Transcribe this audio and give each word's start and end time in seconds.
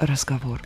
разговор. 0.00 0.62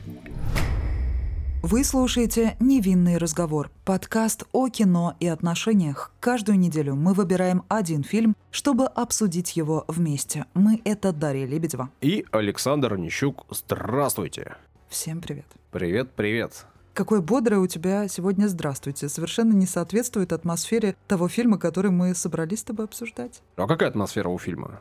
Вы 1.62 1.82
слушаете 1.82 2.56
«Невинный 2.60 3.16
разговор»– 3.16 3.70
подкаст 3.84 4.44
о 4.52 4.68
кино 4.68 5.16
и 5.18 5.26
отношениях. 5.26 6.12
Каждую 6.20 6.58
неделю 6.58 6.94
мы 6.94 7.14
выбираем 7.14 7.64
один 7.68 8.04
фильм, 8.04 8.36
чтобы 8.50 8.84
обсудить 8.84 9.56
его 9.56 9.84
вместе. 9.88 10.44
Мы– 10.52 10.82
это 10.84 11.12
Дарья 11.12 11.46
Лебедева. 11.46 11.88
И 12.00 12.26
Александр 12.32 12.96
Нищук. 12.96 13.46
Здравствуйте. 13.50 14.56
Всем 14.88 15.20
привет. 15.20 15.46
Привет, 15.72 16.10
привет. 16.14 16.66
Какое 16.92 17.20
бодрое 17.20 17.60
у 17.60 17.66
тебя 17.66 18.06
сегодня 18.08 18.46
«Здравствуйте». 18.46 19.08
Совершенно 19.08 19.52
не 19.52 19.66
соответствует 19.66 20.32
атмосфере 20.32 20.94
того 21.08 21.28
фильма, 21.28 21.58
который 21.58 21.90
мы 21.90 22.14
собрались 22.14 22.60
с 22.60 22.64
тобой 22.64 22.84
обсуждать. 22.84 23.42
А 23.56 23.66
какая 23.66 23.88
атмосфера 23.88 24.28
у 24.28 24.38
фильма? 24.38 24.80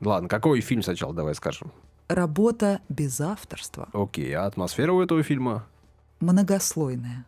Ладно, 0.00 0.28
какой 0.28 0.60
фильм 0.60 0.82
сначала 0.82 1.12
давай 1.12 1.34
скажем? 1.34 1.72
Работа 2.08 2.80
без 2.88 3.20
авторства. 3.20 3.88
Окей, 3.92 4.32
а 4.34 4.46
атмосфера 4.46 4.92
у 4.92 5.00
этого 5.00 5.22
фильма? 5.22 5.66
Многослойная. 6.20 7.24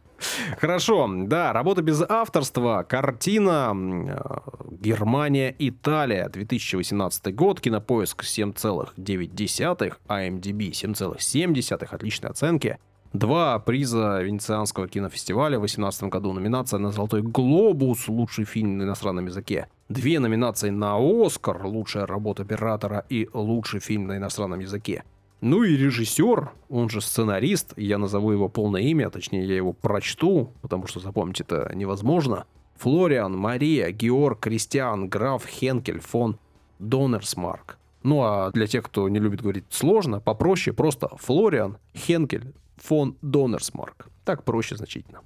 Хорошо, 0.58 1.08
да, 1.26 1.52
работа 1.52 1.82
без 1.82 2.02
авторства, 2.08 2.84
картина 2.88 3.72
э, 3.74 4.38
Германия, 4.70 5.54
Италия, 5.58 6.28
2018 6.28 7.34
год, 7.34 7.60
кинопоиск 7.60 8.22
7,9, 8.22 9.94
IMDb 10.08 10.70
7,7, 10.70 11.84
отличные 11.90 12.30
оценки. 12.30 12.78
Два 13.12 13.58
приза 13.60 14.20
Венецианского 14.22 14.88
кинофестиваля 14.88 15.58
в 15.58 15.62
2018 15.62 16.04
году. 16.04 16.32
Номинация 16.32 16.78
на 16.78 16.90
«Золотой 16.90 17.22
глобус» 17.22 18.08
лучший 18.08 18.44
фильм 18.44 18.78
на 18.78 18.82
иностранном 18.82 19.26
языке. 19.26 19.68
Две 19.90 20.18
номинации 20.18 20.70
на 20.70 20.96
«Оскар» 20.96 21.66
лучшая 21.66 22.06
работа 22.06 22.42
оператора 22.42 23.04
и 23.10 23.28
лучший 23.34 23.80
фильм 23.80 24.06
на 24.06 24.16
иностранном 24.16 24.60
языке. 24.60 25.04
Ну 25.42 25.62
и 25.62 25.76
режиссер, 25.76 26.52
он 26.70 26.88
же 26.88 27.02
сценарист, 27.02 27.74
я 27.76 27.98
назову 27.98 28.32
его 28.32 28.48
полное 28.48 28.80
имя, 28.80 29.10
точнее 29.10 29.44
я 29.46 29.56
его 29.56 29.74
прочту, 29.74 30.52
потому 30.62 30.86
что 30.86 31.00
запомнить 31.00 31.42
это 31.42 31.70
невозможно. 31.74 32.46
Флориан, 32.76 33.36
Мария, 33.36 33.90
Георг, 33.90 34.40
Кристиан, 34.40 35.06
граф 35.10 35.46
Хенкель 35.46 36.00
фон 36.00 36.38
Донерсмарк. 36.78 37.76
Ну 38.02 38.22
а 38.22 38.50
для 38.52 38.66
тех, 38.66 38.84
кто 38.84 39.06
не 39.10 39.18
любит 39.18 39.42
говорить 39.42 39.66
сложно, 39.68 40.18
попроще, 40.18 40.74
просто 40.74 41.10
Флориан 41.18 41.76
Хенкель 41.94 42.54
фон 42.76 43.18
Донерсмарк. 43.20 44.08
Так 44.24 44.44
проще 44.44 44.76
значительно. 44.76 45.20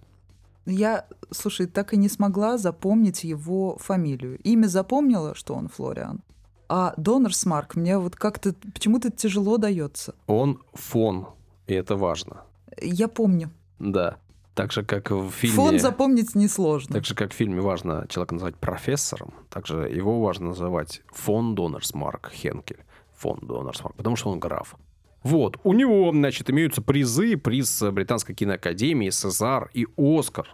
Я, 0.69 1.07
слушай, 1.31 1.67
так 1.67 1.95
и 1.95 1.97
не 1.97 2.11
смогла 2.11 2.59
запомнить 2.59 3.25
его 3.25 3.79
фамилию. 3.79 4.39
Имя 4.45 4.67
запомнила, 4.67 5.35
что 5.35 5.55
он 5.55 5.69
Флориан. 5.69 6.21
А 6.69 6.93
Донорсмарк 6.99 7.75
мне 7.75 7.97
вот 7.99 8.17
как-то 8.17 8.55
почему-то 8.75 9.11
тяжело 9.11 9.57
дается. 9.57 10.15
Он 10.27 10.61
фон, 10.75 11.29
и 11.67 11.73
это 11.73 11.97
важно. 11.97 12.43
Я 12.83 13.09
помню. 13.09 13.51
Да. 13.79 14.19
Так 14.55 14.73
же, 14.73 14.85
как 14.85 15.11
в 15.11 15.31
фильме... 15.31 15.57
Фон 15.57 15.79
запомнить 15.79 16.35
несложно. 16.35 16.95
Так 16.95 17.07
же, 17.07 17.15
как 17.15 17.33
в 17.33 17.35
фильме 17.35 17.63
важно 17.63 18.07
человека 18.09 18.35
называть 18.35 18.57
профессором, 18.57 19.33
также 19.49 19.89
его 19.89 20.21
важно 20.21 20.49
называть 20.49 21.01
фон 21.13 21.55
Донорсмарк 21.55 22.31
Хенкель. 22.31 22.85
Фон 23.15 23.39
Донорсмарк, 23.41 23.97
потому 23.97 24.17
что 24.17 24.31
он 24.31 24.39
граф. 24.39 24.77
Вот, 25.23 25.59
у 25.65 25.73
него, 25.73 26.11
значит, 26.13 26.49
имеются 26.51 26.81
призы, 26.81 27.37
приз 27.37 27.83
Британской 27.83 28.35
киноакадемии, 28.35 29.11
Сезар 29.11 29.71
и 29.75 29.87
Оскар 29.97 30.49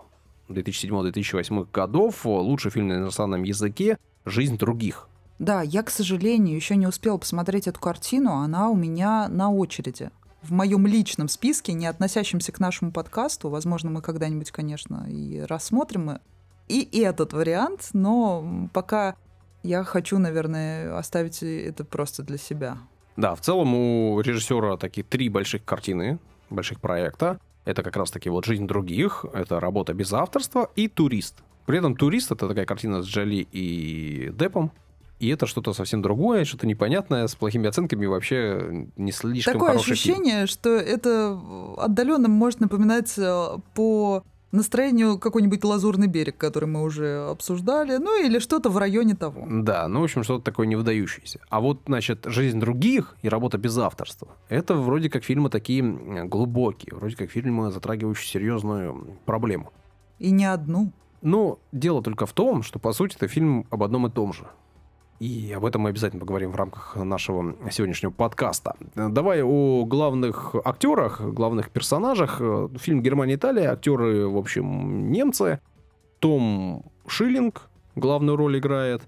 2007-2008 0.48 1.68
годов, 1.72 2.24
лучший 2.24 2.70
фильм 2.70 2.88
на 2.88 2.94
иностранном 2.94 3.42
языке 3.42 3.98
«Жизнь 4.24 4.56
других». 4.56 5.08
Да, 5.38 5.62
я, 5.62 5.82
к 5.82 5.90
сожалению, 5.90 6.56
еще 6.56 6.76
не 6.76 6.86
успела 6.86 7.18
посмотреть 7.18 7.66
эту 7.66 7.80
картину, 7.80 8.32
она 8.32 8.70
у 8.70 8.76
меня 8.76 9.28
на 9.28 9.50
очереди. 9.50 10.10
В 10.42 10.52
моем 10.52 10.86
личном 10.86 11.28
списке, 11.28 11.72
не 11.72 11.86
относящемся 11.86 12.52
к 12.52 12.60
нашему 12.60 12.92
подкасту, 12.92 13.48
возможно, 13.48 13.90
мы 13.90 14.00
когда-нибудь, 14.02 14.50
конечно, 14.50 15.06
и 15.08 15.40
рассмотрим 15.40 16.20
и 16.68 17.00
этот 17.00 17.32
вариант, 17.32 17.90
но 17.92 18.68
пока 18.72 19.16
я 19.62 19.82
хочу, 19.84 20.18
наверное, 20.18 20.96
оставить 20.96 21.42
это 21.42 21.84
просто 21.84 22.22
для 22.22 22.38
себя. 22.38 22.78
Да, 23.16 23.34
в 23.34 23.40
целом 23.40 23.74
у 23.74 24.20
режиссера 24.20 24.76
такие 24.76 25.04
три 25.04 25.28
больших 25.28 25.64
картины, 25.64 26.18
больших 26.50 26.80
проекта. 26.80 27.38
Это 27.64 27.82
как 27.82 27.96
раз-таки 27.96 28.28
вот 28.28 28.44
«Жизнь 28.44 28.66
других», 28.66 29.24
это 29.32 29.58
работа 29.58 29.94
без 29.94 30.12
авторства 30.12 30.70
и 30.76 30.88
«Турист». 30.88 31.42
При 31.64 31.78
этом 31.78 31.96
«Турист»— 31.96 32.30
это 32.32 32.46
такая 32.46 32.66
картина 32.66 33.02
с 33.02 33.06
Джоли 33.06 33.46
и 33.50 34.30
Депом, 34.34 34.70
и 35.18 35.28
это 35.28 35.46
что-то 35.46 35.72
совсем 35.72 36.02
другое, 36.02 36.44
что-то 36.44 36.66
непонятное, 36.66 37.26
с 37.26 37.34
плохими 37.34 37.68
оценками 37.68 38.04
вообще 38.04 38.88
не 38.96 39.12
слишком 39.12 39.54
Такое 39.54 39.76
ощущение, 39.76 40.34
фильм. 40.34 40.46
что 40.48 40.70
это 40.70 41.40
отдаленно 41.78 42.28
может 42.28 42.60
напоминать 42.60 43.14
э, 43.16 43.56
по 43.74 44.24
настроению 44.54 45.18
какой-нибудь 45.18 45.64
лазурный 45.64 46.06
берег, 46.06 46.36
который 46.36 46.66
мы 46.66 46.82
уже 46.82 47.28
обсуждали, 47.30 47.96
ну 47.96 48.24
или 48.24 48.38
что-то 48.38 48.70
в 48.70 48.78
районе 48.78 49.14
того. 49.14 49.46
Да, 49.48 49.88
ну, 49.88 50.00
в 50.00 50.04
общем, 50.04 50.22
что-то 50.22 50.44
такое 50.44 50.66
невыдающееся. 50.66 51.40
А 51.48 51.60
вот, 51.60 51.82
значит, 51.86 52.24
«Жизнь 52.26 52.60
других» 52.60 53.16
и 53.22 53.28
«Работа 53.28 53.58
без 53.58 53.76
авторства»— 53.76 54.28
это 54.48 54.74
вроде 54.74 55.10
как 55.10 55.24
фильмы 55.24 55.50
такие 55.50 55.82
глубокие, 56.24 56.94
вроде 56.94 57.16
как 57.16 57.30
фильмы, 57.30 57.70
затрагивающие 57.70 58.26
серьезную 58.26 59.18
проблему. 59.24 59.72
И 60.18 60.30
не 60.30 60.44
одну. 60.44 60.92
Но 61.20 61.58
дело 61.72 62.02
только 62.02 62.26
в 62.26 62.32
том, 62.32 62.62
что, 62.62 62.78
по 62.78 62.92
сути, 62.92 63.16
это 63.16 63.28
фильм 63.28 63.66
об 63.70 63.82
одном 63.82 64.06
и 64.06 64.10
том 64.10 64.32
же. 64.32 64.46
И 65.24 65.54
об 65.56 65.64
этом 65.64 65.80
мы 65.80 65.88
обязательно 65.88 66.20
поговорим 66.20 66.50
в 66.50 66.56
рамках 66.56 66.96
нашего 66.96 67.56
сегодняшнего 67.70 68.10
подкаста. 68.10 68.76
Давай 68.94 69.42
о 69.42 69.86
главных 69.86 70.54
актерах, 70.66 71.22
главных 71.22 71.70
персонажах. 71.70 72.42
Фильм 72.76 73.00
«Германия-Италия». 73.00 73.72
Актеры, 73.72 74.28
в 74.28 74.36
общем, 74.36 75.10
немцы. 75.10 75.60
Том 76.18 76.84
Шиллинг 77.06 77.70
главную 77.94 78.36
роль 78.36 78.58
играет. 78.58 79.00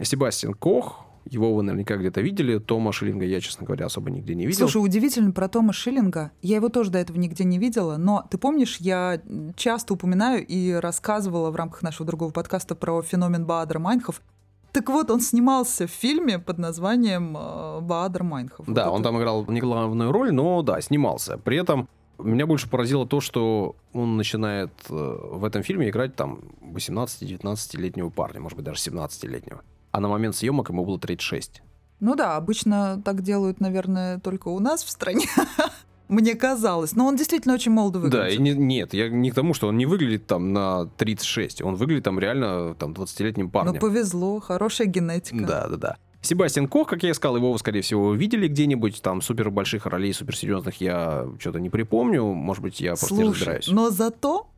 Себастьян 0.00 0.54
Кох, 0.54 1.06
его 1.26 1.54
вы 1.54 1.62
наверняка 1.62 1.96
где-то 1.96 2.22
видели. 2.22 2.58
Тома 2.58 2.90
Шиллинга 2.90 3.24
я, 3.24 3.40
честно 3.40 3.64
говоря, 3.64 3.86
особо 3.86 4.10
нигде 4.10 4.34
не 4.34 4.46
видел. 4.46 4.66
Слушай, 4.68 4.84
удивительно 4.84 5.30
про 5.30 5.46
Тома 5.46 5.72
Шиллинга. 5.72 6.32
Я 6.42 6.56
его 6.56 6.70
тоже 6.70 6.90
до 6.90 6.98
этого 6.98 7.18
нигде 7.18 7.44
не 7.44 7.60
видела, 7.60 7.98
но 7.98 8.26
ты 8.28 8.36
помнишь, 8.36 8.78
я 8.78 9.22
часто 9.54 9.94
упоминаю 9.94 10.44
и 10.44 10.72
рассказывала 10.72 11.52
в 11.52 11.54
рамках 11.54 11.82
нашего 11.82 12.04
другого 12.04 12.32
подкаста 12.32 12.74
про 12.74 13.00
феномен 13.00 13.46
Баадра 13.46 13.78
Майнхов. 13.78 14.22
Так 14.72 14.88
вот, 14.88 15.10
он 15.10 15.20
снимался 15.20 15.86
в 15.86 15.90
фильме 15.90 16.38
под 16.38 16.58
названием 16.58 17.36
э, 17.36 17.80
Баадр 17.80 18.22
Майнхов. 18.22 18.66
Да, 18.66 18.86
вот 18.86 18.94
он 18.94 19.00
это... 19.02 19.10
там 19.10 19.18
играл 19.18 19.44
не 19.46 19.60
главную 19.60 20.12
роль, 20.12 20.32
но 20.32 20.62
да, 20.62 20.80
снимался. 20.80 21.36
При 21.36 21.58
этом 21.58 21.88
меня 22.18 22.46
больше 22.46 22.70
поразило 22.70 23.06
то, 23.06 23.20
что 23.20 23.76
он 23.92 24.16
начинает 24.16 24.72
э, 24.88 24.94
в 24.94 25.44
этом 25.44 25.62
фильме 25.62 25.90
играть 25.90 26.16
там 26.16 26.40
18-19-летнего 26.62 28.08
парня, 28.08 28.40
может 28.40 28.56
быть, 28.56 28.64
даже 28.64 28.78
17-летнего. 28.80 29.60
А 29.90 30.00
на 30.00 30.08
момент 30.08 30.36
съемок 30.36 30.70
ему 30.70 30.86
было 30.86 30.98
36. 30.98 31.62
Ну 32.00 32.14
да, 32.14 32.36
обычно 32.36 33.00
так 33.04 33.22
делают, 33.22 33.60
наверное, 33.60 34.18
только 34.20 34.48
у 34.48 34.58
нас 34.58 34.82
в 34.82 34.90
стране. 34.90 35.26
мне 36.12 36.34
казалось. 36.34 36.94
Но 36.94 37.06
он 37.06 37.16
действительно 37.16 37.54
очень 37.54 37.72
молодо 37.72 37.98
выглядит. 37.98 38.20
Да, 38.20 38.28
и 38.28 38.38
не, 38.38 38.52
нет, 38.52 38.94
я 38.94 39.08
не 39.08 39.30
к 39.30 39.34
тому, 39.34 39.54
что 39.54 39.68
он 39.68 39.76
не 39.76 39.86
выглядит 39.86 40.26
там 40.26 40.52
на 40.52 40.86
36, 40.98 41.62
он 41.62 41.74
выглядит 41.74 42.04
там 42.04 42.18
реально 42.18 42.74
там 42.74 42.92
20-летним 42.92 43.50
парнем. 43.50 43.74
Ну, 43.74 43.80
повезло, 43.80 44.40
хорошая 44.40 44.86
генетика. 44.86 45.44
Да, 45.44 45.68
да, 45.68 45.76
да. 45.76 45.96
Себастьян 46.20 46.68
Кох, 46.68 46.88
как 46.88 47.02
я 47.02 47.10
и 47.10 47.14
сказал, 47.14 47.36
его, 47.36 47.56
скорее 47.58 47.80
всего, 47.80 48.14
видели 48.14 48.46
где-нибудь, 48.46 49.02
там 49.02 49.20
супер 49.22 49.50
больших 49.50 49.86
ролей, 49.86 50.12
суперсерьезных 50.12 50.80
я 50.80 51.26
что-то 51.40 51.58
не 51.58 51.68
припомню, 51.68 52.24
может 52.24 52.62
быть, 52.62 52.80
я 52.80 52.90
просто 52.90 53.08
Слушай, 53.08 53.24
не 53.24 53.30
разбираюсь. 53.32 53.68
но 53.68 53.90
зато, 53.90 54.48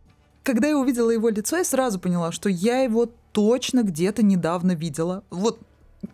когда 0.43 0.69
я 0.69 0.77
увидела 0.77 1.11
его 1.11 1.31
лицо, 1.31 1.57
я 1.57 1.65
сразу 1.65 1.99
поняла, 1.99 2.33
что 2.33 2.51
я 2.51 2.83
его 2.83 3.09
точно 3.33 3.83
где-то 3.83 4.23
недавно 4.23 4.73
видела. 4.73 5.25
Вот 5.31 5.59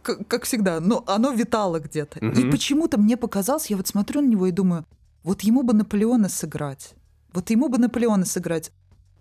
как 0.02 0.44
всегда, 0.44 0.78
но 0.78 1.02
оно 1.08 1.32
витало 1.32 1.80
где-то. 1.80 2.20
Mm-hmm. 2.20 2.40
И 2.40 2.50
почему-то 2.50 2.96
мне 2.98 3.16
показалось, 3.16 3.66
я 3.66 3.76
вот 3.76 3.88
смотрю 3.88 4.20
на 4.20 4.28
него 4.28 4.46
и 4.46 4.52
думаю, 4.52 4.84
вот 5.22 5.42
ему 5.42 5.62
бы 5.62 5.74
Наполеона 5.74 6.28
сыграть. 6.28 6.94
Вот 7.32 7.50
ему 7.50 7.68
бы 7.68 7.78
Наполеона 7.78 8.24
сыграть. 8.24 8.72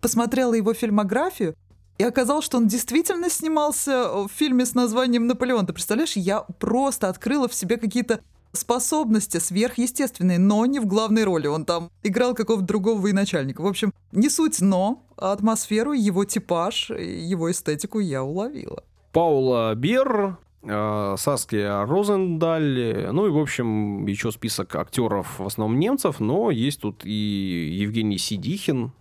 Посмотрела 0.01 0.53
его 0.53 0.73
фильмографию, 0.73 1.55
и 1.97 2.03
оказалось, 2.03 2.45
что 2.45 2.57
он 2.57 2.67
действительно 2.67 3.29
снимался 3.29 4.09
в 4.13 4.29
фильме 4.29 4.65
с 4.65 4.73
названием 4.73 5.27
«Наполеон». 5.27 5.65
Ты 5.65 5.73
представляешь, 5.73 6.15
я 6.15 6.39
просто 6.39 7.09
открыла 7.09 7.49
в 7.49 7.53
себе 7.53 7.75
какие-то 7.75 8.21
способности 8.53 9.37
сверхъестественные, 9.37 10.39
но 10.39 10.65
не 10.65 10.79
в 10.79 10.85
главной 10.85 11.25
роли. 11.25 11.47
Он 11.47 11.65
там 11.65 11.91
играл 12.01 12.33
какого-то 12.33 12.65
другого 12.65 13.01
военачальника. 13.01 13.61
В 13.61 13.67
общем, 13.67 13.93
не 14.13 14.29
суть, 14.29 14.61
но 14.61 15.03
атмосферу, 15.17 15.91
его 15.91 16.23
типаж, 16.23 16.89
его 16.89 17.51
эстетику 17.51 17.99
я 17.99 18.23
уловила. 18.23 18.83
Паула 19.11 19.75
Бер, 19.75 20.37
Э, 20.39 20.48
Саския 20.61 21.85
Розендаль, 21.85 23.07
ну 23.11 23.27
и, 23.27 23.29
в 23.29 23.37
общем, 23.37 24.05
еще 24.05 24.31
список 24.31 24.75
актеров, 24.75 25.39
в 25.39 25.45
основном 25.45 25.79
немцев, 25.79 26.19
но 26.19 26.51
есть 26.51 26.81
тут 26.81 27.05
и 27.05 27.77
Евгений 27.81 28.17
Сидихин, 28.17 28.91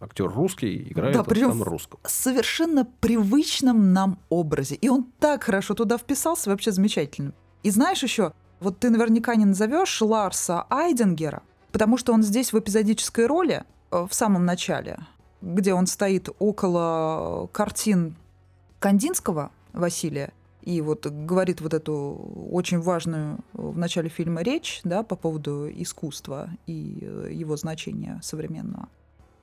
актер 0.00 0.30
русский, 0.30 0.88
играет 0.90 1.14
да, 1.14 1.24
причем 1.24 1.62
русском. 1.62 1.98
В 2.02 2.10
совершенно 2.10 2.84
привычном 2.84 3.94
нам 3.94 4.18
образе. 4.28 4.74
И 4.74 4.90
он 4.90 5.06
так 5.18 5.44
хорошо 5.44 5.74
туда 5.74 5.96
вписался, 5.96 6.50
вообще 6.50 6.72
замечательно. 6.72 7.32
И 7.62 7.70
знаешь 7.70 8.02
еще, 8.02 8.32
вот 8.60 8.78
ты 8.78 8.90
наверняка 8.90 9.34
не 9.34 9.46
назовешь 9.46 10.02
Ларса 10.02 10.66
Айденгера, 10.68 11.42
Потому 11.72 11.96
что 11.96 12.12
он 12.12 12.22
здесь 12.22 12.52
в 12.52 12.58
эпизодической 12.58 13.26
роли 13.26 13.64
э, 13.90 14.06
в 14.08 14.14
самом 14.14 14.44
начале, 14.44 14.98
где 15.42 15.74
он 15.74 15.86
стоит 15.86 16.28
около 16.38 17.48
картин 17.52 18.16
Кандинского 18.78 19.50
Василия, 19.72 20.32
и 20.68 20.82
вот 20.82 21.06
говорит 21.06 21.62
вот 21.62 21.72
эту 21.72 22.48
очень 22.50 22.78
важную 22.78 23.38
в 23.54 23.78
начале 23.78 24.10
фильма 24.10 24.42
речь 24.42 24.82
да, 24.84 25.02
по 25.02 25.16
поводу 25.16 25.66
искусства 25.70 26.50
и 26.66 26.98
э, 27.00 27.30
его 27.32 27.56
значения 27.56 28.20
современного. 28.22 28.90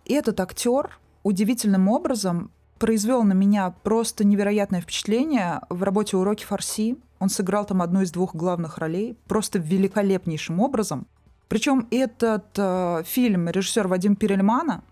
И 0.06 0.14
этот 0.14 0.40
актер 0.40 1.00
удивительным 1.24 1.88
образом 1.88 2.52
произвел 2.78 3.24
на 3.24 3.34
меня 3.34 3.74
просто 3.82 4.24
невероятное 4.24 4.82
впечатление 4.82 5.62
в 5.72 5.82
работе 5.82 6.16
«Уроки 6.16 6.46
фарси». 6.46 6.96
Он 7.18 7.30
сыграл 7.30 7.66
там 7.66 7.82
одну 7.82 8.02
из 8.02 8.12
двух 8.12 8.36
главных 8.36 8.78
ролей 8.78 9.18
просто 9.26 9.58
великолепнейшим 9.58 10.60
образом. 10.60 11.08
Причем 11.48 11.88
этот 11.90 12.46
э, 12.56 13.02
фильм 13.04 13.50
режиссер 13.50 13.88
Вадим 13.88 14.16
Перельмана, 14.16 14.84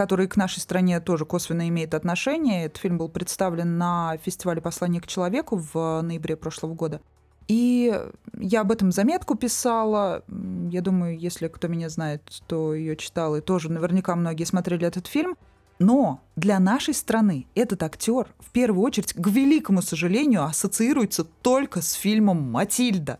который 0.00 0.28
к 0.28 0.36
нашей 0.36 0.60
стране 0.60 0.98
тоже 0.98 1.26
косвенно 1.26 1.68
имеет 1.68 1.92
отношение. 1.92 2.64
Этот 2.64 2.78
фильм 2.78 2.96
был 2.96 3.10
представлен 3.10 3.76
на 3.76 4.16
фестивале 4.24 4.62
«Послание 4.62 5.02
к 5.02 5.06
человеку» 5.06 5.62
в 5.74 6.00
ноябре 6.00 6.36
прошлого 6.36 6.72
года. 6.72 7.02
И 7.48 7.94
я 8.38 8.62
об 8.62 8.72
этом 8.72 8.92
заметку 8.92 9.34
писала. 9.34 10.24
Я 10.70 10.80
думаю, 10.80 11.18
если 11.18 11.48
кто 11.48 11.68
меня 11.68 11.90
знает, 11.90 12.22
то 12.46 12.72
ее 12.72 12.96
читал, 12.96 13.36
и 13.36 13.42
тоже 13.42 13.70
наверняка 13.70 14.16
многие 14.16 14.44
смотрели 14.44 14.86
этот 14.86 15.06
фильм. 15.06 15.36
Но 15.78 16.22
для 16.34 16.58
нашей 16.60 16.94
страны 16.94 17.46
этот 17.54 17.82
актер 17.82 18.26
в 18.38 18.50
первую 18.52 18.82
очередь, 18.82 19.12
к 19.12 19.26
великому 19.26 19.82
сожалению, 19.82 20.44
ассоциируется 20.44 21.24
только 21.24 21.82
с 21.82 21.92
фильмом 21.92 22.40
«Матильда». 22.50 23.18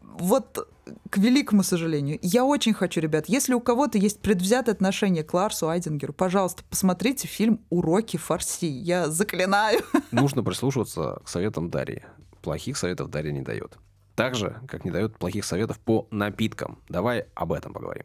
Вот 0.00 0.68
к 1.08 1.18
великому 1.18 1.62
сожалению. 1.62 2.18
Я 2.22 2.44
очень 2.44 2.72
хочу, 2.74 3.00
ребят, 3.00 3.28
если 3.28 3.54
у 3.54 3.60
кого-то 3.60 3.98
есть 3.98 4.20
предвзятое 4.20 4.74
отношение 4.74 5.24
к 5.24 5.34
Ларсу 5.34 5.68
Айдингеру, 5.68 6.12
пожалуйста, 6.12 6.62
посмотрите 6.68 7.28
фильм 7.28 7.60
«Уроки 7.70 8.16
фарси». 8.16 8.66
Я 8.66 9.08
заклинаю. 9.08 9.80
Нужно 10.10 10.42
прислушиваться 10.42 11.20
к 11.24 11.28
советам 11.28 11.70
Дарьи. 11.70 12.02
Плохих 12.42 12.76
советов 12.76 13.10
Дарья 13.10 13.32
не 13.32 13.42
дает. 13.42 13.78
Так 14.14 14.34
же, 14.34 14.60
как 14.68 14.84
не 14.84 14.90
дает 14.90 15.16
плохих 15.16 15.44
советов 15.44 15.78
по 15.78 16.06
напиткам. 16.10 16.78
Давай 16.88 17.26
об 17.34 17.52
этом 17.52 17.72
поговорим. 17.72 18.04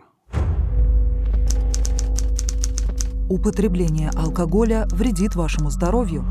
Употребление 3.28 4.12
алкоголя 4.12 4.88
вредит 4.92 5.36
вашему 5.36 5.72
здоровью. 5.72 6.24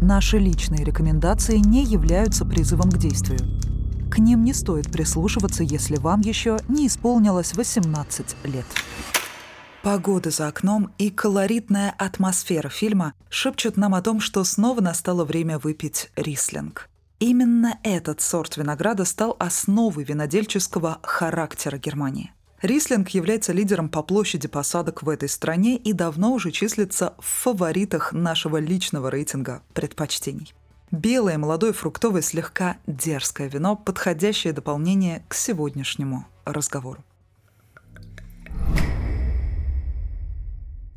Наши 0.00 0.38
личные 0.38 0.84
рекомендации 0.84 1.58
не 1.58 1.84
являются 1.84 2.44
призывом 2.44 2.90
к 2.90 2.96
действию. 2.96 3.40
К 4.12 4.18
ним 4.18 4.44
не 4.44 4.52
стоит 4.52 4.92
прислушиваться, 4.92 5.62
если 5.62 5.96
вам 5.96 6.20
еще 6.20 6.58
не 6.68 6.86
исполнилось 6.86 7.54
18 7.54 8.36
лет. 8.44 8.66
Погода 9.82 10.30
за 10.30 10.48
окном 10.48 10.92
и 10.98 11.08
колоритная 11.08 11.94
атмосфера 11.96 12.68
фильма 12.68 13.14
шепчут 13.30 13.78
нам 13.78 13.94
о 13.94 14.02
том, 14.02 14.20
что 14.20 14.44
снова 14.44 14.82
настало 14.82 15.24
время 15.24 15.58
выпить 15.58 16.10
рислинг. 16.14 16.90
Именно 17.20 17.78
этот 17.84 18.20
сорт 18.20 18.58
винограда 18.58 19.06
стал 19.06 19.34
основой 19.38 20.04
винодельческого 20.04 20.98
характера 21.02 21.78
Германии. 21.78 22.34
Рислинг 22.60 23.08
является 23.08 23.54
лидером 23.54 23.88
по 23.88 24.02
площади 24.02 24.46
посадок 24.46 25.02
в 25.02 25.08
этой 25.08 25.30
стране 25.30 25.76
и 25.76 25.94
давно 25.94 26.34
уже 26.34 26.50
числится 26.50 27.14
в 27.18 27.24
фаворитах 27.24 28.12
нашего 28.12 28.58
личного 28.58 29.10
рейтинга 29.10 29.62
предпочтений. 29.72 30.52
Белое, 30.92 31.38
молодое, 31.38 31.72
фруктовое, 31.72 32.20
слегка 32.20 32.76
дерзкое 32.86 33.48
вино– 33.48 33.76
подходящее 33.84 34.52
дополнение 34.52 35.24
к 35.26 35.32
сегодняшнему 35.32 36.26
разговору. 36.44 37.02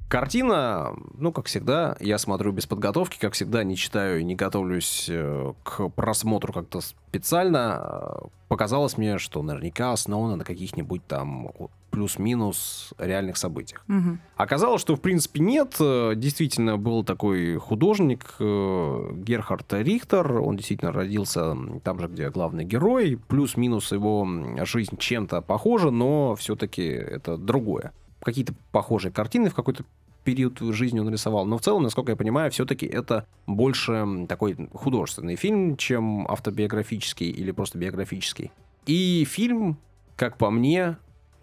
Картина, 0.08 0.96
ну, 1.18 1.32
как 1.32 1.48
всегда, 1.48 1.98
я 2.00 2.20
смотрю 2.20 2.52
без 2.52 2.68
подготовки, 2.68 3.18
как 3.20 3.34
всегда, 3.34 3.64
не 3.64 3.76
читаю 3.76 4.20
и 4.20 4.24
не 4.24 4.36
готовлюсь 4.36 5.08
э, 5.10 5.54
к 5.64 5.90
просмотру 5.90 6.54
как-то 6.54 6.82
специально. 6.82 8.20
Показалось 8.48 8.98
мне, 8.98 9.18
что 9.18 9.42
наверняка 9.42 9.94
основана 9.94 10.36
на 10.36 10.44
каких-нибудь 10.44 11.06
там 11.08 11.50
плюс-минус 11.90 12.94
реальных 13.00 13.38
событиях. 13.38 13.84
Угу. 13.88 14.18
Оказалось, 14.36 14.82
что 14.82 14.96
в 14.96 15.02
принципе 15.02 15.40
нет. 15.40 15.76
Э, 15.80 16.14
действительно 16.16 16.78
был 16.78 17.04
такой 17.04 17.56
художник 17.56 18.36
э, 18.40 19.10
Герхард 19.16 19.74
Рихтер. 19.74 20.40
Он 20.40 20.56
действительно 20.56 20.92
родился 20.92 21.56
там 21.84 22.00
же, 22.00 22.08
где 22.08 22.30
главный 22.30 22.64
герой. 22.64 23.20
Плюс-минус 23.28 23.92
его 23.92 24.28
жизнь 24.66 24.98
чем-то 24.98 25.42
похожа, 25.42 25.90
но 25.90 26.36
все-таки 26.36 26.84
это 26.84 27.38
другое 27.38 27.92
какие-то 28.26 28.54
похожие 28.72 29.12
картины 29.14 29.50
в 29.50 29.56
какой-то 29.56 29.86
период 30.24 30.58
жизни 30.60 31.00
он 31.00 31.10
рисовал. 31.10 31.46
Но 31.46 31.58
в 31.60 31.62
целом, 31.62 31.84
насколько 31.84 32.12
я 32.12 32.16
понимаю, 32.16 32.52
все-таки 32.52 32.88
это 32.88 33.28
больше 33.46 34.26
такой 34.28 34.58
художественный 34.74 35.36
фильм, 35.36 35.78
чем 35.78 36.28
автобиографический 36.28 37.30
или 37.30 37.52
просто 37.52 37.78
биографический. 37.78 38.52
И 38.88 39.24
фильм, 39.30 39.78
как 40.16 40.38
по 40.38 40.50
мне, 40.50 40.98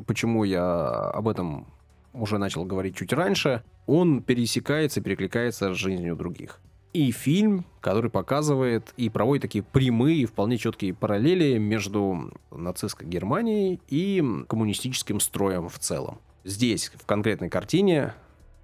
почему 0.07 0.43
я 0.43 1.11
об 1.11 1.29
этом 1.29 1.67
уже 2.13 2.39
начал 2.39 2.65
говорить 2.65 2.97
чуть 2.97 3.13
раньше, 3.13 3.63
он 3.87 4.21
пересекается 4.23 5.01
и 5.01 5.03
перекликается 5.03 5.73
с 5.73 5.77
жизнью 5.77 6.17
других. 6.17 6.61
И 6.93 7.11
фильм, 7.11 7.65
который 7.81 8.11
показывает 8.11 8.93
и 8.97 9.09
проводит 9.09 9.43
такие 9.43 9.65
прямые, 9.65 10.27
вполне 10.27 10.59
четкие 10.59 10.93
параллели 10.93 11.57
между 11.57 12.33
нацистской 12.51 13.07
Германией 13.07 13.81
и 13.89 14.23
коммунистическим 14.49 15.21
строем 15.21 15.69
в 15.69 15.79
целом. 15.79 16.19
Здесь, 16.45 16.91
в 16.95 17.07
конкретной 17.07 17.49
картине, 17.49 18.15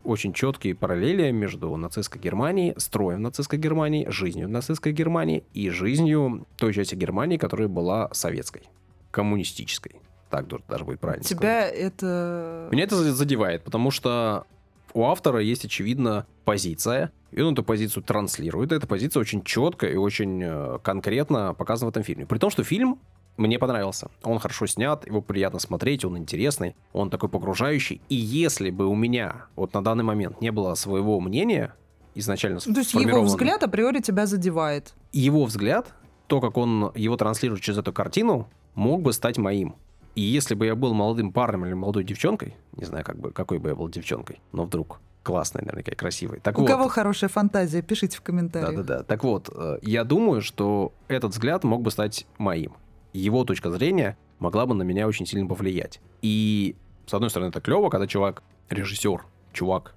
очень 0.05 0.33
четкие 0.33 0.75
параллели 0.75 1.31
между 1.31 1.75
нацистской 1.77 2.21
Германией, 2.21 2.75
строем 2.79 3.23
нацистской 3.23 3.59
Германии, 3.59 4.09
жизнью 4.09 4.49
нацистской 4.49 4.93
Германии 4.93 5.45
и 5.53 5.71
жизнью 5.71 6.47
той 6.57 6.73
части 6.73 6.95
Германии, 6.95 7.37
которая 7.37 7.69
была 7.69 8.09
советской, 8.13 8.63
коммунистической. 9.11 10.01
Так 10.31 10.47
даже 10.69 10.85
будет 10.85 11.01
правильно 11.01 11.25
Тебя 11.25 11.69
сказать. 11.69 11.75
это... 11.75 12.69
Меня 12.71 12.85
это 12.85 12.97
задевает, 13.13 13.65
потому 13.65 13.91
что 13.91 14.47
у 14.95 15.05
автора 15.05 15.41
есть, 15.41 15.65
очевидно, 15.65 16.27
позиция, 16.45 17.13
и 17.31 17.41
он 17.41 17.53
эту 17.53 17.63
позицию 17.63 18.03
транслирует. 18.03 18.73
эта 18.73 18.87
позиция 18.87 19.21
очень 19.21 19.43
четко 19.45 19.87
и 19.87 19.97
очень 19.97 20.43
э, 20.43 20.79
конкретно 20.83 21.55
показана 21.55 21.87
в 21.87 21.91
этом 21.91 22.03
фильме. 22.03 22.27
При 22.27 22.39
том, 22.39 22.51
что 22.51 22.65
фильм 22.65 22.99
мне 23.39 23.59
понравился. 23.59 24.11
Он 24.23 24.39
хорошо 24.39 24.67
снят, 24.67 25.07
его 25.07 25.23
приятно 25.23 25.59
смотреть, 25.59 26.05
он 26.05 26.19
интересный, 26.19 26.77
он 26.93 27.09
такой 27.09 27.29
погружающий. 27.29 28.01
И 28.09 28.17
если 28.17 28.71
бы 28.71 28.87
у 28.87 28.95
меня 28.95 29.47
вот 29.57 29.73
на 29.75 29.83
данный 29.83 30.05
момент 30.05 30.41
не 30.41 30.51
было 30.51 30.75
своего 30.75 31.21
мнения, 31.21 31.75
изначально 32.15 32.61
То 32.61 32.71
есть 32.71 32.95
его 32.95 33.23
взгляд 33.23 33.63
априори 33.63 34.01
тебя 34.01 34.27
задевает? 34.27 34.95
Его 35.13 35.45
взгляд, 35.45 35.95
то, 36.27 36.41
как 36.41 36.57
он 36.57 36.93
его 36.95 37.17
транслирует 37.17 37.63
через 37.63 37.79
эту 37.79 37.93
картину, 37.93 38.49
мог 38.75 39.03
бы 39.03 39.13
стать 39.13 39.39
моим. 39.39 39.77
И 40.15 40.21
если 40.21 40.55
бы 40.55 40.67
я 40.67 40.75
был 40.75 40.95
молодым 40.95 41.33
парнем 41.33 41.65
или 41.65 41.75
молодой 41.75 42.03
девчонкой, 42.03 42.57
не 42.73 42.85
знаю, 42.85 43.05
как 43.05 43.19
бы, 43.19 43.31
какой 43.31 43.59
бы 43.59 43.69
я 43.69 43.77
был 43.77 43.89
девчонкой, 43.89 44.41
но 44.51 44.65
вдруг 44.65 45.01
классной, 45.23 45.63
наверняка, 45.63 45.93
и 45.93 45.95
красивой. 45.95 46.41
Так 46.41 46.59
У 46.59 46.63
вот, 46.63 46.71
кого 46.71 46.89
хорошая 46.89 47.31
фантазия, 47.31 47.83
пишите 47.83 48.17
в 48.17 48.23
комментариях. 48.23 48.75
Да-да-да. 48.75 49.03
Так 49.05 49.23
вот, 49.23 49.49
э, 49.55 49.79
я 49.83 50.05
думаю, 50.05 50.43
что 50.43 50.93
этот 51.07 51.33
взгляд 51.33 51.65
мог 51.65 51.83
бы 51.83 51.91
стать 51.91 52.27
моим 52.39 52.73
его 53.19 53.45
точка 53.45 53.71
зрения 53.71 54.17
могла 54.39 54.67
бы 54.67 54.75
на 54.75 54.83
меня 54.83 55.07
очень 55.07 55.27
сильно 55.27 55.47
повлиять. 55.47 56.01
И, 56.23 56.77
с 57.07 57.15
одной 57.15 57.31
стороны, 57.31 57.51
это 57.51 57.61
клево, 57.61 57.91
когда 57.91 58.07
чувак, 58.07 58.43
режиссер, 58.71 59.25
чувак, 59.53 59.95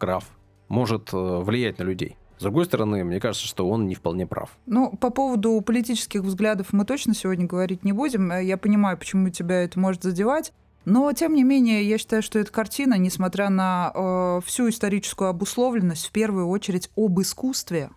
граф, 0.00 0.24
может 0.68 1.12
э, 1.12 1.16
влиять 1.16 1.78
на 1.78 1.84
людей. 1.84 2.16
С 2.38 2.42
другой 2.42 2.66
стороны, 2.66 3.02
мне 3.02 3.18
кажется, 3.18 3.46
что 3.46 3.68
он 3.68 3.88
не 3.88 3.96
вполне 3.96 4.26
прав. 4.26 4.56
Ну, 4.66 4.96
по 4.96 5.10
поводу 5.10 5.60
политических 5.60 6.22
взглядов 6.22 6.68
мы 6.72 6.84
точно 6.84 7.14
сегодня 7.14 7.46
говорить 7.46 7.84
не 7.84 7.92
будем. 7.92 8.30
Я 8.38 8.56
понимаю, 8.56 8.96
почему 8.96 9.28
тебя 9.30 9.62
это 9.62 9.78
может 9.80 10.04
задевать. 10.04 10.52
Но, 10.84 11.12
тем 11.12 11.34
не 11.34 11.42
менее, 11.42 11.86
я 11.86 11.98
считаю, 11.98 12.22
что 12.22 12.38
эта 12.38 12.52
картина, 12.52 12.94
несмотря 12.94 13.50
на 13.50 13.92
э, 13.92 14.40
всю 14.46 14.68
историческую 14.68 15.28
обусловленность, 15.28 16.06
в 16.06 16.12
первую 16.12 16.48
очередь 16.48 16.90
об 16.96 17.20
искусстве, 17.20 17.90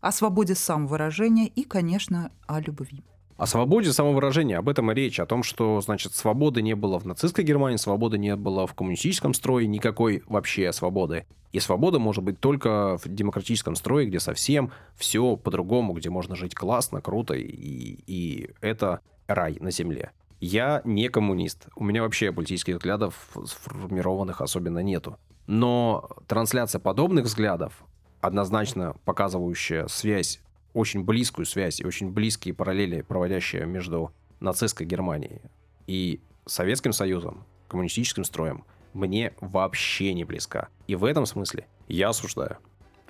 о 0.00 0.12
свободе 0.12 0.54
самовыражения 0.54 1.46
и, 1.46 1.64
конечно, 1.64 2.30
о 2.46 2.60
любви. 2.60 3.02
О 3.38 3.46
свободе 3.46 3.92
самовыражения, 3.92 4.58
об 4.58 4.68
этом 4.68 4.90
и 4.90 4.94
речь, 4.96 5.20
о 5.20 5.26
том, 5.26 5.44
что, 5.44 5.80
значит, 5.80 6.12
свободы 6.12 6.60
не 6.60 6.74
было 6.74 6.98
в 6.98 7.06
нацистской 7.06 7.44
Германии, 7.44 7.76
свободы 7.76 8.18
не 8.18 8.34
было 8.34 8.66
в 8.66 8.74
коммунистическом 8.74 9.32
строе, 9.32 9.68
никакой 9.68 10.24
вообще 10.26 10.72
свободы. 10.72 11.24
И 11.52 11.60
свобода 11.60 12.00
может 12.00 12.24
быть 12.24 12.40
только 12.40 12.98
в 12.98 13.06
демократическом 13.06 13.76
строе, 13.76 14.06
где 14.06 14.18
совсем 14.18 14.72
все 14.96 15.36
по-другому, 15.36 15.92
где 15.92 16.10
можно 16.10 16.34
жить 16.34 16.56
классно, 16.56 17.00
круто, 17.00 17.34
и, 17.34 18.00
и 18.08 18.50
это 18.60 19.02
рай 19.28 19.56
на 19.60 19.70
земле. 19.70 20.10
Я 20.40 20.82
не 20.84 21.08
коммунист. 21.08 21.68
У 21.76 21.84
меня 21.84 22.02
вообще 22.02 22.32
политических 22.32 22.74
взглядов 22.78 23.14
сформированных 23.46 24.40
особенно 24.40 24.80
нету. 24.80 25.16
Но 25.46 26.10
трансляция 26.26 26.80
подобных 26.80 27.26
взглядов, 27.26 27.84
однозначно 28.20 28.96
показывающая 29.04 29.86
связь 29.86 30.40
очень 30.78 31.02
близкую 31.02 31.44
связь 31.44 31.80
и 31.80 31.84
очень 31.84 32.10
близкие 32.10 32.54
параллели, 32.54 33.02
проводящие 33.02 33.66
между 33.66 34.12
нацистской 34.38 34.86
Германией 34.86 35.40
и 35.88 36.20
Советским 36.46 36.92
Союзом, 36.92 37.44
коммунистическим 37.66 38.22
строем 38.22 38.64
мне 38.94 39.34
вообще 39.40 40.14
не 40.14 40.24
близка. 40.24 40.68
И 40.86 40.94
в 40.94 41.04
этом 41.04 41.26
смысле 41.26 41.66
я 41.88 42.10
осуждаю. 42.10 42.58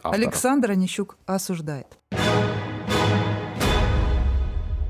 Автора. 0.02 0.14
Александр 0.14 0.70
Онищук 0.70 1.18
осуждает. 1.26 1.98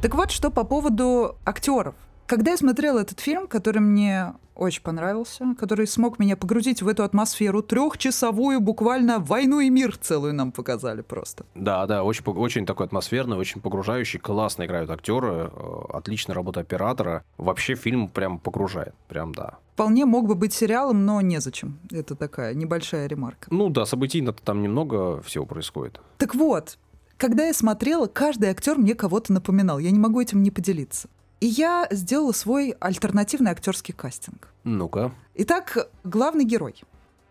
Так 0.00 0.14
вот, 0.14 0.30
что 0.30 0.50
по 0.50 0.62
поводу 0.62 1.36
актеров. 1.44 1.96
Когда 2.28 2.50
я 2.50 2.56
смотрела 2.58 2.98
этот 2.98 3.20
фильм, 3.20 3.48
который 3.48 3.78
мне 3.78 4.34
очень 4.54 4.82
понравился, 4.82 5.46
который 5.58 5.86
смог 5.86 6.18
меня 6.18 6.36
погрузить 6.36 6.82
в 6.82 6.88
эту 6.88 7.02
атмосферу 7.02 7.62
трехчасовую, 7.62 8.60
буквально 8.60 9.18
войну 9.18 9.60
и 9.60 9.70
мир 9.70 9.96
целую 9.96 10.34
нам 10.34 10.52
показали 10.52 11.00
просто. 11.00 11.46
Да, 11.54 11.86
да, 11.86 12.04
очень, 12.04 12.22
очень 12.24 12.66
такой 12.66 12.84
атмосферный, 12.84 13.38
очень 13.38 13.62
погружающий, 13.62 14.18
классно 14.18 14.66
играют 14.66 14.90
актеры, 14.90 15.50
э, 15.50 15.80
отличная 15.88 16.34
работа 16.34 16.60
оператора. 16.60 17.24
Вообще 17.38 17.76
фильм 17.76 18.08
прям 18.08 18.38
погружает, 18.38 18.94
прям 19.08 19.34
да. 19.34 19.56
Вполне 19.72 20.04
мог 20.04 20.26
бы 20.26 20.34
быть 20.34 20.52
сериалом, 20.52 21.06
но 21.06 21.22
незачем. 21.22 21.78
Это 21.90 22.14
такая 22.14 22.52
небольшая 22.52 23.06
ремарка. 23.06 23.48
Ну 23.50 23.70
да, 23.70 23.86
событийно-то 23.86 24.42
там 24.42 24.60
немного 24.60 25.22
всего 25.22 25.46
происходит. 25.46 25.98
Так 26.18 26.34
вот, 26.34 26.76
когда 27.16 27.46
я 27.46 27.54
смотрела, 27.54 28.06
каждый 28.06 28.50
актер 28.50 28.76
мне 28.76 28.94
кого-то 28.94 29.32
напоминал. 29.32 29.78
Я 29.78 29.90
не 29.92 29.98
могу 29.98 30.20
этим 30.20 30.42
не 30.42 30.50
поделиться. 30.50 31.08
И 31.40 31.46
я 31.46 31.86
сделала 31.90 32.32
свой 32.32 32.74
альтернативный 32.80 33.52
актерский 33.52 33.94
кастинг. 33.94 34.48
Ну-ка. 34.64 35.12
Итак, 35.34 35.88
главный 36.02 36.44
герой. 36.44 36.82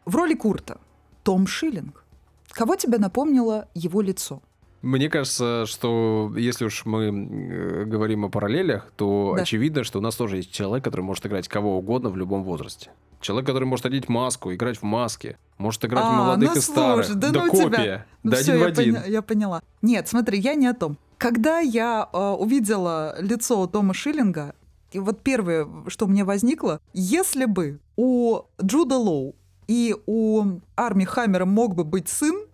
В 0.06 0.16
роли 0.16 0.34
Курта 0.34 0.80
Том 1.24 1.46
Шиллинг. 1.46 2.06
Кого 2.52 2.76
тебе 2.76 2.98
напомнило 2.98 3.68
его 3.74 4.02
лицо? 4.02 4.42
Мне 4.82 5.10
кажется, 5.10 5.66
что 5.66 6.32
если 6.38 6.66
уж 6.66 6.86
мы 6.86 7.06
э, 7.06 7.84
говорим 7.86 8.26
о 8.26 8.30
параллелях, 8.30 8.92
то 8.96 9.34
да. 9.36 9.42
очевидно, 9.42 9.84
что 9.84 10.00
у 10.00 10.02
нас 10.02 10.16
тоже 10.16 10.38
есть 10.38 10.52
человек, 10.52 10.84
который 10.84 11.02
может 11.02 11.26
играть 11.26 11.48
кого 11.48 11.78
угодно 11.78 12.10
в 12.10 12.16
любом 12.16 12.44
возрасте. 12.44 12.92
Человек, 13.20 13.48
который 13.48 13.66
может 13.66 13.86
одеть 13.86 14.08
маску, 14.08 14.54
играть 14.54 14.78
в 14.78 14.84
маске, 14.84 15.38
может 15.58 15.84
играть 15.84 16.06
а, 16.06 16.12
молодых 16.12 16.52
ну, 16.54 16.58
и 16.58 16.62
старых. 16.62 17.06
Слушай, 17.06 17.20
да, 17.20 17.32
да 17.32 17.46
ну 17.46 17.52
копия. 17.52 17.70
Тебя. 17.70 18.06
Ну, 18.24 18.32
да 18.32 18.38
все, 18.38 18.52
один 18.54 18.60
я 18.60 18.64
в 18.64 18.68
один. 18.68 18.96
Поня- 18.96 19.10
я 19.10 19.22
поняла. 19.22 19.62
Нет, 19.82 20.08
смотри, 20.08 20.40
я 20.40 20.54
не 20.54 20.68
о 20.68 20.74
том. 20.74 20.98
Когда 21.18 21.60
я 21.60 22.08
э, 22.12 22.18
увидела 22.18 23.16
лицо 23.20 23.66
Тома 23.68 23.94
Шиллинга, 23.94 24.54
и 24.92 25.00
вот 25.00 25.22
первое, 25.22 25.68
что 25.88 26.08
мне 26.08 26.24
возникло, 26.24 26.80
если 26.94 27.46
бы 27.46 27.80
у 27.96 28.42
Джуда 28.62 28.98
Лоу 28.98 29.36
и 29.68 29.96
у 30.06 30.60
Арми 30.76 31.04
Хаммера 31.04 31.46
мог 31.46 31.76
бы 31.76 31.84
быть 31.84 32.08
сын, 32.08 32.46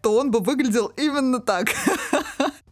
то 0.00 0.16
он 0.18 0.30
бы 0.30 0.40
выглядел 0.40 0.92
именно 0.96 1.38
так. 1.38 1.68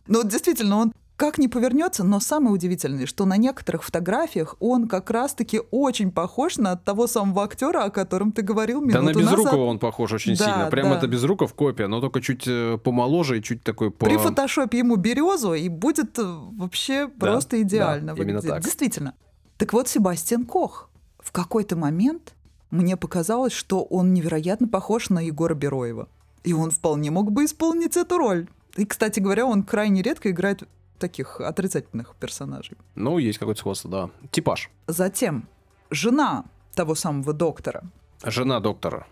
Ну, 0.07 0.25
действительно, 0.25 0.79
он 0.79 0.93
как 1.21 1.37
ни 1.37 1.49
повернется, 1.49 2.03
но 2.03 2.19
самое 2.19 2.55
удивительное, 2.55 3.05
что 3.05 3.27
на 3.27 3.37
некоторых 3.37 3.85
фотографиях 3.85 4.57
он 4.59 4.89
как 4.89 5.11
раз-таки 5.11 5.61
очень 5.71 6.13
похож 6.13 6.57
на 6.57 6.77
того 6.77 7.07
самого 7.07 7.45
актера, 7.45 7.85
о 7.85 7.91
котором 7.91 8.33
ты 8.33 8.41
говорил 8.41 8.81
минуту. 8.81 9.01
Да, 9.01 9.03
на 9.03 9.11
Безрукова 9.11 9.45
назад. 9.45 9.55
он 9.61 9.79
похож 9.79 10.15
очень 10.15 10.35
да, 10.35 10.45
сильно. 10.47 10.71
Прям 10.71 10.89
да. 10.89 10.97
это 10.97 11.07
Безруков 11.09 11.53
копия, 11.53 11.89
но 11.89 12.01
только 12.01 12.23
чуть 12.23 12.45
э, 12.47 12.79
помоложе 12.83 13.39
и 13.39 13.43
чуть 13.43 13.63
такой 13.63 13.91
по... 13.91 14.07
При 14.07 14.17
фотошопе 14.17 14.79
ему 14.79 14.97
березу, 14.97 15.53
и 15.53 15.69
будет 15.69 16.19
э, 16.19 16.23
вообще 16.23 17.07
да, 17.07 17.13
просто 17.19 17.61
идеально 17.61 18.15
да, 18.15 18.23
именно 18.23 18.37
выглядеть. 18.39 18.49
так. 18.49 18.65
Действительно. 18.65 19.15
Так 19.59 19.75
вот, 19.75 19.89
Себастьян 19.89 20.47
Кох. 20.47 20.89
В 21.19 21.33
какой-то 21.33 21.77
момент 21.77 22.33
мне 22.71 22.97
показалось, 22.97 23.53
что 23.53 23.83
он 23.83 24.15
невероятно 24.15 24.69
похож 24.69 25.11
на 25.11 25.21
Егора 25.21 25.53
Бероева. 25.55 26.09
И 26.45 26.55
он 26.55 26.71
вполне 26.71 27.11
мог 27.11 27.31
бы 27.31 27.45
исполнить 27.45 27.99
эту 27.99 28.17
роль. 28.17 28.49
И, 28.77 28.87
кстати 28.87 29.21
говоря, 29.21 29.45
он 29.45 29.65
крайне 29.65 30.01
редко 30.01 30.31
играет 30.31 30.67
таких 31.01 31.41
отрицательных 31.41 32.15
персонажей. 32.15 32.77
Ну, 32.95 33.19
есть 33.19 33.39
какое-то 33.39 33.61
сходство, 33.61 33.91
да. 33.91 34.11
Типаж. 34.31 34.71
Затем 34.87 35.49
жена 35.91 36.45
того 36.75 36.95
самого 36.95 37.33
доктора. 37.33 37.83
Жена 38.25 38.61
доктора. 38.61 39.07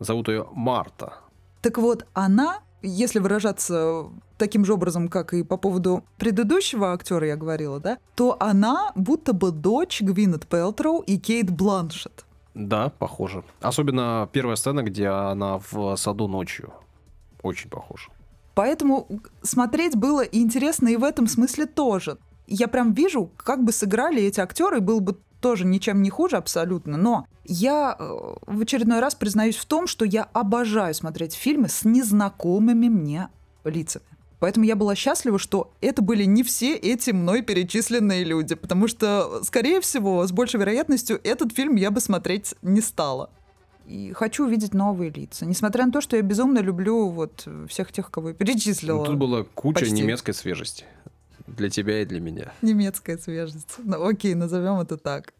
Зовут 0.00 0.28
ее 0.28 0.48
Марта. 0.52 1.14
Так 1.62 1.78
вот, 1.78 2.06
она, 2.14 2.60
если 2.82 3.18
выражаться 3.18 4.06
таким 4.38 4.64
же 4.64 4.74
образом, 4.74 5.08
как 5.08 5.32
и 5.34 5.42
по 5.42 5.56
поводу 5.56 6.04
предыдущего 6.18 6.92
актера 6.92 7.26
я 7.26 7.36
говорила, 7.36 7.80
да, 7.80 7.98
то 8.14 8.36
она 8.40 8.92
будто 8.94 9.32
бы 9.32 9.50
дочь 9.50 10.02
Гвинет 10.02 10.46
Пелтроу 10.46 11.00
и 11.00 11.18
Кейт 11.18 11.50
Бланшет. 11.50 12.24
Да, 12.54 12.90
похоже. 12.98 13.44
Особенно 13.60 14.28
первая 14.32 14.56
сцена, 14.56 14.82
где 14.82 15.08
она 15.08 15.60
в 15.70 15.96
саду 15.96 16.26
ночью. 16.28 16.72
Очень 17.42 17.68
похоже. 17.70 18.08
Поэтому 18.56 19.06
смотреть 19.42 19.96
было 19.96 20.22
интересно 20.22 20.88
и 20.88 20.96
в 20.96 21.04
этом 21.04 21.26
смысле 21.26 21.66
тоже. 21.66 22.16
Я 22.46 22.68
прям 22.68 22.94
вижу, 22.94 23.30
как 23.36 23.62
бы 23.62 23.70
сыграли 23.70 24.22
эти 24.22 24.40
актеры, 24.40 24.80
был 24.80 25.00
бы 25.00 25.18
тоже 25.42 25.66
ничем 25.66 26.00
не 26.00 26.08
хуже 26.08 26.38
абсолютно, 26.38 26.96
но 26.96 27.26
я 27.44 27.94
э, 27.98 28.04
в 28.46 28.62
очередной 28.62 29.00
раз 29.00 29.14
признаюсь 29.14 29.56
в 29.56 29.66
том, 29.66 29.86
что 29.86 30.06
я 30.06 30.22
обожаю 30.32 30.94
смотреть 30.94 31.34
фильмы 31.34 31.68
с 31.68 31.84
незнакомыми 31.84 32.88
мне 32.88 33.28
лицами. 33.64 34.06
Поэтому 34.38 34.64
я 34.64 34.74
была 34.74 34.94
счастлива, 34.94 35.38
что 35.38 35.70
это 35.82 36.00
были 36.00 36.24
не 36.24 36.42
все 36.42 36.76
эти 36.76 37.10
мной 37.10 37.42
перечисленные 37.42 38.24
люди, 38.24 38.54
потому 38.54 38.88
что, 38.88 39.42
скорее 39.42 39.82
всего, 39.82 40.26
с 40.26 40.32
большей 40.32 40.60
вероятностью, 40.60 41.20
этот 41.22 41.52
фильм 41.52 41.76
я 41.76 41.90
бы 41.90 42.00
смотреть 42.00 42.54
не 42.62 42.80
стала 42.80 43.28
и 43.86 44.12
хочу 44.12 44.46
увидеть 44.46 44.74
новые 44.74 45.10
лица. 45.10 45.46
Несмотря 45.46 45.86
на 45.86 45.92
то, 45.92 46.00
что 46.00 46.16
я 46.16 46.22
безумно 46.22 46.58
люблю 46.58 47.08
вот 47.08 47.46
всех 47.68 47.92
тех, 47.92 48.10
кого 48.10 48.28
я 48.28 48.34
перечислила. 48.34 48.98
Ну, 48.98 49.04
тут 49.04 49.16
была 49.16 49.44
куча 49.54 49.80
Почти. 49.80 49.94
немецкой 49.94 50.32
свежести. 50.32 50.84
Для 51.46 51.70
тебя 51.70 52.02
и 52.02 52.04
для 52.04 52.20
меня. 52.20 52.52
Немецкая 52.62 53.18
свежесть. 53.18 53.76
Ну, 53.78 54.04
окей, 54.04 54.34
назовем 54.34 54.80
это 54.80 54.96
так. 54.96 55.32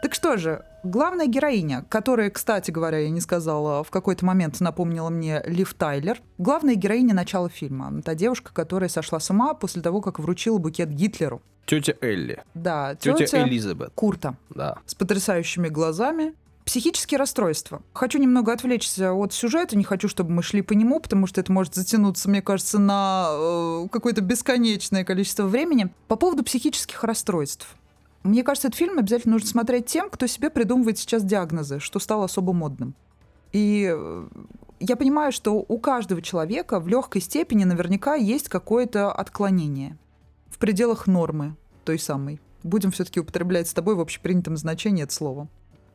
Так 0.00 0.14
что 0.14 0.36
же, 0.36 0.64
главная 0.84 1.26
героиня, 1.26 1.84
которая, 1.88 2.30
кстати 2.30 2.70
говоря, 2.70 2.98
я 2.98 3.10
не 3.10 3.20
сказала, 3.20 3.82
в 3.82 3.90
какой-то 3.90 4.24
момент 4.24 4.60
напомнила 4.60 5.10
мне 5.10 5.42
Лив 5.44 5.74
Тайлер, 5.74 6.20
главная 6.38 6.76
героиня 6.76 7.14
начала 7.14 7.48
фильма. 7.48 8.00
Та 8.02 8.14
девушка, 8.14 8.52
которая 8.54 8.88
сошла 8.88 9.18
с 9.18 9.28
ума 9.30 9.54
после 9.54 9.82
того, 9.82 10.00
как 10.00 10.20
вручила 10.20 10.58
букет 10.58 10.90
Гитлеру. 10.90 11.42
Тетя 11.66 11.94
Элли. 12.00 12.42
Да, 12.54 12.94
тетя, 12.94 13.18
тетя 13.18 13.46
Элизабет. 13.46 13.90
Курта. 13.94 14.36
Да. 14.50 14.78
С 14.86 14.94
потрясающими 14.94 15.68
глазами, 15.68 16.32
Психические 16.68 17.16
расстройства. 17.16 17.80
Хочу 17.94 18.18
немного 18.18 18.52
отвлечься 18.52 19.14
от 19.14 19.32
сюжета, 19.32 19.74
не 19.74 19.84
хочу, 19.84 20.06
чтобы 20.06 20.32
мы 20.32 20.42
шли 20.42 20.60
по 20.60 20.74
нему, 20.74 21.00
потому 21.00 21.26
что 21.26 21.40
это 21.40 21.50
может 21.50 21.74
затянуться, 21.74 22.28
мне 22.28 22.42
кажется, 22.42 22.78
на 22.78 23.28
э, 23.30 23.88
какое-то 23.90 24.20
бесконечное 24.20 25.02
количество 25.02 25.44
времени. 25.44 25.88
По 26.08 26.16
поводу 26.16 26.44
психических 26.44 27.02
расстройств. 27.04 27.74
Мне 28.22 28.42
кажется, 28.42 28.68
этот 28.68 28.76
фильм 28.76 28.98
обязательно 28.98 29.32
нужно 29.32 29.48
смотреть 29.48 29.86
тем, 29.86 30.10
кто 30.10 30.26
себе 30.26 30.50
придумывает 30.50 30.98
сейчас 30.98 31.24
диагнозы, 31.24 31.80
что 31.80 32.00
стало 32.00 32.26
особо 32.26 32.52
модным. 32.52 32.94
И 33.52 33.90
я 34.78 34.96
понимаю, 34.96 35.32
что 35.32 35.64
у 35.66 35.78
каждого 35.78 36.20
человека 36.20 36.80
в 36.80 36.88
легкой 36.88 37.22
степени 37.22 37.64
наверняка 37.64 38.14
есть 38.14 38.50
какое-то 38.50 39.10
отклонение 39.10 39.96
в 40.50 40.58
пределах 40.58 41.06
нормы 41.06 41.56
той 41.86 41.98
самой. 41.98 42.42
Будем 42.62 42.90
все-таки 42.90 43.20
употреблять 43.20 43.68
с 43.68 43.72
тобой 43.72 43.94
в 43.94 44.00
общепринятом 44.00 44.58
значении 44.58 45.04
это 45.04 45.14
слово 45.14 45.48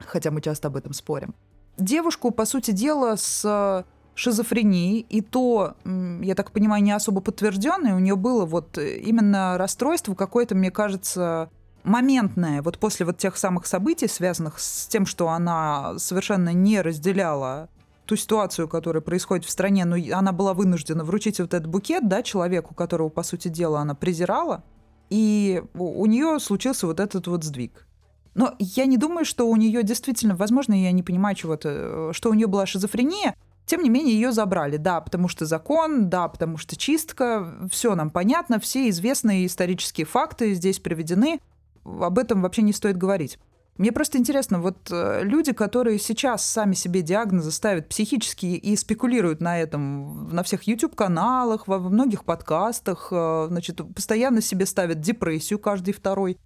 хотя 0.05 0.31
мы 0.31 0.41
часто 0.41 0.67
об 0.67 0.75
этом 0.75 0.93
спорим. 0.93 1.35
Девушку, 1.77 2.31
по 2.31 2.45
сути 2.45 2.71
дела, 2.71 3.15
с 3.15 3.85
шизофренией, 4.15 5.05
и 5.09 5.21
то, 5.21 5.75
я 5.85 6.35
так 6.35 6.51
понимаю, 6.51 6.83
не 6.83 6.91
особо 6.91 7.19
подтвержденное, 7.21 7.95
у 7.95 7.99
нее 7.99 8.15
было 8.15 8.45
вот 8.45 8.77
именно 8.77 9.57
расстройство 9.57 10.13
какое-то, 10.13 10.53
мне 10.53 10.69
кажется, 10.69 11.49
моментное, 11.83 12.61
вот 12.61 12.77
после 12.77 13.05
вот 13.05 13.17
тех 13.17 13.35
самых 13.37 13.65
событий, 13.65 14.07
связанных 14.07 14.59
с 14.59 14.87
тем, 14.87 15.05
что 15.05 15.29
она 15.29 15.97
совершенно 15.97 16.53
не 16.53 16.81
разделяла 16.81 17.69
ту 18.05 18.15
ситуацию, 18.15 18.67
которая 18.67 19.01
происходит 19.01 19.45
в 19.45 19.49
стране, 19.49 19.85
но 19.85 19.95
она 20.15 20.31
была 20.31 20.53
вынуждена 20.53 21.03
вручить 21.03 21.39
вот 21.39 21.53
этот 21.53 21.67
букет, 21.67 22.07
да, 22.07 22.21
человеку, 22.21 22.75
которого, 22.75 23.09
по 23.09 23.23
сути 23.23 23.47
дела, 23.47 23.79
она 23.79 23.95
презирала, 23.95 24.63
и 25.09 25.63
у 25.73 26.05
нее 26.05 26.39
случился 26.39 26.85
вот 26.85 26.99
этот 26.99 27.27
вот 27.27 27.43
сдвиг. 27.43 27.87
Но 28.35 28.55
я 28.59 28.85
не 28.85 28.97
думаю, 28.97 29.25
что 29.25 29.47
у 29.47 29.55
нее 29.55 29.83
действительно, 29.83 30.35
возможно, 30.35 30.73
я 30.73 30.91
не 30.91 31.03
понимаю 31.03 31.35
чего-то, 31.35 31.69
э, 31.69 32.11
что 32.13 32.29
у 32.29 32.33
нее 32.33 32.47
была 32.47 32.65
шизофрения. 32.65 33.35
Тем 33.65 33.81
не 33.81 33.89
менее, 33.89 34.15
ее 34.15 34.31
забрали. 34.31 34.77
Да, 34.77 35.01
потому 35.01 35.27
что 35.27 35.45
закон, 35.45 36.09
да, 36.09 36.27
потому 36.27 36.57
что 36.57 36.75
чистка. 36.75 37.67
Все 37.71 37.95
нам 37.95 38.09
понятно, 38.09 38.59
все 38.59 38.89
известные 38.89 39.45
исторические 39.45 40.05
факты 40.05 40.53
здесь 40.53 40.79
приведены. 40.79 41.39
Об 41.85 42.17
этом 42.17 42.41
вообще 42.41 42.61
не 42.61 42.73
стоит 42.73 42.97
говорить. 42.97 43.37
Мне 43.77 43.91
просто 43.91 44.19
интересно, 44.19 44.59
вот 44.59 44.89
э, 44.91 45.21
люди, 45.23 45.51
которые 45.51 45.97
сейчас 45.97 46.45
сами 46.45 46.75
себе 46.75 47.01
диагнозы 47.01 47.51
ставят 47.51 47.89
психические 47.89 48.57
и 48.57 48.75
спекулируют 48.75 49.41
на 49.41 49.59
этом 49.59 50.29
на 50.29 50.43
всех 50.43 50.63
YouTube-каналах, 50.63 51.67
во 51.67 51.79
многих 51.79 52.23
подкастах, 52.23 53.07
э, 53.11 53.47
значит, 53.49 53.81
постоянно 53.95 54.41
себе 54.41 54.67
ставят 54.67 54.99
депрессию 54.99 55.57
каждый 55.57 55.93
второй. 55.93 56.37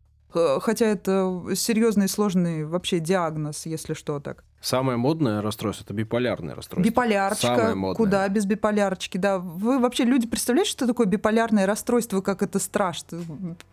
Хотя 0.62 0.86
это 0.86 1.44
серьезный 1.56 2.06
и 2.06 2.10
сложный 2.10 2.66
вообще 2.66 3.00
диагноз, 3.00 3.66
если 3.66 3.94
что 3.94 4.20
так. 4.20 4.44
Самое 4.60 4.98
модное 4.98 5.44
расстройство 5.44 5.84
это 5.84 5.94
биполярное 5.94 6.56
расстройство. 6.56 6.90
Биполярочка. 6.90 7.46
Самое 7.56 7.76
модное. 7.76 7.96
Куда 7.96 8.28
без 8.28 8.46
биполярочки, 8.48 9.18
да. 9.20 9.38
Вы 9.38 9.78
вообще 9.80 10.04
люди 10.04 10.28
представляете, 10.28 10.72
что 10.72 10.88
такое 10.88 11.06
биполярное 11.06 11.68
расстройство, 11.68 12.22
как 12.22 12.42
это 12.42 12.58
страшно, 12.58 13.20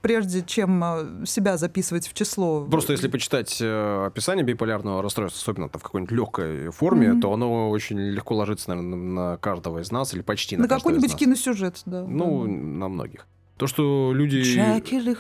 прежде 0.03 0.43
чем 0.43 0.85
а, 0.85 1.23
себя 1.25 1.57
записывать 1.57 2.07
в 2.07 2.13
число? 2.13 2.67
Просто 2.67 2.93
если 2.93 3.09
почитать 3.09 3.57
э, 3.63 4.07
описание 4.07 4.45
биполярного 4.45 5.03
расстройства, 5.03 5.41
особенно 5.41 5.71
там 5.71 5.81
в 5.81 5.85
какой-нибудь 5.85 6.13
легкой 6.13 6.71
форме, 6.71 7.13
Мгм. 7.13 7.21
то 7.23 7.33
оно 7.33 7.71
очень 7.71 7.99
легко 7.99 8.35
ложится, 8.35 8.69
наверное, 8.69 8.97
на 8.99 9.37
каждого 9.39 9.79
из 9.81 9.91
нас 9.91 10.13
или 10.13 10.21
почти 10.21 10.57
на, 10.59 10.65
На 10.65 10.69
каждого 10.69 10.93
из 10.93 10.97
какой-нибудь 10.97 11.13
нас. 11.13 11.19
киносюжет, 11.19 11.83
да. 11.87 12.03
Ну, 12.07 12.45
на 12.47 12.89
многих. 12.89 13.27
То, 13.57 13.69
что 13.69 14.13
люди 14.13 14.43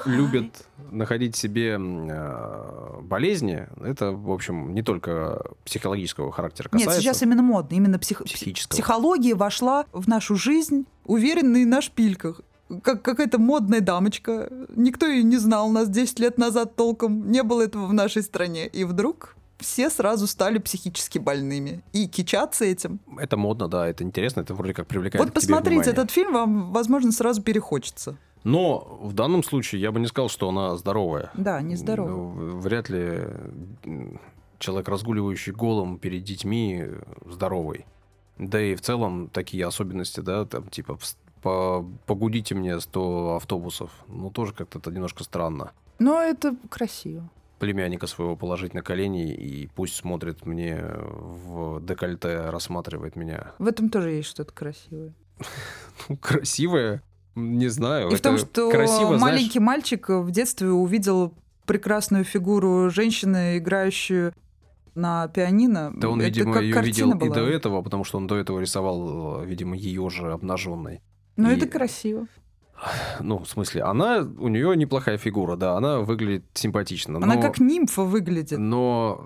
любят 0.07 0.67
находить 0.91 1.37
себе 1.37 1.79
э, 1.79 3.01
болезни, 3.03 3.67
это, 3.85 4.11
в 4.11 4.31
общем, 4.33 4.75
не 4.75 4.83
только 4.83 5.41
психологического 5.65 6.33
характера 6.33 6.69
Нет, 6.73 6.87
касается. 6.87 7.01
сейчас 7.01 7.23
именно 7.23 7.43
модно, 7.43 7.75
именно 7.77 7.99
псих- 7.99 8.25
Психического. 8.25 8.75
психология 8.77 9.35
вошла 9.35 9.87
в 9.93 10.09
нашу 10.09 10.35
жизнь, 10.35 10.85
уверенные 11.05 11.65
на 11.65 11.81
шпильках. 11.81 12.41
Как 12.83 13.03
какая-то 13.03 13.39
модная 13.39 13.81
дамочка. 13.81 14.51
Никто 14.75 15.07
ее 15.07 15.23
не 15.23 15.37
знал 15.37 15.69
нас 15.71 15.89
10 15.89 16.19
лет 16.19 16.39
назад 16.39 16.75
толком. 16.77 17.31
Не 17.31 17.43
было 17.43 17.63
этого 17.63 17.87
в 17.87 17.93
нашей 17.93 18.23
стране. 18.23 18.67
И 18.67 18.85
вдруг 18.85 19.37
все 19.59 19.91
сразу 19.91 20.27
стали 20.27 20.59
психически 20.59 21.19
больными. 21.19 21.83
И 21.93 22.07
кичаться 22.07 22.65
этим. 22.65 23.01
Это 23.19 23.37
модно, 23.37 23.69
да, 23.69 23.87
это 23.89 24.05
интересно, 24.05 24.41
это 24.41 24.55
вроде 24.55 24.75
как 24.75 24.87
привлекает 24.87 25.25
вот 25.25 25.35
посмотрите 25.35 25.91
этот 25.91 26.11
фильм, 26.11 26.33
вам, 26.33 26.73
возможно, 26.73 27.13
сразу 27.13 27.43
перехочется. 27.43 28.17
Но 28.45 28.99
в 29.01 29.15
данном 29.15 29.43
случае 29.43 29.81
я 29.81 29.91
бы 29.91 30.01
не 30.01 30.07
сказал, 30.07 30.29
что 30.29 30.49
она 30.51 30.77
здоровая. 30.77 31.31
Да, 31.35 31.61
нездорово. 31.63 32.09
Ну, 32.09 32.59
вряд 32.59 32.91
ли 32.91 33.23
человек, 34.59 34.89
разгуливающий 34.89 35.53
голым 35.53 35.99
перед 35.99 36.25
детьми, 36.25 36.85
здоровый. 37.27 37.87
Да 38.37 38.61
и 38.61 38.75
в 38.75 38.81
целом 38.81 39.29
такие 39.29 39.67
особенности, 39.67 40.21
да, 40.21 40.45
там 40.45 40.69
типа 40.69 40.99
по- 41.43 41.87
погудите 42.07 42.55
мне 42.55 42.81
100 42.81 43.37
автобусов. 43.37 43.91
Ну, 44.09 44.31
тоже 44.31 44.53
как-то 44.53 44.79
это 44.79 44.91
немножко 44.91 45.25
странно. 45.25 45.73
Но 45.99 46.21
это 46.21 46.57
красиво. 46.69 47.29
Племянника 47.59 48.07
своего 48.07 48.37
положить 48.37 48.75
на 48.75 48.83
колени 48.83 49.33
и 49.33 49.69
пусть 49.75 49.95
смотрит 49.95 50.45
мне 50.45 50.83
в 50.85 51.81
декольте, 51.85 52.51
рассматривает 52.51 53.17
меня. 53.17 53.53
В 53.59 53.67
этом 53.67 53.89
тоже 53.91 54.11
есть 54.11 54.29
что-то 54.29 54.53
красивое. 54.53 55.13
Ну, 56.09 56.17
красивое, 56.17 57.03
не 57.37 57.69
знаю. 57.69 58.11
И 58.11 58.17
в 58.17 58.21
том, 58.21 58.37
что 58.37 58.71
красиво, 58.71 59.17
знаешь, 59.17 59.23
маленький 59.23 59.61
мальчик 59.61 60.09
в 60.09 60.31
детстве 60.33 60.69
увидел 60.69 61.33
прекрасную 61.67 62.25
фигуру 62.25 62.91
женщины, 62.91 63.59
играющую 63.59 64.35
на 64.95 65.29
пианино. 65.29 65.93
Да 65.95 66.09
он, 66.09 66.21
Это 66.21 66.29
видимо, 66.29 66.61
ее 66.61 66.81
видел 66.83 67.13
и 67.13 67.29
до 67.29 67.41
этого, 67.41 67.83
потому 67.83 68.05
что 68.05 68.19
он 68.19 68.27
до 68.27 68.37
этого 68.37 68.61
рисовал, 68.61 69.43
э, 69.43 69.47
видимо, 69.47 69.77
ее 69.77 70.09
же 70.11 70.33
обнаженной. 70.33 71.01
Но 71.37 71.51
И- 71.51 71.57
это 71.57 71.67
красиво. 71.67 72.27
Ну, 73.21 73.39
в 73.39 73.49
смысле, 73.49 73.83
она, 73.83 74.27
у 74.39 74.49
нее 74.49 74.77
неплохая 74.77 75.19
фигура, 75.19 75.57
да, 75.57 75.77
она 75.77 76.01
выглядит 76.01 76.45
симпатично. 76.55 77.17
Она 77.19 77.35
но- 77.35 77.41
как 77.43 77.59
нимфа 77.61 78.03
выглядит. 78.03 78.59
Но 78.59 79.25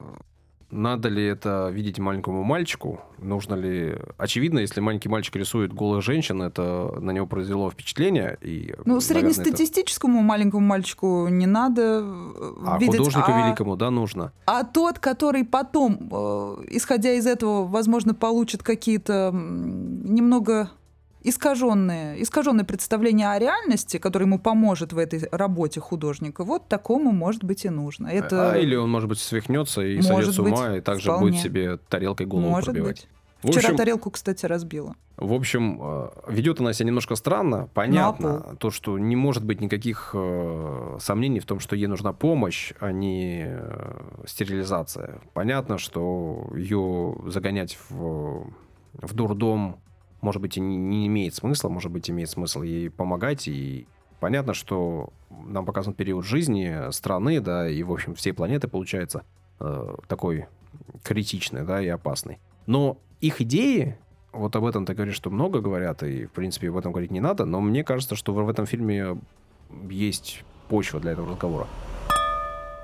надо 0.70 1.08
ли 1.08 1.24
это 1.24 1.70
видеть 1.72 1.98
маленькому 1.98 2.44
мальчику? 2.44 3.00
Нужно 3.18 3.54
ли... 3.54 3.96
Очевидно, 4.18 4.58
если 4.58 4.80
маленький 4.80 5.08
мальчик 5.08 5.34
рисует 5.36 5.72
голых 5.72 6.02
женщин, 6.02 6.42
это 6.42 6.94
на 7.00 7.10
него 7.10 7.26
произвело 7.26 7.70
впечатление. 7.70 8.36
И, 8.42 8.74
Ну, 8.84 9.00
среднестатистическому 9.00 10.20
маленькому 10.20 10.66
мальчику 10.66 11.28
не 11.28 11.46
надо 11.46 12.02
э, 12.04 12.52
это- 12.60 12.72
А 12.72 12.78
видеть. 12.78 12.98
художнику 12.98 13.30
а, 13.32 13.46
великому, 13.46 13.76
да, 13.76 13.90
нужно. 13.90 14.32
а 14.44 14.62
тот, 14.64 14.98
который 14.98 15.44
потом, 15.44 16.10
э, 16.12 16.56
исходя 16.68 17.14
из 17.14 17.26
этого, 17.26 17.66
возможно, 17.66 18.12
получит 18.14 18.62
какие-то 18.62 19.30
немного 19.32 20.68
искаженные, 21.22 22.22
искаженное 22.22 22.64
представление 22.64 23.30
о 23.30 23.38
реальности, 23.38 23.98
которое 23.98 24.24
ему 24.26 24.38
поможет 24.38 24.92
в 24.92 24.98
этой 24.98 25.28
работе 25.30 25.80
художника, 25.80 26.44
вот 26.44 26.68
такому, 26.68 27.12
может 27.12 27.44
быть, 27.44 27.64
и 27.64 27.68
нужно. 27.70 28.08
Это 28.08 28.52
А, 28.52 28.58
или 28.58 28.74
он, 28.76 28.90
может 28.90 29.08
быть, 29.08 29.18
свихнется 29.18 29.82
и 29.82 29.96
Может 29.96 30.08
сойдет 30.08 30.34
с 30.34 30.38
быть, 30.38 30.52
ума, 30.52 30.76
и 30.76 30.80
также 30.80 31.10
вполне. 31.10 31.20
будет 31.32 31.40
себе 31.40 31.76
тарелкой 31.88 32.26
голову 32.26 32.48
может 32.50 32.66
пробивать. 32.66 33.02
быть. 33.02 33.08
В 33.40 33.50
Вчера 33.52 33.66
общем, 33.66 33.76
тарелку, 33.76 34.10
кстати, 34.10 34.46
разбила. 34.46 34.96
В 35.16 35.32
общем, 35.32 35.78
э, 35.80 36.08
ведет 36.26 36.58
она 36.58 36.72
себя 36.72 36.86
немножко 36.88 37.14
странно. 37.14 37.68
Понятно, 37.72 38.56
то, 38.58 38.70
что 38.72 38.98
не 38.98 39.14
может 39.14 39.44
быть 39.44 39.60
никаких 39.60 40.10
э, 40.12 40.96
сомнений 41.00 41.38
в 41.38 41.46
том, 41.46 41.60
что 41.60 41.76
ей 41.76 41.86
нужна 41.86 42.12
помощь, 42.12 42.72
а 42.80 42.90
не 42.90 43.44
э, 43.46 44.00
стерилизация. 44.26 45.20
Понятно, 45.34 45.78
что 45.78 46.48
ее 46.56 47.16
загонять 47.26 47.78
в, 47.88 48.50
в 48.94 49.14
дурдом, 49.14 49.78
может 50.20 50.42
быть, 50.42 50.56
и 50.56 50.60
не, 50.60 51.06
имеет 51.06 51.34
смысла, 51.34 51.68
может 51.68 51.90
быть, 51.90 52.10
имеет 52.10 52.30
смысл 52.30 52.62
ей 52.62 52.90
помогать. 52.90 53.48
И 53.48 53.86
понятно, 54.20 54.54
что 54.54 55.12
нам 55.30 55.64
показан 55.64 55.94
период 55.94 56.24
жизни 56.24 56.90
страны, 56.90 57.40
да, 57.40 57.68
и, 57.68 57.82
в 57.82 57.92
общем, 57.92 58.14
всей 58.14 58.32
планеты, 58.32 58.68
получается, 58.68 59.24
э, 59.60 59.94
такой 60.08 60.46
критичный, 61.02 61.64
да, 61.64 61.80
и 61.80 61.88
опасный. 61.88 62.38
Но 62.66 62.98
их 63.20 63.40
идеи, 63.40 63.96
вот 64.32 64.54
об 64.56 64.64
этом 64.64 64.84
ты 64.84 64.94
говоришь, 64.94 65.16
что 65.16 65.30
много 65.30 65.60
говорят, 65.60 66.02
и, 66.02 66.26
в 66.26 66.32
принципе, 66.32 66.68
об 66.68 66.76
этом 66.76 66.92
говорить 66.92 67.10
не 67.10 67.20
надо, 67.20 67.44
но 67.44 67.60
мне 67.60 67.84
кажется, 67.84 68.16
что 68.16 68.32
в 68.32 68.48
этом 68.48 68.66
фильме 68.66 69.18
есть 69.88 70.44
почва 70.68 71.00
для 71.00 71.12
этого 71.12 71.30
разговора. 71.30 71.66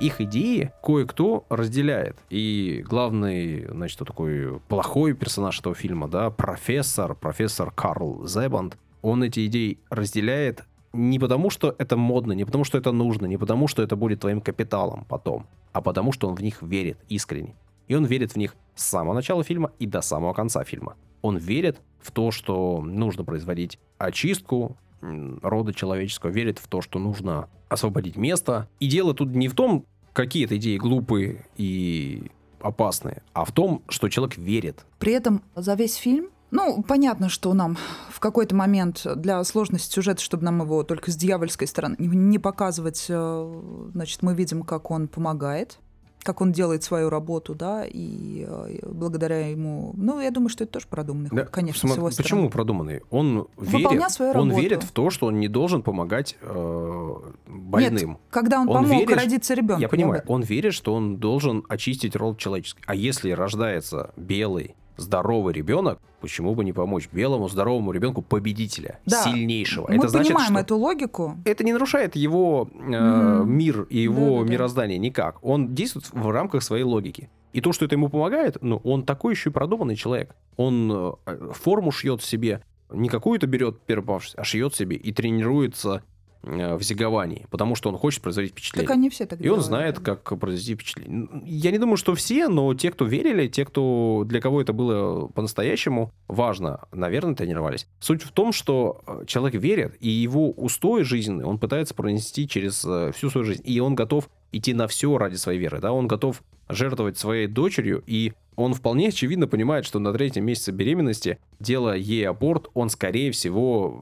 Их 0.05 0.21
идеи 0.21 0.71
кое-кто 0.83 1.47
разделяет. 1.49 2.19
И 2.29 2.85
главный, 2.87 3.67
значит, 3.71 4.01
такой 4.01 4.61
плохой 4.69 5.15
персонаж 5.15 5.59
этого 5.59 5.75
фильма, 5.75 6.09
да, 6.09 6.29
профессор, 6.29 7.15
профессор 7.15 7.71
Карл 7.71 8.27
Зебанд, 8.27 8.77
он 9.01 9.23
эти 9.23 9.47
идеи 9.47 9.79
разделяет 9.89 10.65
не 10.93 11.19
потому, 11.19 11.49
что 11.49 11.75
это 11.79 11.97
модно, 11.97 12.33
не 12.35 12.45
потому, 12.45 12.65
что 12.65 12.77
это 12.77 12.93
нужно, 12.93 13.25
не 13.25 13.39
потому, 13.39 13.67
что 13.67 13.83
это 13.83 13.97
будет 13.97 14.21
твоим 14.21 14.43
капиталом 14.43 15.07
потом, 15.09 15.47
а 15.73 15.81
потому, 15.81 16.13
что 16.13 16.29
он 16.29 16.35
в 16.35 16.43
них 16.43 16.61
верит 16.61 16.99
искренне. 17.09 17.57
И 17.89 17.95
он 17.95 18.05
верит 18.05 18.33
в 18.33 18.37
них 18.37 18.57
с 18.75 18.85
самого 18.85 19.15
начала 19.15 19.43
фильма 19.43 19.73
и 19.79 19.87
до 19.87 20.03
самого 20.03 20.35
конца 20.35 20.65
фильма. 20.65 20.97
Он 21.23 21.39
верит 21.39 21.81
в 22.03 22.11
то, 22.11 22.31
что 22.31 22.83
нужно 22.83 23.25
производить 23.25 23.79
очистку 23.97 24.77
рода 25.01 25.73
человеческого, 25.73 26.29
верит 26.29 26.59
в 26.59 26.69
то, 26.69 26.83
что 26.83 26.99
нужно 26.99 27.49
освободить 27.69 28.17
место. 28.17 28.69
И 28.81 28.89
дело 28.89 29.15
тут 29.15 29.31
не 29.35 29.49
в 29.49 29.55
том, 29.55 29.85
какие 30.15 30.47
это 30.47 30.57
идеи 30.57 30.79
глупые 30.79 31.45
и 31.57 32.31
опасные, 32.61 33.23
а 33.35 33.45
в 33.45 33.53
том, 33.53 33.83
что 33.89 34.09
человек 34.09 34.39
верит. 34.39 34.87
При 34.99 35.13
этом 35.13 35.43
за 35.55 35.75
весь 35.75 35.97
фильм 35.97 36.29
ну, 36.51 36.85
понятно, 36.85 37.29
что 37.29 37.53
нам 37.53 37.77
в 38.11 38.21
какой-то 38.21 38.55
момент 38.55 39.05
для 39.17 39.43
сложности 39.43 39.93
сюжета, 39.93 40.23
чтобы 40.23 40.45
нам 40.45 40.63
его 40.63 40.85
только 40.85 41.11
с 41.11 41.17
дьявольской 41.17 41.67
стороны 41.67 41.97
не 41.99 42.39
показывать, 42.39 43.07
э, 43.09 43.91
значит, 43.93 44.23
мы 44.23 44.37
видим, 44.37 44.63
как 44.63 44.93
он 44.93 45.09
помогает, 45.09 45.81
как 46.25 46.41
он 46.41 46.51
делает 46.53 46.83
свою 46.83 47.11
работу, 47.11 47.55
да, 47.55 47.85
и 47.87 48.45
э, 48.49 48.79
благодаря 48.91 49.47
ему, 49.49 49.93
ну, 49.97 50.21
я 50.21 50.31
думаю, 50.31 50.49
что 50.49 50.65
это 50.65 50.73
тоже 50.75 50.87
продуманный 50.89 51.29
ход, 51.29 51.39
Да, 51.39 51.45
конечно, 51.45 51.87
смо- 51.87 51.93
с 51.93 51.97
его 51.97 52.07
Почему 52.09 52.25
стороны. 52.25 52.51
продуманный? 52.51 53.01
Он 53.11 53.47
верит, 53.59 54.11
свою 54.11 54.31
он 54.33 54.49
работу. 54.49 54.61
верит 54.61 54.83
в 54.83 54.91
то, 54.91 55.11
что 55.11 55.27
он 55.27 55.39
не 55.39 55.49
должен 55.49 55.83
помогать 55.83 56.37
э, 56.41 57.15
больным. 57.47 58.11
Нет, 58.11 58.19
когда 58.31 58.61
он, 58.61 58.69
Он 58.69 58.85
помог 58.85 59.01
верит- 59.09 59.17
родиться 59.17 59.55
ребенку. 59.55 59.81
Я 59.83 59.89
понимаю, 59.89 60.23
он 60.27 60.43
верит, 60.43 60.75
что 60.75 60.95
он 60.95 61.19
должен 61.19 61.65
очистить 61.69 62.17
род 62.17 62.39
человеческий. 62.39 62.83
А 62.87 62.95
если 62.95 63.31
рождается 63.31 64.13
белый, 64.17 64.75
здоровый 64.97 65.53
ребенок, 65.55 65.99
почему 66.21 66.55
бы 66.55 66.65
не 66.65 66.73
помочь 66.73 67.09
белому, 67.13 67.49
здоровому 67.49 67.93
ребенку 67.93 68.23
победителя, 68.23 69.01
Да. 69.07 69.23
сильнейшего? 69.25 69.87
Мы 69.89 69.97
Это 69.97 70.09
значит, 70.09 70.29
понимаем 70.29 70.53
что 70.53 70.61
эту 70.61 70.77
логику. 70.79 71.37
это 71.45 71.65
не 71.65 71.73
нарушает 71.73 72.17
его 72.17 72.69
э, 72.73 72.79
Мгм. 72.79 73.51
мир 73.51 73.83
и 73.91 73.99
его 73.99 74.37
Да-да-да. 74.39 74.53
мироздание 74.53 74.99
никак. 74.99 75.39
Он 75.43 75.75
действует 75.75 76.11
в 76.13 76.31
рамках 76.31 76.63
своей 76.63 76.85
логики. 76.85 77.29
И 77.53 77.61
то, 77.61 77.73
что 77.73 77.85
это 77.85 77.95
ему 77.95 78.09
помогает, 78.09 78.57
ну, 78.63 78.81
он 78.85 79.05
такой 79.05 79.35
еще 79.35 79.51
и 79.51 79.53
продуманный 79.53 79.95
человек. 79.97 80.35
Он 80.57 81.17
э, 81.27 81.53
форму 81.53 81.93
шьет 81.93 82.23
себе, 82.23 82.63
не 82.91 83.09
какую-то 83.09 83.47
берет 83.47 83.81
первопавшись, 83.83 84.35
а 84.37 84.45
шьет 84.45 84.75
себе 84.75 84.97
и 84.97 85.13
тренируется 85.13 86.03
э, 86.05 86.14
в 86.45 86.83
зиговании, 86.83 87.47
потому 87.51 87.75
что 87.75 87.89
он 87.89 87.97
хочет 87.97 88.23
производить 88.23 88.53
впечатление. 88.53 88.87
Так 88.87 88.97
они 88.97 89.11
все 89.11 89.27
так 89.27 89.41
И 89.41 89.49
он 89.49 89.61
знает, 89.61 89.99
как 90.01 90.39
произвести 90.39 90.75
впечатление. 90.75 91.29
Я 91.45 91.71
не 91.71 91.79
думаю, 91.79 91.97
что 91.97 92.15
все, 92.15 92.49
но 92.49 92.75
те, 92.75 92.91
кто 92.91 93.05
верили, 93.05 93.49
те, 93.49 93.65
кто 93.65 94.25
для 94.27 94.41
кого 94.41 94.61
это 94.61 94.73
было 94.73 95.29
по-настоящему 95.29 96.13
важно, 96.29 96.81
наверное, 96.93 97.35
тренировались. 97.35 97.87
Суть 98.01 98.23
в 98.23 98.33
том, 98.33 98.53
что 98.53 99.03
э, 99.07 99.25
человек 99.27 99.61
верит, 99.61 99.97
и 100.01 100.09
его 100.09 100.51
устой 100.51 101.05
жизненный 101.05 101.45
он 101.45 101.59
пытается 101.59 101.95
пронести 101.95 102.49
через 102.49 102.85
э, 102.85 103.13
всю 103.15 103.31
свою 103.31 103.45
жизнь. 103.47 103.63
И 103.65 103.81
он 103.81 103.95
готов 103.95 104.29
идти 104.57 104.75
на 104.75 104.87
все 104.87 105.17
ради 105.19 105.37
своей 105.37 105.59
веры. 105.59 105.81
Да? 105.81 105.93
Он 105.93 106.07
готов 106.07 106.43
жертвовать 106.69 107.19
своей 107.19 107.47
дочерью, 107.47 108.03
и 108.07 108.33
он 108.57 108.75
вполне 108.75 109.09
очевидно 109.09 109.47
понимает, 109.47 109.85
что 109.85 109.99
на 109.99 110.13
третьем 110.13 110.45
месяце 110.45 110.71
беременности, 110.71 111.39
делая 111.61 111.97
ей 111.97 112.27
аборт, 112.29 112.69
он, 112.75 112.89
скорее 112.89 113.33
всего, 113.33 113.99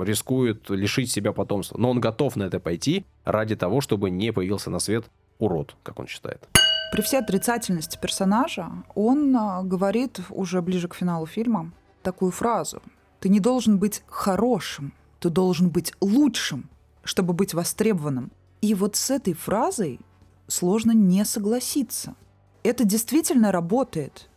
рискует 0.00 0.68
лишить 0.70 1.10
себя 1.10 1.32
потомства. 1.32 1.78
Но 1.78 1.90
он 1.90 2.00
готов 2.00 2.36
на 2.36 2.44
это 2.44 2.60
пойти 2.60 3.04
ради 3.24 3.56
того, 3.56 3.80
чтобы 3.80 4.10
не 4.10 4.32
появился 4.32 4.70
на 4.70 4.78
свет 4.78 5.06
урод, 5.38 5.76
как 5.82 5.98
он 5.98 6.06
считает. 6.06 6.46
при 6.92 7.02
всей 7.02 7.18
отрицательности 7.18 7.98
персонажа, 8.00 8.70
он 8.94 9.34
а, 9.36 9.62
говорит 9.62 10.20
уже 10.30 10.62
ближе 10.62 10.88
к 10.88 10.94
финалу 10.94 11.26
фильма 11.26 11.72
такую 12.02 12.30
фразу. 12.30 12.82
Ты 13.20 13.28
не 13.30 13.40
должен 13.40 13.78
быть 13.78 14.02
хорошим, 14.06 14.92
ты 15.18 15.30
должен 15.30 15.70
быть 15.70 15.92
лучшим, 16.00 16.68
чтобы 17.02 17.32
быть 17.32 17.54
востребованным. 17.54 18.30
И 18.64 18.72
вот 18.72 18.96
с 18.96 19.10
этой 19.10 19.34
фразой 19.34 20.00
сложно 20.46 20.92
не 20.92 21.26
согласиться. 21.26 22.14
Это 22.62 22.84
действительно 22.84 23.52
работает. 23.52 24.30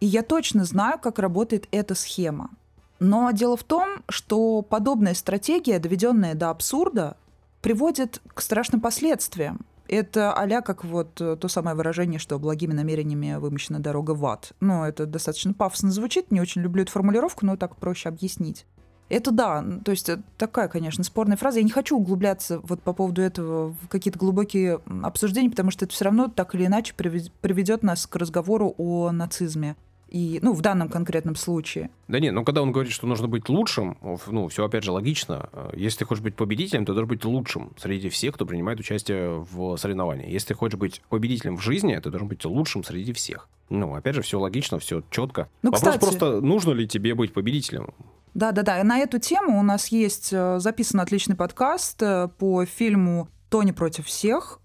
И 0.00 0.06
я 0.06 0.24
точно 0.24 0.64
знаю, 0.64 0.98
как 0.98 1.20
работает 1.20 1.68
эта 1.70 1.94
схема. 1.94 2.50
Но 2.98 3.30
дело 3.30 3.56
в 3.56 3.62
том, 3.62 4.02
что 4.08 4.62
подобная 4.62 5.14
стратегия, 5.14 5.78
доведенная 5.78 6.34
до 6.34 6.50
абсурда, 6.50 7.16
приводит 7.62 8.20
к 8.34 8.40
страшным 8.40 8.80
последствиям. 8.80 9.64
Это 9.86 10.32
а 10.32 10.62
как 10.62 10.84
вот 10.84 11.20
э, 11.20 11.36
то 11.36 11.46
самое 11.46 11.76
выражение, 11.76 12.18
что 12.18 12.40
благими 12.40 12.72
намерениями 12.72 13.36
вымощена 13.38 13.78
дорога 13.78 14.16
в 14.16 14.26
ад. 14.26 14.52
Ну, 14.58 14.82
это 14.82 15.06
достаточно 15.06 15.52
пафосно 15.52 15.92
звучит, 15.92 16.32
не 16.32 16.40
очень 16.40 16.62
люблю 16.62 16.82
эту 16.82 16.90
формулировку, 16.90 17.46
но 17.46 17.56
так 17.56 17.76
проще 17.76 18.08
объяснить. 18.08 18.66
Это 19.10 19.32
да, 19.32 19.64
то 19.84 19.90
есть 19.90 20.08
э, 20.08 20.22
такая, 20.38 20.68
конечно, 20.68 21.02
спорная 21.02 21.36
фраза. 21.36 21.58
Я 21.58 21.64
не 21.64 21.70
хочу 21.70 21.96
углубляться 21.96 22.60
вот 22.60 22.80
по 22.80 22.92
поводу 22.92 23.20
этого 23.20 23.74
в 23.82 23.88
какие-то 23.88 24.18
глубокие 24.18 24.80
обсуждения, 25.02 25.50
потому 25.50 25.72
что 25.72 25.84
это 25.84 25.92
все 25.92 26.04
равно 26.04 26.28
так 26.28 26.54
или 26.54 26.66
иначе 26.66 26.94
приведет 26.94 27.82
нас 27.82 28.06
к 28.06 28.14
разговору 28.16 28.74
о 28.78 29.10
нацизме 29.10 29.76
и, 30.10 30.38
ну, 30.42 30.52
в 30.52 30.60
данном 30.60 30.88
конкретном 30.88 31.36
случае. 31.36 31.90
Да 32.08 32.18
нет, 32.18 32.34
ну, 32.34 32.44
когда 32.44 32.62
он 32.62 32.72
говорит, 32.72 32.92
что 32.92 33.06
нужно 33.06 33.28
быть 33.28 33.48
лучшим, 33.48 33.96
ну, 34.26 34.48
все, 34.48 34.64
опять 34.64 34.84
же, 34.84 34.92
логично. 34.92 35.48
Если 35.74 36.00
ты 36.00 36.04
хочешь 36.04 36.22
быть 36.22 36.34
победителем, 36.34 36.84
ты 36.84 36.92
должен 36.92 37.08
быть 37.08 37.24
лучшим 37.24 37.72
среди 37.78 38.08
всех, 38.08 38.34
кто 38.34 38.44
принимает 38.44 38.80
участие 38.80 39.44
в 39.50 39.76
соревновании. 39.76 40.30
Если 40.30 40.48
ты 40.48 40.54
хочешь 40.54 40.78
быть 40.78 41.02
победителем 41.08 41.56
в 41.56 41.62
жизни, 41.62 41.96
ты 41.96 42.10
должен 42.10 42.28
быть 42.28 42.44
лучшим 42.44 42.82
среди 42.84 43.12
всех. 43.12 43.48
Ну, 43.70 43.94
опять 43.94 44.16
же, 44.16 44.22
все 44.22 44.40
логично, 44.40 44.80
все 44.80 45.02
четко. 45.10 45.48
Ну, 45.62 45.70
Вопрос 45.70 45.94
кстати, 45.94 46.00
просто, 46.00 46.40
нужно 46.40 46.72
ли 46.72 46.88
тебе 46.88 47.14
быть 47.14 47.32
победителем? 47.32 47.94
Да, 48.34 48.52
да, 48.52 48.62
да. 48.62 48.82
На 48.84 48.98
эту 48.98 49.18
тему 49.18 49.58
у 49.58 49.62
нас 49.62 49.88
есть 49.88 50.32
э, 50.32 50.58
записан 50.60 51.00
отличный 51.00 51.34
подкаст 51.34 52.00
э, 52.02 52.28
по 52.28 52.64
фильму 52.64 53.28
Тони 53.48 53.72
против 53.72 54.06
всех. 54.06 54.60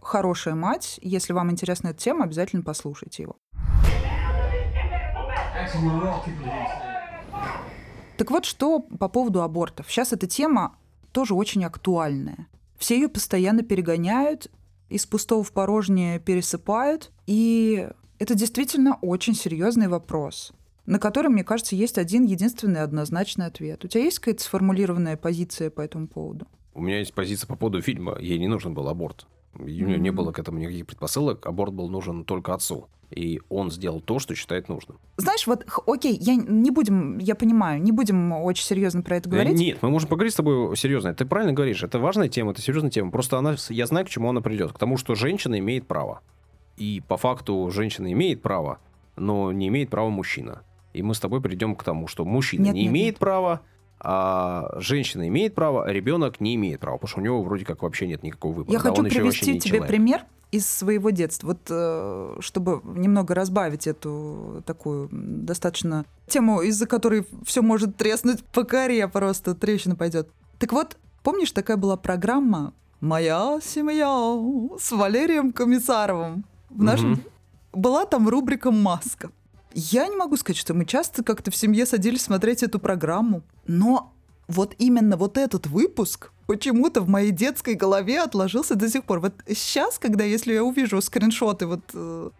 Хорошая 0.00 0.54
мать. 0.54 1.00
Если 1.02 1.32
вам 1.32 1.50
интересна 1.50 1.88
эта 1.88 1.98
тема, 1.98 2.24
обязательно 2.24 2.62
послушайте 2.62 3.24
его. 3.24 3.36
Так 8.16 8.30
вот, 8.30 8.44
что 8.44 8.80
по 8.80 9.08
поводу 9.08 9.42
абортов. 9.42 9.90
Сейчас 9.90 10.12
эта 10.12 10.26
тема 10.26 10.76
тоже 11.12 11.34
очень 11.34 11.64
актуальная. 11.64 12.46
Все 12.78 12.94
ее 12.94 13.08
постоянно 13.08 13.62
перегоняют, 13.62 14.50
из 14.88 15.06
пустого 15.06 15.42
в 15.42 15.52
порожнее 15.52 16.20
пересыпают. 16.20 17.12
И 17.26 17.88
это 18.18 18.34
действительно 18.34 18.98
очень 19.02 19.34
серьезный 19.34 19.88
вопрос, 19.88 20.52
на 20.88 20.98
который, 20.98 21.28
мне 21.28 21.44
кажется, 21.44 21.76
есть 21.76 21.98
один 21.98 22.24
единственный 22.24 22.82
однозначный 22.82 23.46
ответ. 23.46 23.84
У 23.84 23.88
тебя 23.88 24.04
есть 24.04 24.18
какая-то 24.18 24.42
сформулированная 24.42 25.16
позиция 25.16 25.70
по 25.70 25.82
этому 25.82 26.08
поводу? 26.08 26.46
У 26.74 26.80
меня 26.80 26.98
есть 26.98 27.12
позиция 27.12 27.46
по 27.46 27.56
поводу 27.56 27.82
фильма. 27.82 28.16
Ей 28.20 28.38
не 28.38 28.48
нужен 28.48 28.72
был 28.74 28.88
аборт. 28.88 29.26
У 29.54 29.64
нее 29.64 29.86
mm-hmm. 29.86 29.98
не 29.98 30.10
было 30.10 30.32
к 30.32 30.38
этому 30.38 30.58
никаких 30.58 30.86
предпосылок. 30.86 31.44
Аборт 31.46 31.74
был 31.74 31.88
нужен 31.88 32.24
только 32.24 32.54
отцу 32.54 32.88
и 33.10 33.40
он 33.48 33.70
сделал 33.70 34.00
то, 34.00 34.18
что 34.18 34.34
считает 34.34 34.68
нужным. 34.68 34.98
Знаешь, 35.16 35.46
вот, 35.46 35.66
окей, 35.86 36.16
я 36.20 36.34
не 36.34 36.70
будем, 36.70 37.18
я 37.18 37.34
понимаю, 37.34 37.80
не 37.80 37.92
будем 37.92 38.32
очень 38.32 38.64
серьезно 38.64 39.02
про 39.02 39.16
это 39.16 39.28
говорить. 39.28 39.58
Нет, 39.58 39.78
мы 39.80 39.90
можем 39.90 40.08
поговорить 40.08 40.34
с 40.34 40.36
тобой 40.36 40.76
серьезно. 40.76 41.14
Ты 41.14 41.24
правильно 41.24 41.54
говоришь, 41.54 41.82
это 41.82 41.98
важная 41.98 42.28
тема, 42.28 42.52
это 42.52 42.60
серьезная 42.60 42.90
тема. 42.90 43.10
Просто 43.10 43.38
она, 43.38 43.56
я 43.70 43.86
знаю, 43.86 44.04
к 44.04 44.10
чему 44.10 44.28
она 44.28 44.40
придет. 44.40 44.72
К 44.72 44.78
тому, 44.78 44.96
что 44.96 45.14
женщина 45.14 45.58
имеет 45.58 45.86
право. 45.86 46.20
И 46.76 47.02
по 47.08 47.16
факту 47.16 47.70
женщина 47.72 48.12
имеет 48.12 48.42
право, 48.42 48.78
но 49.16 49.52
не 49.52 49.68
имеет 49.68 49.90
права 49.90 50.10
мужчина. 50.10 50.62
И 50.98 51.02
мы 51.02 51.14
с 51.14 51.20
тобой 51.20 51.40
придем 51.40 51.76
к 51.76 51.84
тому, 51.84 52.08
что 52.08 52.24
мужчина 52.24 52.64
нет, 52.64 52.74
не 52.74 52.82
нет, 52.82 52.90
имеет 52.90 53.14
нет. 53.14 53.18
права, 53.18 53.60
а 54.00 54.74
женщина 54.76 55.26
имеет 55.28 55.54
право, 55.54 55.84
а 55.84 55.92
ребенок 55.92 56.40
не 56.40 56.54
имеет 56.54 56.80
права, 56.80 56.96
потому 56.98 57.08
что 57.08 57.20
у 57.20 57.24
него 57.24 57.42
вроде 57.42 57.64
как 57.64 57.82
вообще 57.82 58.06
нет 58.06 58.22
никакого 58.22 58.52
выбора. 58.52 58.72
Я 58.72 58.82
да, 58.82 58.90
хочу 58.90 59.02
привести 59.02 59.58
тебе 59.58 59.78
человек. 59.78 59.88
пример 59.88 60.24
из 60.50 60.66
своего 60.66 61.10
детства. 61.10 61.48
Вот 61.48 61.60
э, 61.68 62.36
чтобы 62.40 62.80
немного 62.84 63.34
разбавить 63.34 63.86
эту 63.86 64.62
такую 64.66 65.08
достаточно 65.10 66.04
тему, 66.26 66.62
из-за 66.62 66.86
которой 66.86 67.26
все 67.44 67.62
может 67.62 67.96
треснуть 67.96 68.44
по 68.44 68.64
коре, 68.64 69.06
просто 69.08 69.54
трещина 69.54 69.94
пойдет. 69.94 70.30
Так 70.58 70.72
вот, 70.72 70.96
помнишь, 71.22 71.52
такая 71.52 71.76
была 71.76 71.96
программа 71.96 72.72
«Моя 73.00 73.60
семья» 73.62 74.08
с 74.78 74.90
Валерием 74.92 75.52
Комиссаровым? 75.52 76.44
В 76.70 76.82
нашем... 76.82 77.12
Угу. 77.12 77.20
Была 77.74 78.06
там 78.06 78.28
рубрика 78.28 78.70
«Маска». 78.70 79.30
Я 79.74 80.06
не 80.08 80.16
могу 80.16 80.36
сказать, 80.36 80.56
что 80.58 80.74
мы 80.74 80.84
часто 80.84 81.22
как-то 81.22 81.50
в 81.50 81.56
семье 81.56 81.86
садились 81.86 82.22
смотреть 82.22 82.62
эту 82.62 82.78
программу, 82.78 83.42
но 83.66 84.12
вот 84.48 84.74
именно 84.78 85.16
вот 85.16 85.36
этот 85.36 85.66
выпуск 85.66 86.30
почему-то 86.46 87.02
в 87.02 87.08
моей 87.08 87.30
детской 87.30 87.74
голове 87.74 88.20
отложился 88.20 88.74
до 88.74 88.88
сих 88.88 89.04
пор. 89.04 89.20
Вот 89.20 89.34
сейчас, 89.46 89.98
когда 89.98 90.24
если 90.24 90.54
я 90.54 90.64
увижу 90.64 91.00
скриншоты 91.02 91.66
вот 91.66 91.82
э, 91.92 92.30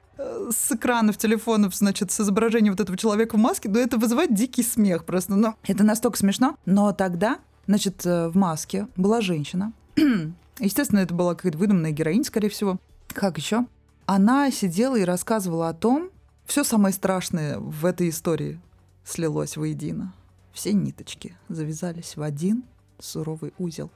с 0.50 0.72
экранов 0.72 1.18
телефонов, 1.18 1.74
значит, 1.74 2.10
с 2.10 2.20
изображением 2.20 2.72
вот 2.72 2.80
этого 2.80 2.96
человека 2.96 3.36
в 3.36 3.40
маске, 3.40 3.68
то 3.68 3.78
это 3.78 3.98
вызывает 3.98 4.34
дикий 4.34 4.62
смех 4.62 5.04
просто. 5.04 5.36
Но 5.36 5.56
это 5.64 5.84
настолько 5.84 6.16
смешно. 6.16 6.56
Но 6.64 6.92
тогда, 6.92 7.38
значит, 7.66 8.04
э, 8.06 8.28
в 8.28 8.36
маске 8.36 8.88
была 8.96 9.20
женщина. 9.20 9.72
Естественно, 10.58 11.00
это 11.00 11.14
была 11.14 11.34
какая-то 11.34 11.58
выдуманная 11.58 11.92
героинь, 11.92 12.24
скорее 12.24 12.48
всего. 12.48 12.78
Как 13.08 13.36
еще? 13.36 13.66
Она 14.06 14.50
сидела 14.50 14.96
и 14.96 15.04
рассказывала 15.04 15.68
о 15.68 15.74
том, 15.74 16.10
все 16.48 16.64
самое 16.64 16.94
страшное 16.94 17.58
в 17.58 17.84
этой 17.84 18.08
истории 18.08 18.58
слилось 19.04 19.58
воедино. 19.58 20.14
Все 20.54 20.72
ниточки 20.72 21.36
завязались 21.50 22.16
в 22.16 22.22
один 22.22 22.64
суровый 22.98 23.52
узел. 23.58 23.90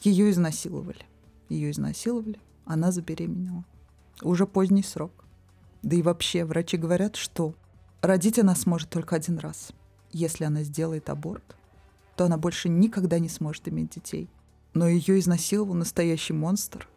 Ее 0.00 0.30
изнасиловали. 0.30 1.04
Ее 1.50 1.70
изнасиловали, 1.70 2.40
она 2.64 2.92
забеременела. 2.92 3.62
Уже 4.22 4.46
поздний 4.46 4.82
срок. 4.82 5.12
Да 5.82 5.96
и 5.96 6.02
вообще, 6.02 6.46
врачи 6.46 6.78
говорят, 6.78 7.16
что 7.16 7.54
родить 8.00 8.38
она 8.38 8.56
сможет 8.56 8.88
только 8.88 9.14
один 9.14 9.38
раз. 9.38 9.72
Если 10.10 10.44
она 10.44 10.62
сделает 10.62 11.10
аборт, 11.10 11.56
то 12.16 12.24
она 12.24 12.38
больше 12.38 12.70
никогда 12.70 13.18
не 13.18 13.28
сможет 13.28 13.68
иметь 13.68 13.90
детей. 13.90 14.30
Но 14.72 14.88
ее 14.88 15.18
изнасиловал 15.18 15.74
настоящий 15.74 16.32
монстр. 16.32 16.88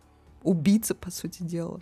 Убийца, 0.42 0.96
по 0.96 1.12
сути 1.12 1.44
дела. 1.44 1.82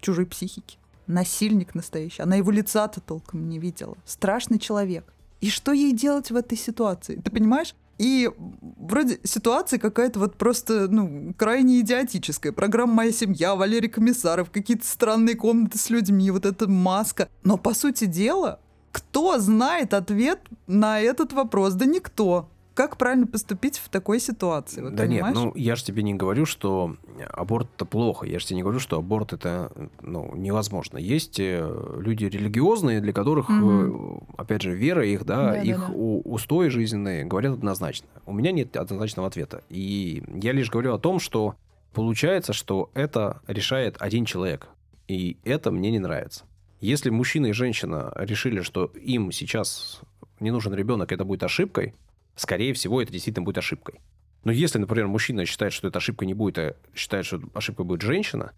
Чужой 0.00 0.26
психики. 0.26 0.78
Насильник 1.08 1.74
настоящий. 1.74 2.22
Она 2.22 2.36
его 2.36 2.50
лица-то 2.50 3.00
толком 3.00 3.48
не 3.48 3.58
видела. 3.58 3.96
Страшный 4.04 4.58
человек. 4.58 5.12
И 5.40 5.50
что 5.50 5.72
ей 5.72 5.92
делать 5.92 6.30
в 6.30 6.36
этой 6.36 6.56
ситуации? 6.56 7.16
Ты 7.16 7.30
понимаешь? 7.30 7.74
И 7.98 8.30
вроде 8.78 9.18
ситуация 9.24 9.80
какая-то 9.80 10.20
вот 10.20 10.36
просто, 10.36 10.86
ну, 10.88 11.34
крайне 11.36 11.80
идиотическая. 11.80 12.52
Программа 12.52 12.94
«Моя 12.94 13.12
семья», 13.12 13.56
Валерий 13.56 13.88
Комиссаров, 13.88 14.50
какие-то 14.50 14.86
странные 14.86 15.34
комнаты 15.34 15.78
с 15.78 15.90
людьми, 15.90 16.30
вот 16.30 16.46
эта 16.46 16.68
маска. 16.68 17.28
Но, 17.42 17.56
по 17.56 17.74
сути 17.74 18.04
дела, 18.04 18.60
кто 18.92 19.38
знает 19.38 19.94
ответ 19.94 20.40
на 20.68 21.00
этот 21.00 21.32
вопрос? 21.32 21.74
Да 21.74 21.86
никто 21.86 22.48
как 22.78 22.96
правильно 22.96 23.26
поступить 23.26 23.76
в 23.76 23.88
такой 23.88 24.20
ситуации? 24.20 24.82
Вот, 24.82 24.94
да 24.94 25.02
понимаешь? 25.02 25.34
нет, 25.34 25.44
ну 25.44 25.52
я 25.56 25.74
же 25.74 25.82
тебе 25.82 26.04
не 26.04 26.14
говорю, 26.14 26.46
что 26.46 26.94
аборт 27.28 27.66
это 27.74 27.84
плохо. 27.84 28.24
Я 28.24 28.38
же 28.38 28.46
тебе 28.46 28.58
не 28.58 28.62
говорю, 28.62 28.78
что 28.78 28.98
аборт 28.98 29.32
это 29.32 29.72
ну, 30.00 30.32
невозможно. 30.36 30.96
Есть 30.96 31.40
э, 31.40 31.68
люди 31.98 32.26
религиозные, 32.26 33.00
для 33.00 33.12
которых, 33.12 33.50
угу. 33.50 34.22
опять 34.36 34.62
же, 34.62 34.76
вера 34.76 35.04
их, 35.04 35.24
да, 35.24 35.54
да 35.54 35.60
их 35.60 35.80
да, 35.80 35.86
да. 35.88 35.92
устои 35.92 36.68
жизненные 36.68 37.24
говорят 37.24 37.54
однозначно. 37.54 38.06
У 38.26 38.32
меня 38.32 38.52
нет 38.52 38.76
однозначного 38.76 39.26
ответа. 39.26 39.64
И 39.68 40.22
я 40.40 40.52
лишь 40.52 40.70
говорю 40.70 40.94
о 40.94 41.00
том, 41.00 41.18
что 41.18 41.56
получается, 41.92 42.52
что 42.52 42.90
это 42.94 43.40
решает 43.48 43.96
один 43.98 44.24
человек. 44.24 44.68
И 45.08 45.36
это 45.42 45.72
мне 45.72 45.90
не 45.90 45.98
нравится. 45.98 46.44
Если 46.80 47.10
мужчина 47.10 47.46
и 47.46 47.52
женщина 47.52 48.12
решили, 48.14 48.60
что 48.60 48.92
им 48.94 49.32
сейчас 49.32 50.00
не 50.38 50.52
нужен 50.52 50.74
ребенок, 50.74 51.10
это 51.10 51.24
будет 51.24 51.42
ошибкой, 51.42 51.96
скорее 52.38 52.72
всего, 52.72 53.02
это 53.02 53.12
действительно 53.12 53.44
будет 53.44 53.58
ошибкой. 53.58 54.00
Но 54.44 54.52
если, 54.52 54.78
например, 54.78 55.08
мужчина 55.08 55.44
считает, 55.44 55.72
что 55.72 55.88
эта 55.88 55.98
ошибка 55.98 56.24
не 56.24 56.34
будет, 56.34 56.58
а 56.58 56.76
считает, 56.94 57.26
что 57.26 57.40
ошибкой 57.54 57.84
будет 57.84 58.02
женщина, 58.02 58.52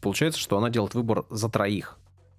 получается, 0.00 0.40
что 0.40 0.56
она 0.58 0.70
делает 0.70 0.94
выбор 0.94 1.24
за 1.30 1.48
троих. 1.48 1.98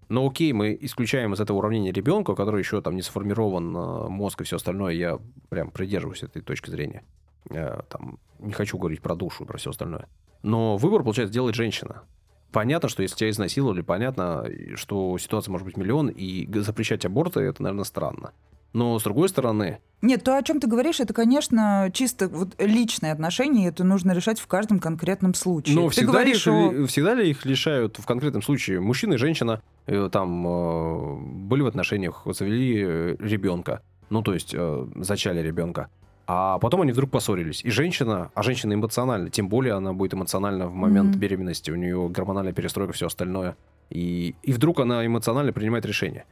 Но 0.10 0.26
окей, 0.26 0.54
мы 0.54 0.78
исключаем 0.82 1.34
из 1.34 1.40
этого 1.40 1.58
уравнения 1.58 1.92
ребенка, 1.92 2.34
который 2.34 2.60
еще 2.60 2.82
там 2.82 2.96
не 2.96 3.02
сформирован 3.02 3.76
э, 3.76 4.08
мозг 4.08 4.42
и 4.42 4.44
все 4.46 4.56
остальное. 4.56 4.94
Я 4.94 5.20
прям 5.50 5.70
придерживаюсь 5.70 6.24
этой 6.24 6.42
точки 6.42 6.70
зрения. 6.70 7.04
Я, 7.52 7.82
там, 7.90 8.20
не 8.40 8.54
хочу 8.54 8.78
говорить 8.78 9.02
про 9.02 9.16
душу 9.16 9.46
про 9.46 9.58
все 9.58 9.72
остальное. 9.72 10.08
Но 10.44 10.78
выбор, 10.78 11.04
получается, 11.04 11.34
делает 11.34 11.56
женщина. 11.56 12.04
Понятно, 12.52 12.88
что 12.88 13.04
если 13.04 13.18
тебя 13.18 13.30
изнасиловали, 13.30 13.82
понятно, 13.82 14.46
что 14.76 15.18
ситуация 15.18 15.52
может 15.52 15.66
быть 15.66 15.76
миллион, 15.76 16.08
и 16.08 16.48
запрещать 16.60 17.06
аборты, 17.06 17.42
это, 17.42 17.62
наверное, 17.62 17.84
странно. 17.84 18.32
Но, 18.74 19.00
с 19.00 19.04
другой 19.04 19.30
стороны, 19.30 19.80
Нет, 20.02 20.24
то, 20.24 20.38
о 20.38 20.44
чем 20.44 20.60
ты 20.60 20.68
говоришь, 20.68 21.00
это, 21.00 21.14
конечно, 21.14 21.90
чисто 21.94 22.28
вот 22.28 22.50
личные 22.60 23.12
отношения, 23.14 23.66
и 23.66 23.68
это 23.70 23.84
нужно 23.84 24.12
решать 24.12 24.40
в 24.40 24.46
каждом 24.48 24.80
конкретном 24.80 25.34
случае. 25.34 25.76
Но 25.76 25.88
ты 25.88 25.94
всегда, 25.94 26.12
говоришь 26.12 26.46
их, 26.46 26.54
о... 26.54 26.72
ли- 26.72 26.86
всегда 26.86 27.14
ли 27.16 27.30
их 27.30 27.46
лишают 27.46 27.98
в 27.98 28.06
конкретном 28.06 28.42
случае? 28.44 28.80
Мужчина 28.80 29.14
и 29.14 29.18
женщина 29.18 29.62
э, 29.88 30.10
там 30.12 30.46
э, 30.48 31.16
были 31.48 31.62
в 31.62 31.68
отношениях, 31.68 32.22
завели 32.26 32.84
э, 32.86 33.16
ребенка, 33.20 33.82
ну 34.10 34.22
то 34.22 34.34
есть 34.34 34.56
зачали 34.96 35.42
ребенка, 35.42 35.90
а 36.28 36.60
потом 36.60 36.82
они 36.82 36.92
вдруг 36.92 37.10
поссорились. 37.10 37.64
И 37.64 37.72
женщина, 37.72 38.32
а 38.36 38.44
женщина 38.44 38.74
эмоциональна, 38.74 39.30
тем 39.30 39.48
более 39.50 39.74
она 39.74 39.94
будет 39.94 40.14
эмоциональна 40.14 40.68
в 40.68 40.74
момент 40.74 41.12
Мгм. 41.12 41.20
беременности, 41.20 41.72
у 41.72 41.76
нее 41.76 42.10
гормональная 42.10 42.54
перестройка, 42.54 42.94
все 42.94 43.08
остальное. 43.08 43.56
И, 43.90 44.36
и 44.44 44.52
вдруг 44.52 44.82
она 44.82 45.06
эмоционально 45.06 45.54
принимает 45.54 45.86
решение. 45.86 46.26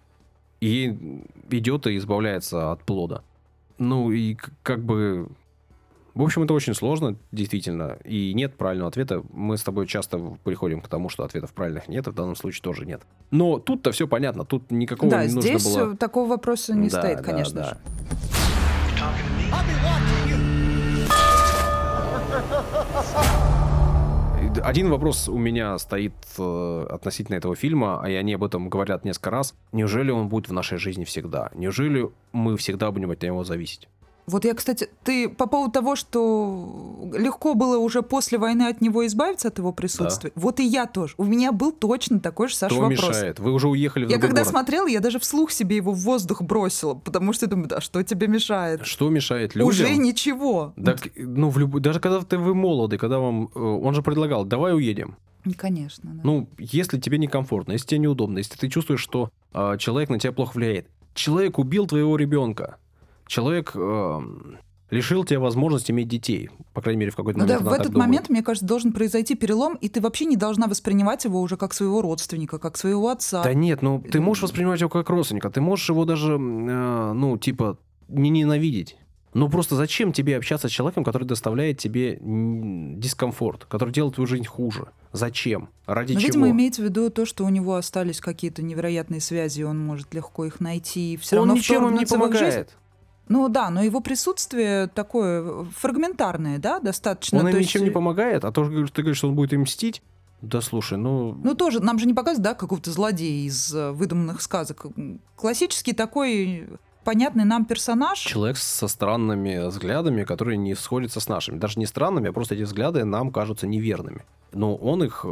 И 0.66 1.22
идет 1.52 1.86
и 1.88 1.98
избавляется 1.98 2.72
от 2.72 2.84
плода. 2.84 3.24
Ну 3.78 4.12
и 4.12 4.36
как 4.64 4.84
бы 4.84 5.28
в 6.16 6.22
общем, 6.24 6.44
это 6.44 6.54
очень 6.54 6.74
сложно, 6.74 7.18
действительно, 7.34 7.98
и 8.06 8.34
нет 8.34 8.56
правильного 8.56 8.88
ответа. 8.88 9.22
Мы 9.34 9.58
с 9.58 9.64
тобой 9.64 9.86
часто 9.86 10.18
приходим 10.46 10.80
к 10.80 10.88
тому, 10.88 11.10
что 11.10 11.26
ответов 11.26 11.52
правильных 11.54 11.90
нет, 11.90 12.08
и 12.08 12.12
в 12.12 12.14
данном 12.14 12.38
случае 12.38 12.62
тоже 12.64 12.86
нет. 12.86 13.02
Но 13.32 13.60
тут-то 13.60 13.92
все 13.92 14.08
понятно, 14.08 14.46
тут 14.46 14.72
никакого 14.72 15.12
Да, 15.12 15.26
не 15.26 15.34
нужно 15.34 15.42
здесь 15.42 15.76
было... 15.76 15.92
э, 15.94 15.98
такого 15.98 16.30
вопроса 16.30 16.74
не 16.74 16.88
Да, 16.88 17.02
стоит, 17.02 17.18
да, 17.18 17.24
конечно 17.24 17.62
да. 17.62 17.70
же. 17.70 17.78
Один 24.64 24.90
вопрос 24.90 25.30
у 25.30 25.38
меня 25.38 25.78
стоит 25.78 26.14
э, 26.38 26.88
относительно 26.90 27.36
этого 27.36 27.56
фильма, 27.56 28.02
а 28.02 28.10
и 28.10 28.16
они 28.16 28.34
об 28.34 28.44
этом 28.44 28.70
говорят 28.70 29.06
несколько 29.06 29.30
раз. 29.30 29.56
Неужели 29.72 30.12
он 30.12 30.28
будет 30.28 30.50
в 30.50 30.54
нашей 30.54 30.78
жизни 30.78 31.04
всегда? 31.04 31.52
Неужели 31.54 32.10
мы 32.32 32.58
всегда 32.58 32.92
будем 32.92 33.12
от 33.12 33.22
него 33.22 33.44
зависеть? 33.44 33.88
Вот 34.28 34.44
я, 34.44 34.54
кстати, 34.56 34.90
ты 35.04 35.30
по 35.30 35.46
поводу 35.46 35.72
того, 35.72 35.96
что 35.96 37.10
легко 37.14 37.54
было 37.54 37.78
уже 37.78 38.02
после 38.02 38.38
войны 38.38 38.64
от 38.70 38.82
него 38.82 39.06
избавиться, 39.06 39.50
от 39.50 39.58
его 39.60 39.72
присутствия. 39.72 40.32
Вот 40.36 40.60
и 40.60 40.64
я 40.66 40.88
тоже. 40.88 41.14
У 41.18 41.24
меня 41.26 41.52
был 41.52 41.72
точно 41.72 42.20
такой 42.20 42.48
же, 42.48 42.56
Саша, 42.56 42.74
Кто 42.74 42.82
вопрос. 42.84 43.00
мешает? 43.10 43.40
Вы 43.40 43.52
уже 43.52 43.68
уехали 43.68 44.06
в 44.06 44.10
Я 44.10 44.18
когда 44.18 44.38
город. 44.42 44.48
смотрела, 44.48 44.88
я 44.88 45.00
даже 45.00 45.20
вслух 45.20 45.52
себе 45.52 45.76
его 45.76 45.92
в 45.92 46.00
воздух 46.00 46.42
бросила, 46.42 46.96
потому 46.96 47.34
что 47.34 47.46
я 47.46 47.50
думаю, 47.52 47.68
да, 47.68 47.82
что 47.82 48.02
тебе 48.04 48.28
мешает? 48.28 48.84
Что 48.86 49.10
мешает 49.10 49.54
людям? 49.56 49.68
Уже 49.70 49.96
ничего. 49.96 50.74
Так, 50.84 51.08
ну, 51.16 51.50
в 51.50 51.58
любой- 51.60 51.82
даже 51.82 52.00
когда 52.00 52.20
ты 52.22 52.38
вы 52.40 52.56
молоды, 52.56 52.98
когда 52.98 53.20
вам... 53.20 53.50
э, 53.54 53.60
Он 53.60 53.94
же 53.94 54.02
предлагал, 54.02 54.44
давай 54.46 54.74
уедем. 54.74 55.18
Ну, 55.44 55.54
Конечно, 55.56 56.10
да. 56.16 56.22
Ну, 56.24 56.50
если 56.58 57.00
тебе 57.00 57.20
некомфортно, 57.20 57.74
если 57.74 57.86
тебе 57.86 58.00
неудобно, 58.00 58.40
если 58.40 58.58
ты 58.58 58.68
чувствуешь, 58.70 59.02
что 59.02 59.30
э, 59.54 59.76
человек 59.78 60.10
на 60.10 60.18
тебя 60.18 60.34
плохо 60.34 60.54
влияет. 60.58 60.88
Человек 61.14 61.60
убил 61.60 61.86
твоего 61.86 62.18
ребенка. 62.18 62.78
Человек 63.28 63.72
э, 63.76 64.20
лишил 64.92 65.24
тебя 65.26 65.40
возможности 65.40 65.92
иметь 65.92 66.08
детей. 66.08 66.50
По 66.74 66.82
крайней 66.82 67.00
мере, 67.00 67.12
в 67.12 67.16
какой-то 67.16 67.40
Ну 67.40 67.46
да, 67.46 67.54
момент 67.56 67.66
в 67.66 67.68
она 67.68 67.78
так 67.78 67.82
этот 67.82 67.94
думает. 67.94 68.08
момент, 68.08 68.30
мне 68.30 68.44
кажется, 68.44 68.66
должен 68.68 68.94
произойти 68.94 69.36
перелом, 69.36 69.76
и 69.76 69.90
ты 69.90 70.02
вообще 70.02 70.26
не 70.26 70.38
должна 70.38 70.68
воспринимать 70.68 71.26
его 71.26 71.42
уже 71.42 71.58
как 71.58 71.74
своего 71.74 72.02
родственника, 72.02 72.60
как 72.60 72.78
своего 72.78 73.10
отца. 73.10 73.44
Да 73.44 73.54
нет, 73.54 73.82
ну 73.82 74.00
ты 74.02 74.20
можешь 74.22 74.44
воспринимать 74.44 74.80
его 74.80 74.90
как 74.90 75.10
родственника, 75.10 75.50
ты 75.50 75.62
можешь 75.62 75.90
его 75.90 76.06
даже, 76.06 76.34
э, 76.34 76.38
ну, 77.14 77.38
типа, 77.38 77.78
не 78.08 78.30
ненавидеть. 78.30 78.98
Ну 79.34 79.50
просто 79.50 79.76
зачем 79.76 80.14
тебе 80.14 80.38
общаться 80.38 80.70
с 80.70 80.72
человеком, 80.72 81.04
который 81.04 81.26
доставляет 81.26 81.78
тебе 81.78 82.18
дискомфорт, 82.22 83.66
который 83.66 83.92
делает 83.92 84.16
твою 84.16 84.28
жизнь 84.28 84.46
хуже? 84.46 84.88
Зачем? 85.12 85.70
Ради 85.86 86.14
Но, 86.14 86.20
чего? 86.20 86.28
видимо, 86.28 86.50
имеется 86.52 86.82
в 86.82 86.86
виду 86.86 87.10
то, 87.10 87.26
что 87.26 87.44
у 87.44 87.50
него 87.50 87.76
остались 87.76 88.22
какие-то 88.22 88.62
невероятные 88.62 89.20
связи, 89.20 89.64
он 89.64 89.78
может 89.78 90.14
легко 90.14 90.46
их 90.46 90.62
найти, 90.62 91.14
и 91.14 91.18
все 91.18 91.36
Он 91.36 91.50
равно 91.50 91.56
ничем 91.56 91.86
им 91.86 91.96
не 91.96 92.06
в 92.06 92.12
их 92.14 92.38
жизнь. 92.38 92.66
Ну 93.28 93.50
да, 93.50 93.70
но 93.70 93.82
его 93.82 94.02
присутствие 94.02 94.88
такое 94.88 95.66
фрагментарное, 95.76 96.60
да, 96.60 96.80
достаточно. 96.80 97.40
Он 97.40 97.48
им 97.48 97.58
есть, 97.58 97.70
ничем 97.70 97.84
не 97.84 97.90
помогает, 97.90 98.46
а 98.46 98.52
то, 98.52 98.66
что 98.66 98.94
ты 98.94 99.02
говоришь, 99.02 99.18
что 99.18 99.30
он 99.30 99.36
будет 99.36 99.54
им 99.54 99.62
мстить. 99.62 100.02
Да 100.42 100.62
слушай, 100.62 100.98
ну... 100.98 101.34
Ну 101.44 101.56
тоже, 101.56 101.80
нам 101.80 101.98
же 101.98 102.06
не 102.06 102.14
показывают, 102.14 102.44
да, 102.44 102.54
какого-то 102.54 102.92
злодея 102.92 103.48
из 103.48 103.74
э, 103.74 103.92
выдуманных 103.92 104.42
сказок. 104.42 104.86
Классический 105.36 105.94
такой 105.94 106.68
понятный 107.04 107.46
нам 107.46 107.66
персонаж. 107.66 108.20
Человек 108.20 108.58
со 108.58 108.88
странными 108.88 109.68
взглядами, 109.68 110.24
которые 110.24 110.58
не 110.58 110.76
сходятся 110.76 111.20
с 111.20 111.30
нашими. 111.30 111.58
Даже 111.58 111.80
не 111.80 111.86
странными, 111.86 112.30
а 112.30 112.34
просто 112.34 112.56
эти 112.56 112.64
взгляды 112.64 113.06
нам 113.06 113.32
кажутся 113.32 113.66
неверными. 113.66 114.26
Но 114.56 114.76
он 114.76 115.04
их 115.04 115.26
э, 115.26 115.28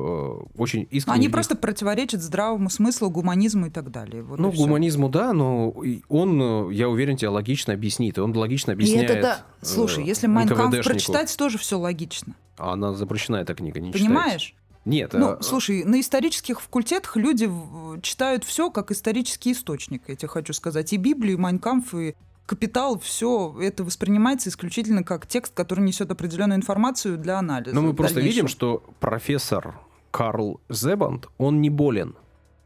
очень 0.57 0.85
искренне... 0.91 1.15
они 1.15 1.29
просто 1.29 1.55
противоречат 1.55 2.21
здравому 2.21 2.69
смыслу, 2.69 3.09
гуманизму 3.09 3.67
и 3.67 3.69
так 3.69 3.89
далее. 3.89 4.21
Вот 4.21 4.37
Ну, 4.37 4.51
и 4.51 4.55
гуманизму, 4.57 5.07
да, 5.07 5.31
но 5.31 5.73
и 5.83 6.01
он, 6.09 6.41
э, 6.69 6.73
я 6.73 6.89
уверен, 6.89 7.15
тебе 7.15 7.29
логично 7.29 7.73
объяснит. 7.73 8.17
И 8.17 8.21
он 8.21 8.35
логично 8.35 8.71
И 8.71 8.73
объясняет... 8.73 9.09
это 9.09 9.21
да. 9.21 9.45
э, 9.61 9.65
Слушай, 9.65 10.03
если 10.03 10.27
Майнкамп 10.27 10.83
прочитать, 10.83 11.35
тоже 11.37 11.57
все 11.57 11.79
логично. 11.79 12.35
А 12.57 12.73
она 12.73 12.93
запрещена, 12.93 13.37
эта 13.37 13.55
книга, 13.55 13.79
не. 13.79 13.93
Понимаешь? 13.93 14.53
Нет, 14.85 15.13
Ну, 15.13 15.35
э, 15.35 15.37
слушай, 15.41 15.85
на 15.85 16.01
исторических 16.01 16.59
факультетах 16.59 17.15
люди 17.15 17.45
в- 17.45 18.01
читают 18.01 18.43
все 18.43 18.69
как 18.69 18.91
исторический 18.91 19.53
источник, 19.53 20.03
я 20.09 20.15
тебе 20.17 20.27
хочу 20.27 20.51
сказать. 20.51 20.91
И 20.91 20.97
Библию, 20.97 21.37
и 21.37 21.39
Майнкамф, 21.39 21.95
и 21.95 22.15
Капитал, 22.53 22.99
все 22.99 23.55
это 23.59 23.83
воспринимается 23.83 24.49
исключительно 24.49 25.03
как 25.03 25.25
текст, 25.25 25.55
который 25.55 25.83
несет 25.83 26.11
определенную 26.11 26.59
информацию 26.59 27.17
для 27.17 27.39
анализа. 27.39 27.73
Но 27.73 27.81
мы 27.81 27.95
просто 27.95 28.19
видим, 28.21 28.47
что 28.47 28.83
профессор 28.99 29.79
Карл 30.11 30.61
Зебанд, 30.69 31.29
он 31.39 31.61
не 31.61 31.71
болен. 31.71 32.15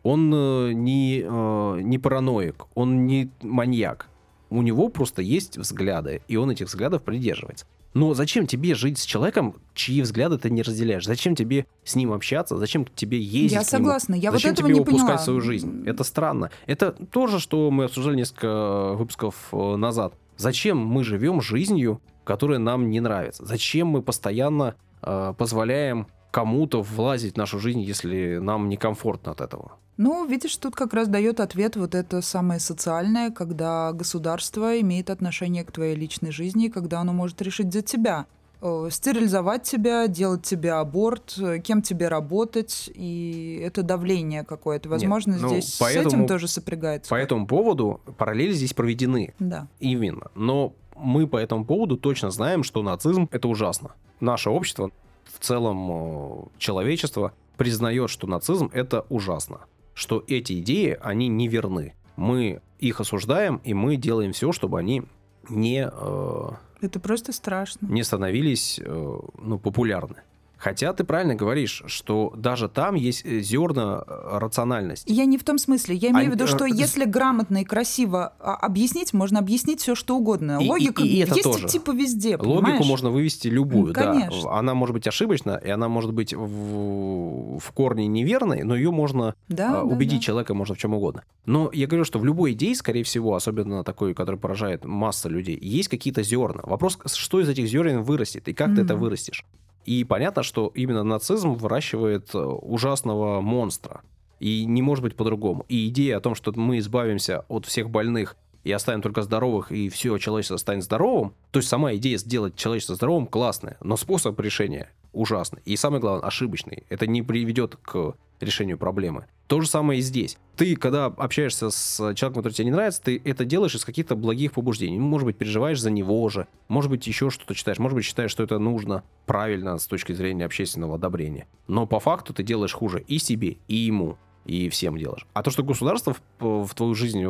Он 0.03 0.29
э, 0.33 0.73
не, 0.73 1.23
э, 1.23 1.81
не 1.81 1.97
параноик, 1.99 2.65
он 2.75 3.07
не 3.07 3.31
маньяк. 3.41 4.09
У 4.49 4.61
него 4.61 4.89
просто 4.89 5.21
есть 5.21 5.57
взгляды, 5.57 6.21
и 6.27 6.35
он 6.35 6.51
этих 6.51 6.67
взглядов 6.67 7.03
придерживается. 7.03 7.65
Но 7.97 8.13
зачем 8.13 8.45
тебе 8.45 8.75
жить 8.75 8.99
с 8.99 9.05
человеком, 9.05 9.55
чьи 9.73 10.03
взгляды 10.03 10.37
ты 10.37 10.51
не 10.51 10.61
разделяешь? 10.61 11.03
Зачем 11.03 11.33
тебе 11.33 11.65
с 11.83 11.95
ним 11.95 12.13
общаться? 12.13 12.55
Зачем 12.55 12.85
тебе 12.85 13.19
ездить 13.19 13.53
Я 13.53 13.63
согласна, 13.63 14.13
я 14.13 14.29
вот 14.29 14.37
Зачем 14.37 14.51
этого 14.51 14.67
тебе 14.67 14.75
не 14.75 14.81
его 14.81 14.85
пускать 14.85 15.07
поняла. 15.07 15.23
свою 15.23 15.41
жизнь? 15.41 15.83
Это 15.87 16.03
странно. 16.03 16.51
Это 16.67 16.91
то 16.91 17.25
же, 17.25 17.39
что 17.39 17.71
мы 17.71 17.85
обсуждали 17.85 18.17
несколько 18.17 18.93
выпусков 18.93 19.47
э, 19.51 19.75
назад. 19.77 20.13
Зачем 20.37 20.77
мы 20.77 21.03
живем 21.03 21.41
жизнью, 21.41 21.99
которая 22.23 22.59
нам 22.59 22.91
не 22.91 22.99
нравится? 22.99 23.43
Зачем 23.43 23.87
мы 23.87 24.03
постоянно 24.03 24.75
э, 25.01 25.33
позволяем 25.35 26.05
кому-то 26.37 26.83
влазить 26.83 27.33
в 27.33 27.37
нашу 27.37 27.57
жизнь, 27.57 27.81
если 27.81 28.37
нам 28.37 28.69
некомфортно 28.69 29.31
от 29.31 29.41
этого? 29.41 29.71
Ну, 29.97 30.27
видишь, 30.27 30.55
тут 30.57 30.75
как 30.75 30.93
раз 30.93 31.07
дает 31.07 31.39
ответ 31.39 31.75
вот 31.75 31.95
это 31.95 32.21
самое 32.21 32.59
социальное, 32.59 33.31
когда 33.31 33.91
государство 33.91 34.79
имеет 34.79 35.09
отношение 35.09 35.63
к 35.63 35.71
твоей 35.71 35.95
личной 35.95 36.29
жизни, 36.31 36.67
когда 36.67 36.99
оно 36.99 37.11
может 37.11 37.41
решить 37.41 37.73
за 37.73 37.81
тебя. 37.81 38.27
Э, 38.61 38.89
Стерилизовать 38.91 39.63
тебя, 39.63 40.07
делать 40.07 40.43
тебе 40.43 40.73
аборт, 40.73 41.35
э, 41.39 41.57
кем 41.57 41.81
тебе 41.81 42.07
работать, 42.07 42.87
и 42.93 43.59
это 43.63 43.81
давление 43.81 44.43
какое-то. 44.43 44.89
Возможно, 44.89 45.37
ну, 45.41 45.47
здесь 45.49 45.73
с 45.73 45.79
поэтому- 45.79 46.07
этим 46.07 46.27
тоже 46.27 46.47
сопрягается. 46.47 47.09
По 47.09 47.15
этому 47.15 47.47
поводу 47.47 47.99
параллели 48.19 48.51
здесь 48.53 48.73
проведены. 48.73 49.33
Да. 49.39 49.67
Именно. 49.79 50.29
Но 50.35 50.73
мы 50.95 51.25
по 51.25 51.37
этому 51.37 51.65
поводу 51.65 51.97
точно 51.97 52.29
знаем, 52.29 52.63
что 52.63 52.83
нацизм— 52.83 53.27
это 53.31 53.47
ужасно. 53.47 53.95
Наше 54.19 54.51
общество, 54.51 54.91
в 55.33 55.39
целом 55.39 56.49
человечество, 56.57 57.33
признает, 57.57 58.09
что 58.09 58.27
нацизм— 58.27 58.69
это 58.73 59.05
ужасно. 59.09 59.61
Что 59.93 60.23
эти 60.27 60.59
идеи, 60.59 60.97
они 61.01 61.27
не 61.27 61.47
верны. 61.47 61.93
Мы 62.15 62.61
их 62.79 62.99
осуждаем, 63.01 63.59
и 63.63 63.73
мы 63.73 63.95
делаем 63.95 64.31
все, 64.31 64.51
чтобы 64.51 64.79
они 64.79 65.03
не, 65.49 65.89
э, 65.91 66.49
Это 66.81 66.99
просто 66.99 67.31
страшно. 67.31 67.87
не 67.87 68.03
становились 68.03 68.79
э, 68.83 69.19
ну, 69.39 69.59
популярны. 69.59 70.17
Хотя 70.57 70.91
ты 70.93 71.03
правильно 71.03 71.35
говоришь, 71.35 71.83
что 71.87 72.33
даже 72.35 72.67
там 72.67 72.95
есть 72.95 73.23
э, 73.25 73.39
зерна 73.41 74.03
э, 74.07 74.37
рациональности. 74.39 75.11
Я 75.11 75.25
не 75.25 75.37
в 75.37 75.43
том 75.43 75.57
смысле. 75.57 75.95
Я 75.95 76.09
имею 76.09 76.27
в 76.27 76.31
А, 76.31 76.35
виду, 76.35 76.47
что 76.47 76.65
э, 76.65 76.69
если 76.71 77.05
грамотно 77.05 77.61
и 77.61 77.63
красиво 77.63 78.33
а, 78.39 78.55
объяснить, 78.55 79.13
можно 79.13 79.39
объяснить 79.39 79.81
все, 79.81 79.93
что 79.95 80.17
угодно. 80.17 80.57
И- 80.61 80.65
и- 80.65 80.69
Логика 80.69 81.03
и 81.03 81.17
это 81.19 81.35
есть 81.35 81.43
тоже. 81.43 81.67
типа 81.67 81.91
везде, 81.91 82.37
Логику 82.37 82.61
понимаешь? 82.61 82.85
можно 82.87 83.09
вывести 83.11 83.47
любую, 83.49 83.87
Ну, 83.87 83.93
да. 83.93 84.13
конечно. 84.13 84.57
Она 84.57 84.73
может 84.73 84.93
быть 84.93 85.07
ошибочна, 85.07 85.61
и 85.63 85.69
она 85.69 85.87
может 85.89 86.11
быть 86.13 86.33
в, 86.33 87.59
в 87.59 87.71
корне 87.73 88.07
неверной, 88.07 88.63
но 88.63 88.75
ее 88.75 88.91
можно 88.91 89.35
Да, 89.49 89.69
а, 89.69 89.73
да, 89.73 89.83
убедить 89.83 90.19
да. 90.21 90.25
человека 90.25 90.53
можно 90.53 90.75
в 90.75 90.77
чем 90.77 90.93
угодно. 90.93 91.23
Но 91.45 91.69
я 91.73 91.87
говорю, 91.87 92.03
что 92.03 92.19
в 92.19 92.25
любой 92.25 92.53
идее, 92.53 92.75
скорее 92.75 93.03
всего, 93.03 93.35
особенно 93.35 93.83
такой, 93.83 94.13
который 94.13 94.39
поражает 94.39 94.85
масса 94.85 95.29
людей, 95.29 95.57
есть 95.61 95.87
какие-то 95.89 96.23
зерна. 96.23 96.61
Вопрос, 96.63 96.99
что 97.13 97.39
из 97.39 97.49
этих 97.49 97.67
зерен 97.67 98.01
вырастет, 98.01 98.47
и 98.47 98.53
как 98.53 98.75
ты 98.75 98.81
это 98.81 98.95
вырастешь. 98.95 99.45
И 99.87 100.03
понятно, 100.03 100.43
что 100.43 100.69
именно 100.75 101.01
нацизм 101.03 101.53
выращивает 101.53 102.35
э, 102.35 102.39
ужасного 102.39 103.39
монстра. 103.39 104.01
И 104.37 104.65
не 104.65 104.81
может 104.81 105.01
быть 105.01 105.15
по-другому. 105.15 105.65
И 105.69 105.87
идея 105.87 106.17
о 106.17 106.19
том, 106.19 106.35
что 106.35 106.51
мы 106.59 106.79
избавимся 106.79 107.45
от 107.47 107.65
всех 107.65 107.89
больных 107.89 108.35
и 108.65 108.71
оставим 108.73 109.01
только 109.01 109.21
здоровых, 109.21 109.71
и 109.71 109.87
все 109.87 110.17
человечество 110.17 110.57
станет 110.57 110.83
здоровым, 110.83 111.33
то 111.51 111.59
есть 111.59 111.69
сама 111.69 111.95
идея 111.95 112.17
сделать 112.17 112.57
человечество 112.57 112.95
здоровым 112.95 113.27
классная, 113.27 113.77
но 113.81 113.95
способ 113.95 114.37
решения 114.41 114.91
ужасный. 115.13 115.61
И 115.63 115.77
самое 115.77 116.01
главное, 116.01 116.27
ошибочный. 116.27 116.83
Это 116.89 117.07
не 117.07 117.21
приведет 117.21 117.77
к 117.81 118.15
решению 118.39 118.77
проблемы. 118.77 119.25
То 119.47 119.61
же 119.61 119.67
самое 119.67 119.99
и 119.99 120.03
здесь. 120.03 120.37
Ты, 120.55 120.75
когда 120.75 121.05
общаешься 121.05 121.69
с 121.69 121.97
человеком, 122.15 122.43
который 122.43 122.53
тебе 122.53 122.65
не 122.65 122.71
нравится, 122.71 123.01
ты 123.01 123.21
это 123.23 123.45
делаешь 123.45 123.75
из 123.75 123.85
каких-то 123.85 124.15
благих 124.15 124.53
побуждений. 124.53 124.99
Может 124.99 125.25
быть, 125.25 125.37
переживаешь 125.37 125.79
за 125.79 125.89
него 125.89 126.27
же, 126.29 126.47
может 126.67 126.91
быть, 126.91 127.07
еще 127.07 127.29
что-то 127.29 127.55
читаешь, 127.55 127.79
может 127.79 127.95
быть, 127.95 128.05
считаешь, 128.05 128.31
что 128.31 128.43
это 128.43 128.59
нужно 128.59 129.03
правильно 129.25 129.77
с 129.77 129.87
точки 129.87 130.11
зрения 130.11 130.45
общественного 130.45 130.95
одобрения. 130.95 131.47
Но 131.67 131.85
по 131.85 131.99
факту 131.99 132.33
ты 132.33 132.43
делаешь 132.43 132.73
хуже 132.73 133.03
и 133.07 133.19
себе, 133.19 133.57
и 133.67 133.75
ему 133.75 134.17
и 134.47 134.69
всем 134.69 134.97
делаешь. 134.97 135.27
А 135.33 135.43
то, 135.43 135.51
что 135.51 135.61
государство 135.61 136.15
в, 136.39 136.65
в 136.65 136.73
твою 136.73 136.95
жизнь 136.95 137.23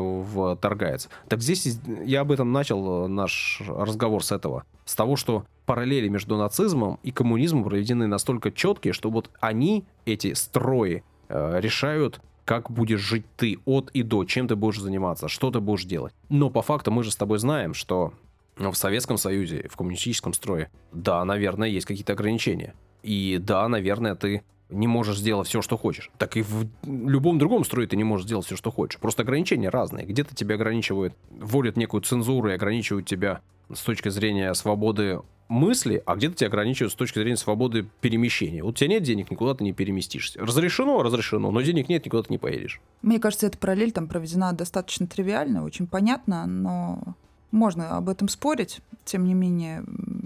вторгается, 0.56 1.10
так 1.28 1.42
здесь 1.42 1.80
я 2.06 2.22
об 2.22 2.32
этом 2.32 2.52
начал 2.52 3.06
э, 3.06 3.08
наш 3.08 3.62
разговор 3.68 4.24
с 4.24 4.32
этого. 4.32 4.64
С 4.86 4.96
того, 4.96 5.16
что 5.16 5.46
параллели 5.68 6.08
между 6.08 6.38
нацизмом 6.38 6.98
и 7.04 7.12
коммунизмом 7.12 7.66
проведены 7.66 8.08
настолько 8.08 8.52
четкие, 8.52 8.94
что 8.94 9.12
вот 9.12 9.30
они, 9.40 9.86
эти 10.06 10.34
строи, 10.34 11.04
э, 11.30 11.60
решают 11.60 12.22
как 12.46 12.72
будешь 12.72 13.02
жить 13.02 13.26
ты 13.36 13.60
от 13.66 13.92
и 13.92 14.04
до, 14.04 14.24
чем 14.24 14.48
ты 14.48 14.56
будешь 14.56 14.80
заниматься, 14.80 15.28
что 15.28 15.52
ты 15.52 15.60
будешь 15.60 15.84
делать. 15.84 16.14
Но 16.30 16.50
по 16.50 16.62
факту 16.62 16.92
мы 16.92 17.04
же 17.04 17.12
с 17.12 17.18
тобой 17.18 17.40
знаем, 17.40 17.74
что 17.74 18.14
в 18.56 18.74
Советском 18.74 19.18
Союзе, 19.18 19.68
в 19.70 19.76
коммунистическом 19.76 20.32
строе, 20.32 20.72
да, 20.94 21.26
наверное, 21.26 21.68
есть 21.68 21.86
какие-то 21.86 22.14
ограничения. 22.14 22.74
И 23.04 23.38
да, 23.38 23.68
наверное, 23.68 24.16
ты 24.16 24.44
не 24.70 24.88
можешь 24.88 25.18
сделать 25.18 25.50
все, 25.50 25.62
что 25.62 25.78
хочешь. 25.78 26.10
Так 26.18 26.38
и 26.38 26.42
в 26.42 26.68
любом 26.86 27.38
другом 27.38 27.66
строе 27.66 27.86
ты 27.86 27.98
не 27.98 28.06
можешь 28.06 28.26
сделать 28.26 28.46
все, 28.46 28.56
что 28.56 28.72
хочешь. 28.72 29.00
Просто 29.00 29.24
ограничения 29.24 29.68
разные. 29.68 30.06
Где-то 30.06 30.34
тебя 30.34 30.56
ограничивают, 30.56 31.14
вводят 31.30 31.76
некую 31.76 32.02
цензуру 32.02 32.50
и 32.50 32.54
ограничивают 32.54 33.06
тебя 33.06 33.42
с 33.74 33.82
точки 33.82 34.08
зрения 34.08 34.54
свободы 34.54 35.20
мысли, 35.50 36.02
а 36.06 36.16
где-то 36.16 36.36
тебя 36.36 36.48
ограничивают 36.48 36.94
с 36.94 36.96
точки 36.96 37.20
зрения 37.20 37.38
свободы 37.38 37.88
перемещения. 38.02 38.64
Вот 38.64 38.72
у 38.72 38.78
тебя 38.78 38.90
нет 38.90 39.04
денег, 39.04 39.32
никуда 39.32 39.54
ты 39.54 39.64
не 39.64 39.74
переместишься. 39.74 40.40
Разрешено, 40.40 41.02
разрешено, 41.04 41.52
но 41.52 41.62
денег 41.62 41.90
нет, 41.90 42.06
никуда 42.06 42.24
ты 42.24 42.34
не 42.34 42.38
поедешь. 42.38 42.82
Мне 43.02 43.20
кажется, 43.20 43.48
эта 43.48 43.58
параллель 43.58 43.92
там 43.92 44.08
проведена 44.08 44.54
достаточно 44.54 45.08
тривиально, 45.08 45.64
очень 45.64 45.88
понятно, 45.88 46.46
но 46.46 47.16
можно 47.52 47.98
об 47.98 48.10
этом 48.10 48.28
спорить. 48.28 48.82
Тем 49.06 49.26
не 49.26 49.34
менее, 49.34 49.84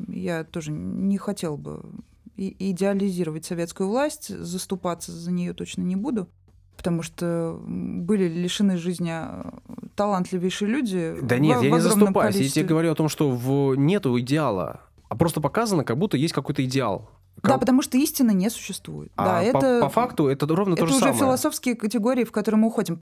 я 0.07 0.43
тоже 0.43 0.71
не 0.71 1.17
хотел 1.17 1.57
бы 1.57 1.81
идеализировать 2.37 3.45
советскую 3.45 3.89
власть, 3.89 4.29
заступаться 4.29 5.11
за 5.11 5.31
нее 5.31 5.53
точно 5.53 5.81
не 5.81 5.95
буду, 5.95 6.27
потому 6.75 7.03
что 7.03 7.59
были 7.63 8.27
лишены 8.27 8.77
жизни 8.77 9.11
э, 9.13 9.51
талантливейшие 9.95 10.69
люди. 10.69 11.15
Да 11.21 11.37
нет, 11.37 11.59
в, 11.59 11.63
я 11.63 11.69
в 11.69 11.73
не 11.73 11.79
заступаюсь. 11.79 12.33
Количестве. 12.33 12.61
Я 12.61 12.65
тебе 12.65 12.69
говорю 12.69 12.91
о 12.91 12.95
том, 12.95 13.09
что 13.09 13.29
в... 13.29 13.75
нету 13.75 14.19
идеала, 14.19 14.81
а 15.11 15.15
просто 15.15 15.41
показано, 15.41 15.83
как 15.83 15.97
будто 15.97 16.15
есть 16.15 16.33
какой-то 16.33 16.63
идеал. 16.63 17.09
Да, 17.43 17.57
потому 17.57 17.81
что 17.81 17.97
истины 17.97 18.31
не 18.31 18.49
существует. 18.49 19.11
А 19.17 19.25
да, 19.43 19.51
по, 19.51 19.57
это, 19.57 19.81
по 19.81 19.89
факту 19.89 20.27
это 20.27 20.47
ровно 20.47 20.75
это 20.75 20.83
то 20.83 20.87
же 20.87 20.93
самое. 20.93 21.09
Это 21.09 21.15
уже 21.17 21.25
философские 21.25 21.75
категории, 21.75 22.23
в 22.23 22.31
которые 22.31 22.61
мы 22.61 22.67
уходим. 22.69 23.01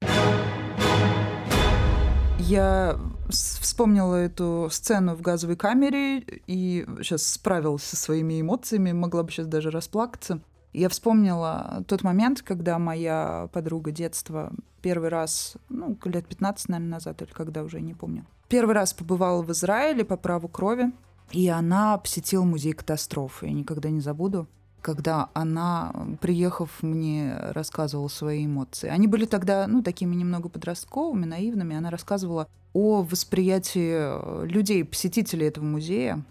Я 2.39 2.99
вспомнила 3.29 4.15
эту 4.15 4.69
сцену 4.71 5.13
в 5.13 5.21
газовой 5.21 5.55
камере 5.55 6.23
и 6.47 6.83
сейчас 6.97 7.27
справилась 7.27 7.83
со 7.83 7.95
своими 7.95 8.41
эмоциями, 8.41 8.91
могла 8.91 9.21
бы 9.21 9.29
сейчас 9.29 9.45
даже 9.45 9.69
расплакаться. 9.69 10.41
Я 10.73 10.89
вспомнила 10.89 11.83
тот 11.87 12.01
момент, 12.01 12.41
когда 12.41 12.79
моя 12.79 13.49
подруга 13.53 13.91
детства 13.91 14.51
первый 14.81 15.09
раз, 15.09 15.57
ну, 15.69 15.95
лет 16.05 16.25
15, 16.25 16.69
наверное, 16.69 16.93
назад, 16.93 17.21
или 17.21 17.29
когда 17.29 17.61
уже, 17.61 17.81
не 17.81 17.93
помню, 17.93 18.25
первый 18.47 18.73
раз 18.73 18.93
побывала 18.93 19.43
в 19.43 19.51
Израиле 19.51 20.03
по 20.03 20.17
праву 20.17 20.47
крови, 20.47 20.91
и 21.31 21.47
она 21.47 21.97
посетила 21.97 22.43
музей 22.43 22.73
катастроф. 22.73 23.43
Я 23.43 23.51
никогда 23.51 23.89
не 23.89 24.01
забуду 24.01 24.47
когда 24.81 25.29
она, 25.33 25.93
приехав, 26.21 26.81
мне 26.81 27.35
рассказывала 27.37 28.07
свои 28.07 28.45
эмоции. 28.45 28.87
Они 28.89 29.07
были 29.07 29.25
тогда, 29.25 29.67
ну, 29.67 29.83
такими 29.83 30.15
немного 30.15 30.49
подростковыми, 30.49 31.25
наивными. 31.25 31.75
Она 31.75 31.89
рассказывала 31.89 32.47
о 32.73 33.01
восприятии 33.01 33.91
э, 33.93 34.45
людей, 34.45 34.83
посетителей 34.83 35.47
этого 35.47 35.65
музея. 35.65 36.23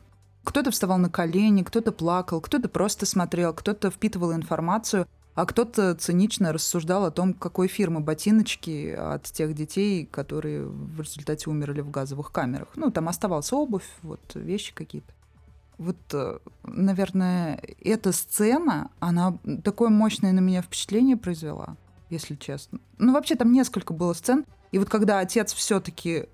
Кто-то 0.45 0.71
вставал 0.71 0.99
на 0.99 1.11
колени, 1.11 1.63
кто-то 1.63 1.93
плакал, 1.93 2.41
кто-то 2.41 2.69
просто 2.69 3.05
смотрел, 3.07 3.53
кто-то 3.53 3.91
впитывал 3.91 4.33
информацию, 4.33 5.07
а 5.39 5.47
кто-то 5.47 5.95
цинично 5.95 6.53
рассуждал 6.53 7.05
о 7.05 7.13
том, 7.13 7.33
какой 7.33 7.69
фирмы 7.69 8.01
ботиночки 8.01 8.91
от 8.91 9.23
тех 9.23 9.55
детей, 9.55 10.05
которые 10.05 10.65
в 10.65 11.01
результате 11.01 11.49
умерли 11.49 11.81
в 11.81 11.93
газовых 11.93 12.33
камерах. 12.33 12.71
Ну, 12.75 12.91
там 12.91 13.09
оставалась 13.09 13.53
обувь, 13.53 13.87
вот 14.03 14.21
вещи 14.35 14.75
какие-то 14.75 15.13
вот, 15.77 15.97
э, 16.13 16.41
наверное, 16.65 17.63
эта 17.81 18.11
сцена, 18.11 18.91
она 18.99 19.39
такое 19.63 19.91
мощное 19.91 20.33
на 20.33 20.41
меня 20.41 20.61
впечатление 20.61 21.17
произвела, 21.17 21.77
если 22.11 22.35
честно. 22.35 22.81
Ну, 22.99 23.13
вообще, 23.13 23.37
там 23.37 23.53
несколько 23.53 23.93
было 23.93 24.15
сцен. 24.15 24.45
И 24.73 24.81
вот 24.81 24.89
когда 24.89 25.21
отец 25.21 25.53
все-таки 25.53 26.27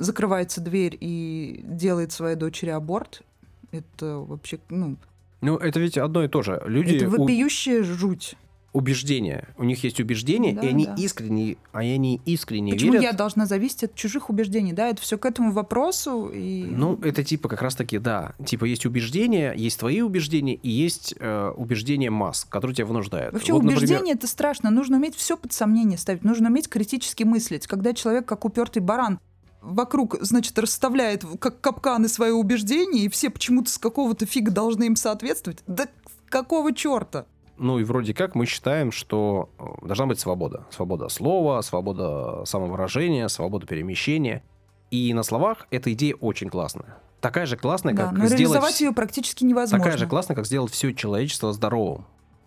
закрывается 0.00 0.60
дверь 0.60 0.98
и 1.00 1.60
делает 1.62 2.10
своей 2.10 2.34
дочери 2.34 2.70
аборт, 2.70 3.22
это 3.70 4.16
вообще, 4.16 4.58
ну... 4.70 4.96
Ну, 5.44 5.56
это 5.56 5.80
ведь 5.80 5.98
одно 5.98 6.24
и 6.24 6.28
то 6.28 6.42
же. 6.42 6.62
Люди... 6.66 6.96
Это 6.96 7.08
вопиющая 7.08 7.80
у... 7.80 7.84
жуть 7.84 8.36
убеждения. 8.74 9.48
У 9.56 9.62
них 9.62 9.84
есть 9.84 10.00
убеждения, 10.00 10.52
да, 10.52 10.62
и 10.62 10.68
они 10.68 10.86
да. 10.86 10.94
искренне, 10.98 11.56
а 11.72 11.78
они 11.78 12.20
искренне 12.26 12.72
Почему 12.72 12.94
верят. 12.94 13.04
я 13.04 13.12
должна 13.12 13.46
зависеть 13.46 13.84
от 13.84 13.94
чужих 13.94 14.30
убеждений? 14.30 14.72
Да, 14.72 14.88
это 14.88 15.00
все 15.00 15.16
к 15.16 15.24
этому 15.24 15.52
вопросу. 15.52 16.28
И... 16.34 16.64
Ну, 16.64 16.98
это 17.00 17.22
типа 17.22 17.48
как 17.48 17.62
раз-таки, 17.62 17.98
да. 17.98 18.34
Типа 18.44 18.64
есть 18.64 18.84
убеждения, 18.84 19.54
есть 19.56 19.78
твои 19.78 20.00
убеждения, 20.00 20.56
и 20.56 20.68
есть 20.68 21.14
э, 21.20 21.52
убеждения 21.56 22.10
масс, 22.10 22.44
которые 22.44 22.74
тебя 22.74 22.86
вынуждают. 22.86 23.32
Вообще 23.32 23.52
вот, 23.52 23.62
убеждение 23.62 23.98
например... 23.98 24.16
это 24.16 24.26
страшно. 24.26 24.70
Нужно 24.70 24.96
уметь 24.96 25.14
все 25.14 25.36
под 25.36 25.52
сомнение 25.52 25.96
ставить. 25.96 26.24
Нужно 26.24 26.48
уметь 26.48 26.68
критически 26.68 27.22
мыслить. 27.22 27.68
Когда 27.68 27.94
человек, 27.94 28.26
как 28.26 28.44
упертый 28.44 28.82
баран, 28.82 29.20
вокруг, 29.64 30.16
значит, 30.20 30.58
расставляет 30.58 31.24
как 31.40 31.60
капканы 31.60 32.08
свои 32.08 32.30
убеждения, 32.30 33.04
и 33.04 33.08
все 33.08 33.30
почему-то 33.30 33.70
с 33.70 33.78
какого-то 33.78 34.26
фига 34.26 34.50
должны 34.50 34.84
им 34.84 34.96
соответствовать. 34.96 35.62
Да 35.66 35.88
какого 36.28 36.74
черта? 36.74 37.26
ну 37.56 37.78
и 37.78 37.84
вроде 37.84 38.14
как 38.14 38.34
мы 38.34 38.46
считаем, 38.46 38.90
что 38.92 39.48
э, 39.58 39.86
должна 39.86 40.06
быть 40.06 40.18
свобода. 40.18 40.66
Свобода 40.70 41.08
слова, 41.08 41.60
свобода 41.62 42.44
самовыражения, 42.44 43.28
свобода 43.28 43.66
перемещения. 43.66 44.42
И 44.90 45.12
на 45.14 45.22
словах 45.22 45.66
эта 45.70 45.92
идея 45.92 46.14
очень 46.16 46.48
классная. 46.48 46.98
Такая 47.20 47.46
же 47.46 47.56
классная, 47.56 47.94
да, 47.94 48.04
как 48.04 48.12
но 48.12 48.26
сделать... 48.26 48.40
реализовать 48.40 48.80
ее 48.80 48.92
практически 48.92 49.44
невозможно. 49.44 49.84
Такая 49.84 49.98
же 49.98 50.06
классная, 50.06 50.36
как 50.36 50.46
сделать 50.46 50.72
все 50.72 50.92
человечество 50.92 51.52
здоровым. 51.52 52.06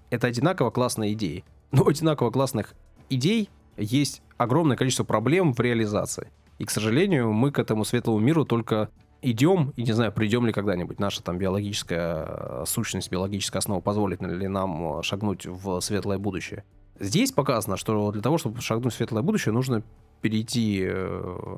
Это 0.10 0.28
одинаково 0.28 0.72
классные 0.72 1.14
идеи. 1.14 1.44
Но 1.72 1.88
одинаково 1.88 2.32
классных 2.32 2.74
идей 3.10 3.50
есть 3.76 4.22
огромное 4.38 4.78
количество 4.78 5.04
проблем 5.04 5.54
в 5.54 5.60
реализации. 5.60 6.32
И, 6.58 6.65
к 6.65 6.72
сожалению, 6.72 7.32
мы 7.32 7.52
к 7.52 7.60
этому 7.60 7.86
светлому 7.86 8.20
миру 8.20 8.46
только 8.46 8.89
идем, 9.22 9.74
и 9.76 9.84
не 9.84 9.91
знаю, 9.91 10.12
придем 10.12 10.46
ли 10.46 10.54
когда-нибудь, 10.54 11.00
наша 11.00 11.24
там 11.24 11.38
биологическая 11.38 12.26
э, 12.28 12.63
сущность, 12.67 13.12
биологическая 13.12 13.60
основа 13.60 13.82
позволит 13.82 14.22
ли 14.22 14.48
нам 14.48 15.00
э, 15.00 15.04
шагнуть 15.04 15.46
в 15.46 15.80
светлое 15.82 16.17
будущее. 16.17 16.63
Здесь 17.00 17.32
показано, 17.32 17.78
что 17.78 18.12
для 18.12 18.22
того, 18.22 18.38
чтобы 18.38 18.62
шагнуть 18.62 18.93
в 18.93 18.98
светлое 18.98 19.24
будущее, 19.24 19.54
нужно 19.54 19.84
перейти 20.22 20.86
э, 20.88 21.58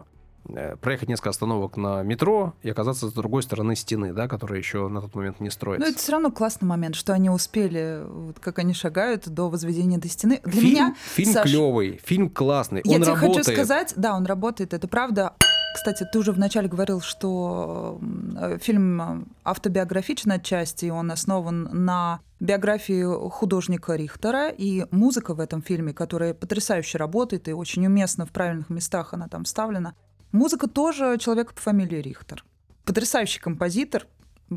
проехать 0.81 1.09
несколько 1.09 1.29
остановок 1.29 1.77
на 1.77 2.01
метро 2.03 2.53
и 2.61 2.69
оказаться 2.69 3.09
с 3.09 3.13
другой 3.13 3.43
стороны 3.43 3.75
стены, 3.75 4.13
да, 4.13 4.27
которая 4.27 4.59
еще 4.59 4.87
на 4.87 5.01
тот 5.01 5.15
момент 5.15 5.39
не 5.39 5.49
строится. 5.49 5.85
Но 5.85 5.91
это 5.91 5.99
все 5.99 6.11
равно 6.11 6.31
классный 6.31 6.67
момент, 6.67 6.95
что 6.95 7.13
они 7.13 7.29
успели, 7.29 8.03
вот 8.07 8.39
как 8.39 8.59
они 8.59 8.73
шагают 8.73 9.27
до 9.27 9.49
возведения 9.49 9.97
этой 9.97 10.09
стены. 10.09 10.41
Для 10.43 10.51
фильм, 10.51 10.71
меня 10.71 10.95
фильм 11.13 11.33
Саш, 11.33 11.43
клевый, 11.43 11.99
фильм 12.03 12.29
классный, 12.29 12.81
я 12.83 12.95
он 12.95 13.01
тебе 13.03 13.13
работает. 13.13 13.45
хочу 13.45 13.53
сказать, 13.53 13.93
да, 13.95 14.15
он 14.15 14.25
работает, 14.25 14.73
это 14.73 14.87
правда. 14.87 15.33
Кстати, 15.73 16.05
ты 16.11 16.19
уже 16.19 16.31
вначале 16.31 16.67
говорил, 16.67 16.99
что 16.99 17.99
э, 18.35 18.57
фильм 18.59 19.27
автобиографичный 19.43 20.35
отчасти, 20.35 20.87
он 20.87 21.11
основан 21.11 21.69
на 21.71 22.21
биографии 22.39 23.03
художника 23.29 23.95
Рихтера, 23.95 24.49
и 24.49 24.85
музыка 24.91 25.33
в 25.33 25.39
этом 25.39 25.61
фильме, 25.61 25.93
которая 25.93 26.33
потрясающе 26.33 26.97
работает 26.97 27.47
и 27.47 27.53
очень 27.53 27.85
уместно 27.85 28.25
в 28.25 28.31
правильных 28.31 28.69
местах 28.69 29.13
она 29.13 29.27
там 29.27 29.43
вставлена. 29.43 29.93
Музыка 30.31 30.67
тоже 30.67 31.17
человека 31.19 31.53
по 31.53 31.61
фамилии 31.61 32.01
Рихтер. 32.01 32.43
Потрясающий 32.85 33.39
композитор, 33.39 34.07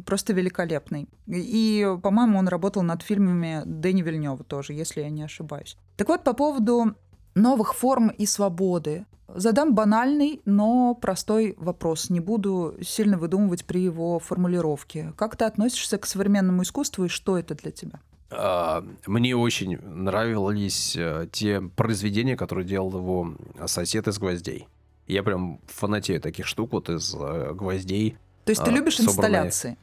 просто 0.06 0.32
великолепный. 0.32 1.08
И, 1.26 1.86
по-моему, 2.02 2.38
он 2.38 2.48
работал 2.48 2.82
над 2.82 3.02
фильмами 3.02 3.62
Дэни 3.64 4.02
Вильнева 4.02 4.44
тоже, 4.44 4.72
если 4.72 5.00
я 5.00 5.10
не 5.10 5.22
ошибаюсь. 5.22 5.76
Так 5.96 6.08
вот, 6.08 6.24
по 6.24 6.32
поводу 6.32 6.94
новых 7.34 7.74
форм 7.74 8.08
и 8.08 8.26
свободы. 8.26 9.06
Задам 9.28 9.74
банальный, 9.74 10.42
но 10.44 10.94
простой 10.94 11.54
вопрос. 11.56 12.10
Не 12.10 12.20
буду 12.20 12.74
сильно 12.82 13.16
выдумывать 13.16 13.64
при 13.64 13.80
его 13.80 14.18
формулировке. 14.18 15.14
Как 15.16 15.36
ты 15.36 15.46
относишься 15.46 15.96
к 15.96 16.06
современному 16.06 16.62
искусству 16.62 17.06
и 17.06 17.08
что 17.08 17.38
это 17.38 17.54
для 17.54 17.70
тебя? 17.70 18.00
А, 18.30 18.84
мне 19.06 19.34
очень 19.34 19.78
нравились 19.78 20.96
э, 20.96 21.28
те 21.32 21.60
произведения, 21.60 22.36
которые 22.36 22.66
делал 22.66 22.92
его 22.98 23.34
сосед 23.66 24.08
из 24.08 24.18
гвоздей. 24.18 24.68
Я 25.06 25.22
прям 25.22 25.60
фанатею 25.66 26.20
таких 26.20 26.46
штук 26.46 26.72
вот 26.72 26.88
из 26.88 27.14
э, 27.14 27.52
гвоздей. 27.54 28.16
То 28.44 28.50
есть 28.50 28.64
ты 28.64 28.70
а, 28.70 28.74
любишь 28.74 28.96
собранные. 28.96 29.12
инсталляции? 29.12 29.78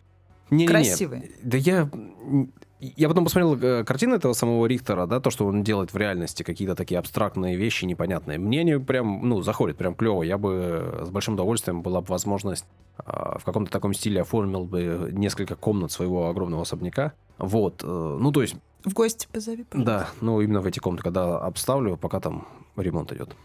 Не, 0.50 0.68
Красивые? 0.68 1.22
Не, 1.22 1.28
не. 1.28 1.34
Да 1.44 1.58
я 1.58 1.90
Я 2.80 3.10
потом 3.10 3.26
посмотрел 3.26 3.56
э, 3.56 3.84
картины 3.84 4.16
этого 4.16 4.34
самого 4.34 4.66
Рихтера, 4.66 5.06
да, 5.06 5.20
то, 5.20 5.30
что 5.30 5.46
он 5.46 5.64
делает 5.64 5.94
в 5.94 5.98
реальности, 5.98 6.44
какие-то 6.44 6.76
такие 6.76 6.98
абстрактные 6.98 7.58
вещи 7.58 7.86
непонятные. 7.86 8.38
Мне 8.38 8.62
они 8.62 8.78
прям, 8.78 9.28
ну, 9.28 9.42
заходят 9.42 9.78
прям 9.78 9.96
клево. 9.96 10.24
Я 10.24 10.38
бы 10.38 11.04
с 11.06 11.10
большим 11.10 11.34
удовольствием 11.34 11.82
была 11.82 12.02
бы 12.02 12.08
возможность 12.08 12.66
э, 12.98 13.38
в 13.38 13.44
каком-то 13.44 13.72
таком 13.72 13.94
стиле 13.94 14.22
оформил 14.22 14.64
бы 14.64 15.10
несколько 15.12 15.56
комнат 15.56 15.92
своего 15.92 16.30
огромного 16.30 16.64
особняка. 16.64 17.14
Вот, 17.38 17.84
э, 17.84 18.18
ну, 18.20 18.32
то 18.32 18.42
есть... 18.42 18.56
В 18.86 18.94
гости 18.94 19.28
позови, 19.32 19.66
пожалуйста. 19.66 19.92
Да, 19.92 20.10
ну, 20.22 20.40
именно 20.40 20.62
в 20.62 20.66
эти 20.66 20.80
комнаты, 20.80 21.04
когда 21.04 21.38
обставлю, 21.38 21.98
пока 21.98 22.22
там 22.22 22.48
ремонт 22.78 23.12
идет. 23.12 23.36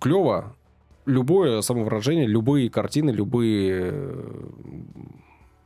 Клево. 0.00 0.56
Любое 1.06 1.60
самовыражение, 1.62 2.26
любые 2.26 2.70
картины, 2.70 3.10
любые 3.10 3.90
э, 3.92 4.40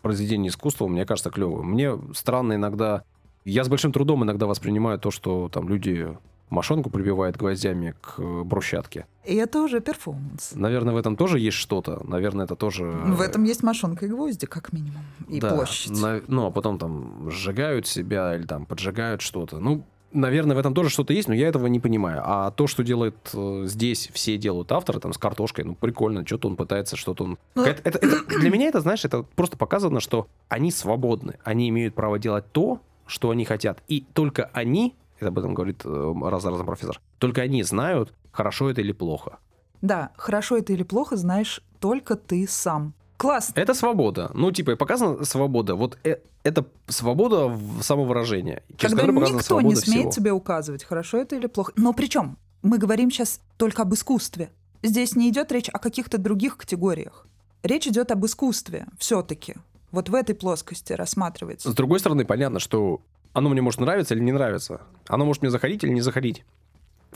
произведения 0.02 0.48
искусства, 0.48 0.86
мне 0.86 1.04
кажется, 1.04 1.30
клевые. 1.30 1.64
Мне 1.64 1.98
странно 2.14 2.54
иногда 2.54 3.04
я 3.44 3.62
с 3.62 3.68
большим 3.68 3.92
трудом 3.92 4.24
иногда 4.24 4.46
воспринимаю 4.46 4.98
то, 4.98 5.10
что 5.10 5.50
там 5.50 5.68
люди 5.68 6.16
мошонку 6.48 6.88
прибивают 6.88 7.36
гвоздями 7.36 7.94
к 8.00 8.18
брусчатке. 8.18 9.06
И 9.24 9.34
это 9.34 9.60
уже 9.60 9.80
перформанс. 9.80 10.52
Наверное, 10.54 10.94
в 10.94 10.96
этом 10.96 11.16
тоже 11.16 11.38
есть 11.38 11.56
что-то. 11.56 12.02
Наверное, 12.06 12.46
это 12.46 12.56
тоже... 12.56 12.84
В 12.84 13.20
этом 13.20 13.44
есть 13.44 13.62
мошонка 13.62 14.06
и 14.06 14.08
гвозди, 14.08 14.46
как 14.46 14.72
минимум. 14.72 15.02
И 15.28 15.40
да, 15.40 15.50
площадь. 15.54 16.00
На... 16.00 16.22
Ну, 16.26 16.46
а 16.46 16.50
потом 16.50 16.78
там 16.78 17.30
сжигают 17.30 17.86
себя 17.86 18.34
или 18.36 18.46
там 18.46 18.66
поджигают 18.66 19.20
что-то. 19.20 19.58
Ну, 19.58 19.84
наверное, 20.14 20.56
в 20.56 20.58
этом 20.58 20.74
тоже 20.74 20.88
что-то 20.88 21.12
есть, 21.12 21.28
но 21.28 21.34
я 21.34 21.48
этого 21.48 21.66
не 21.66 21.80
понимаю. 21.80 22.22
А 22.24 22.50
то, 22.50 22.66
что 22.66 22.82
делает 22.82 23.16
э, 23.34 23.64
здесь, 23.66 24.08
все 24.12 24.38
делают 24.38 24.72
авторы, 24.72 25.00
там, 25.00 25.12
с 25.12 25.18
картошкой, 25.18 25.64
ну, 25.64 25.74
прикольно, 25.74 26.26
что-то 26.26 26.48
он 26.48 26.56
пытается, 26.56 26.96
что-то 26.96 27.24
он... 27.24 27.38
Ну, 27.54 27.64
это, 27.64 27.80
это, 27.84 27.98
это, 27.98 28.24
для 28.40 28.50
меня 28.50 28.68
это, 28.68 28.80
знаешь, 28.80 29.04
это 29.04 29.22
просто 29.22 29.56
показано, 29.56 30.00
что 30.00 30.28
они 30.48 30.70
свободны, 30.70 31.38
они 31.44 31.68
имеют 31.68 31.94
право 31.94 32.18
делать 32.18 32.44
то, 32.52 32.80
что 33.06 33.30
они 33.30 33.44
хотят. 33.44 33.82
И 33.88 34.00
только 34.14 34.50
они, 34.52 34.94
это 35.18 35.28
об 35.28 35.38
этом 35.38 35.54
говорит 35.54 35.82
э, 35.84 36.14
раз 36.22 36.42
за 36.42 36.50
разом 36.50 36.66
профессор, 36.66 37.00
только 37.18 37.42
они 37.42 37.62
знают, 37.62 38.12
хорошо 38.32 38.70
это 38.70 38.80
или 38.80 38.92
плохо. 38.92 39.38
Да, 39.82 40.12
хорошо 40.16 40.56
это 40.56 40.72
или 40.72 40.82
плохо 40.82 41.16
знаешь 41.16 41.60
только 41.80 42.16
ты 42.16 42.46
сам. 42.48 42.94
Класс. 43.16 43.52
Это 43.54 43.74
свобода. 43.74 44.30
Ну, 44.34 44.50
типа, 44.50 44.76
показана 44.76 45.24
свобода. 45.24 45.74
Вот 45.76 45.98
э, 46.04 46.16
это 46.42 46.66
свобода 46.88 47.46
в 47.48 47.82
самовыражении. 47.82 48.62
Через 48.76 48.96
Когда 48.96 49.12
никто 49.12 49.60
не 49.60 49.76
смеет 49.76 50.00
всего. 50.00 50.10
тебе 50.10 50.32
указывать, 50.32 50.84
хорошо 50.84 51.18
это 51.18 51.36
или 51.36 51.46
плохо. 51.46 51.72
Но 51.76 51.92
причем 51.92 52.36
мы 52.62 52.78
говорим 52.78 53.10
сейчас 53.10 53.40
только 53.56 53.82
об 53.82 53.94
искусстве. 53.94 54.50
Здесь 54.82 55.16
не 55.16 55.28
идет 55.30 55.52
речь 55.52 55.68
о 55.72 55.78
каких-то 55.78 56.18
других 56.18 56.56
категориях. 56.56 57.26
Речь 57.62 57.86
идет 57.86 58.10
об 58.10 58.26
искусстве 58.26 58.86
все-таки 58.98 59.54
вот 59.94 60.08
в 60.08 60.14
этой 60.14 60.34
плоскости 60.34 60.92
рассматривается. 60.92 61.70
С 61.70 61.74
другой 61.74 62.00
стороны, 62.00 62.24
понятно, 62.24 62.58
что 62.58 63.00
оно 63.32 63.48
мне 63.48 63.62
может 63.62 63.80
нравиться 63.80 64.14
или 64.14 64.22
не 64.22 64.32
нравиться. 64.32 64.80
Оно 65.06 65.24
может 65.24 65.42
мне 65.42 65.50
заходить 65.50 65.84
или 65.84 65.92
не 65.92 66.00
заходить. 66.00 66.44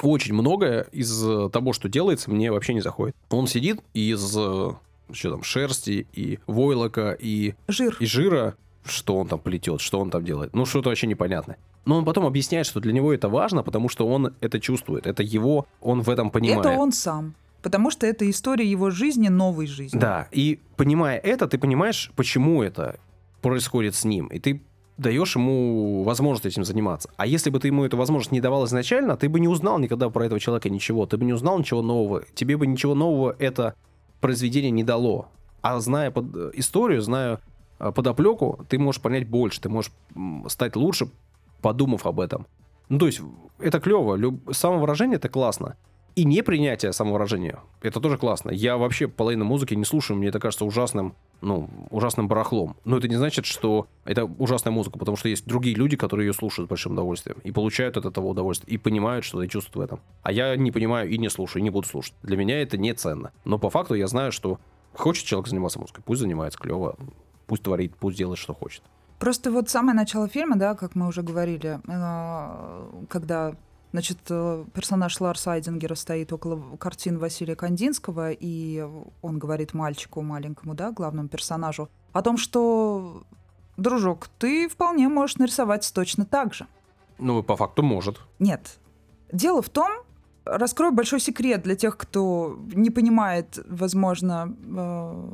Очень 0.00 0.34
многое 0.34 0.82
из 0.92 1.20
того, 1.50 1.72
что 1.72 1.88
делается, 1.88 2.30
мне 2.30 2.52
вообще 2.52 2.74
не 2.74 2.80
заходит. 2.80 3.16
Он 3.30 3.48
сидит 3.48 3.80
из 3.94 4.36
что 5.12 5.30
там, 5.30 5.42
шерсти 5.42 6.06
и 6.12 6.38
войлока 6.46 7.16
и, 7.18 7.54
Жир. 7.68 7.96
и 8.00 8.06
жира, 8.06 8.56
что 8.84 9.16
он 9.16 9.28
там 9.28 9.38
плетет, 9.38 9.80
что 9.80 10.00
он 10.00 10.10
там 10.10 10.24
делает. 10.24 10.54
Ну, 10.54 10.66
что-то 10.66 10.88
вообще 10.88 11.06
непонятное. 11.06 11.58
Но 11.84 11.96
он 11.96 12.04
потом 12.04 12.26
объясняет, 12.26 12.66
что 12.66 12.80
для 12.80 12.92
него 12.92 13.12
это 13.12 13.28
важно, 13.28 13.62
потому 13.62 13.88
что 13.88 14.06
он 14.06 14.34
это 14.40 14.60
чувствует. 14.60 15.06
Это 15.06 15.22
его, 15.22 15.66
он 15.80 16.02
в 16.02 16.10
этом 16.10 16.30
понимает. 16.30 16.66
Это 16.66 16.78
он 16.78 16.92
сам 16.92 17.34
потому 17.62 17.90
что 17.90 18.06
это 18.06 18.28
история 18.30 18.64
его 18.64 18.90
жизни, 18.90 19.28
новой 19.28 19.66
жизни. 19.66 19.98
Да, 19.98 20.28
и 20.30 20.60
понимая 20.76 21.18
это, 21.18 21.48
ты 21.48 21.58
понимаешь, 21.58 22.10
почему 22.16 22.62
это 22.62 22.98
происходит 23.42 23.94
с 23.94 24.04
ним, 24.04 24.28
и 24.28 24.38
ты 24.38 24.62
даешь 24.96 25.36
ему 25.36 26.02
возможность 26.02 26.46
этим 26.46 26.64
заниматься. 26.64 27.08
А 27.16 27.26
если 27.26 27.50
бы 27.50 27.60
ты 27.60 27.68
ему 27.68 27.84
эту 27.84 27.96
возможность 27.96 28.32
не 28.32 28.40
давал 28.40 28.66
изначально, 28.66 29.16
ты 29.16 29.28
бы 29.28 29.38
не 29.38 29.48
узнал 29.48 29.78
никогда 29.78 30.10
про 30.10 30.26
этого 30.26 30.40
человека 30.40 30.68
ничего, 30.68 31.06
ты 31.06 31.16
бы 31.16 31.24
не 31.24 31.32
узнал 31.32 31.58
ничего 31.58 31.82
нового, 31.82 32.24
тебе 32.34 32.56
бы 32.56 32.66
ничего 32.66 32.94
нового 32.94 33.34
это 33.38 33.74
произведение 34.20 34.70
не 34.70 34.84
дало. 34.84 35.28
А 35.62 35.78
зная 35.80 36.10
под 36.10 36.34
э, 36.36 36.50
историю, 36.54 37.02
зная 37.02 37.40
э, 37.78 37.92
подоплеку, 37.92 38.64
ты 38.68 38.78
можешь 38.78 39.00
понять 39.00 39.28
больше, 39.28 39.60
ты 39.60 39.68
можешь 39.68 39.92
стать 40.48 40.76
лучше, 40.76 41.08
подумав 41.60 42.06
об 42.06 42.20
этом. 42.20 42.46
Ну, 42.88 42.98
то 42.98 43.06
есть, 43.06 43.20
это 43.58 43.80
клево, 43.80 44.14
люб... 44.14 44.54
самовыражение 44.54 45.16
это 45.16 45.28
классно. 45.28 45.76
И 46.14 46.24
непринятие 46.24 46.92
самовыражения. 46.92 47.60
Это 47.82 48.00
тоже 48.00 48.18
классно. 48.18 48.50
Я 48.50 48.76
вообще 48.76 49.08
половину 49.08 49.44
музыки 49.44 49.74
не 49.74 49.84
слушаю, 49.84 50.16
мне 50.16 50.28
это 50.28 50.40
кажется 50.40 50.64
ужасным, 50.64 51.14
ну, 51.40 51.68
ужасным 51.90 52.28
барахлом. 52.28 52.76
Но 52.84 52.98
это 52.98 53.08
не 53.08 53.16
значит, 53.16 53.46
что 53.46 53.86
это 54.04 54.24
ужасная 54.24 54.72
музыка, 54.72 54.98
потому 54.98 55.16
что 55.16 55.28
есть 55.28 55.46
другие 55.46 55.76
люди, 55.76 55.96
которые 55.96 56.26
ее 56.26 56.32
слушают 56.32 56.68
с 56.68 56.70
большим 56.70 56.92
удовольствием 56.92 57.38
и 57.44 57.52
получают 57.52 57.96
от 57.96 58.06
этого 58.06 58.26
удовольствие, 58.26 58.74
и 58.74 58.78
понимают, 58.78 59.24
что 59.24 59.42
и 59.42 59.48
чувствуют 59.48 59.76
в 59.76 59.80
этом. 59.80 60.00
А 60.22 60.32
я 60.32 60.56
не 60.56 60.72
понимаю 60.72 61.08
и 61.08 61.18
не 61.18 61.28
слушаю, 61.28 61.60
и 61.60 61.64
не 61.64 61.70
буду 61.70 61.86
слушать. 61.86 62.14
Для 62.22 62.36
меня 62.36 62.60
это 62.60 62.76
не 62.76 62.92
ценно. 62.94 63.32
Но 63.44 63.58
по 63.58 63.70
факту 63.70 63.94
я 63.94 64.06
знаю, 64.06 64.32
что 64.32 64.58
хочет 64.94 65.24
человек 65.26 65.48
заниматься 65.48 65.78
музыкой, 65.78 66.02
пусть 66.04 66.20
занимается 66.20 66.58
клево, 66.58 66.96
пусть 67.46 67.62
творит, 67.62 67.94
пусть 67.98 68.16
делает, 68.18 68.38
что 68.38 68.54
хочет. 68.54 68.82
Просто 69.18 69.50
вот 69.50 69.68
самое 69.68 69.96
начало 69.96 70.28
фильма, 70.28 70.56
да, 70.56 70.74
как 70.74 70.94
мы 70.94 71.08
уже 71.08 71.22
говорили, 71.22 71.80
э, 71.88 73.06
когда 73.08 73.56
Значит, 73.92 74.18
э, 74.28 74.64
персонаж 74.74 75.18
Ларса 75.20 75.52
Айдингера 75.52 75.94
стоит 75.94 76.32
около 76.32 76.76
картин 76.76 77.18
Василия 77.18 77.56
Кандинского, 77.56 78.32
и 78.32 78.86
он 79.22 79.38
говорит 79.38 79.72
мальчику 79.72 80.20
маленькому, 80.20 80.74
да, 80.74 80.92
главному 80.92 81.28
персонажу, 81.28 81.88
о 82.12 82.22
том, 82.22 82.36
что, 82.36 83.22
дружок, 83.76 84.28
ты 84.38 84.68
вполне 84.68 85.08
можешь 85.08 85.36
нарисовать 85.36 85.90
точно 85.94 86.26
так 86.26 86.52
же. 86.52 86.66
Ну, 87.18 87.42
по 87.42 87.56
факту 87.56 87.82
может. 87.82 88.20
Нет. 88.38 88.78
Дело 89.32 89.62
в 89.62 89.70
том, 89.70 89.90
раскрою 90.44 90.92
большой 90.92 91.20
секрет 91.20 91.62
для 91.62 91.74
тех, 91.74 91.96
кто 91.96 92.58
не 92.74 92.90
понимает, 92.90 93.58
возможно, 93.66 94.54
э, 94.64 95.30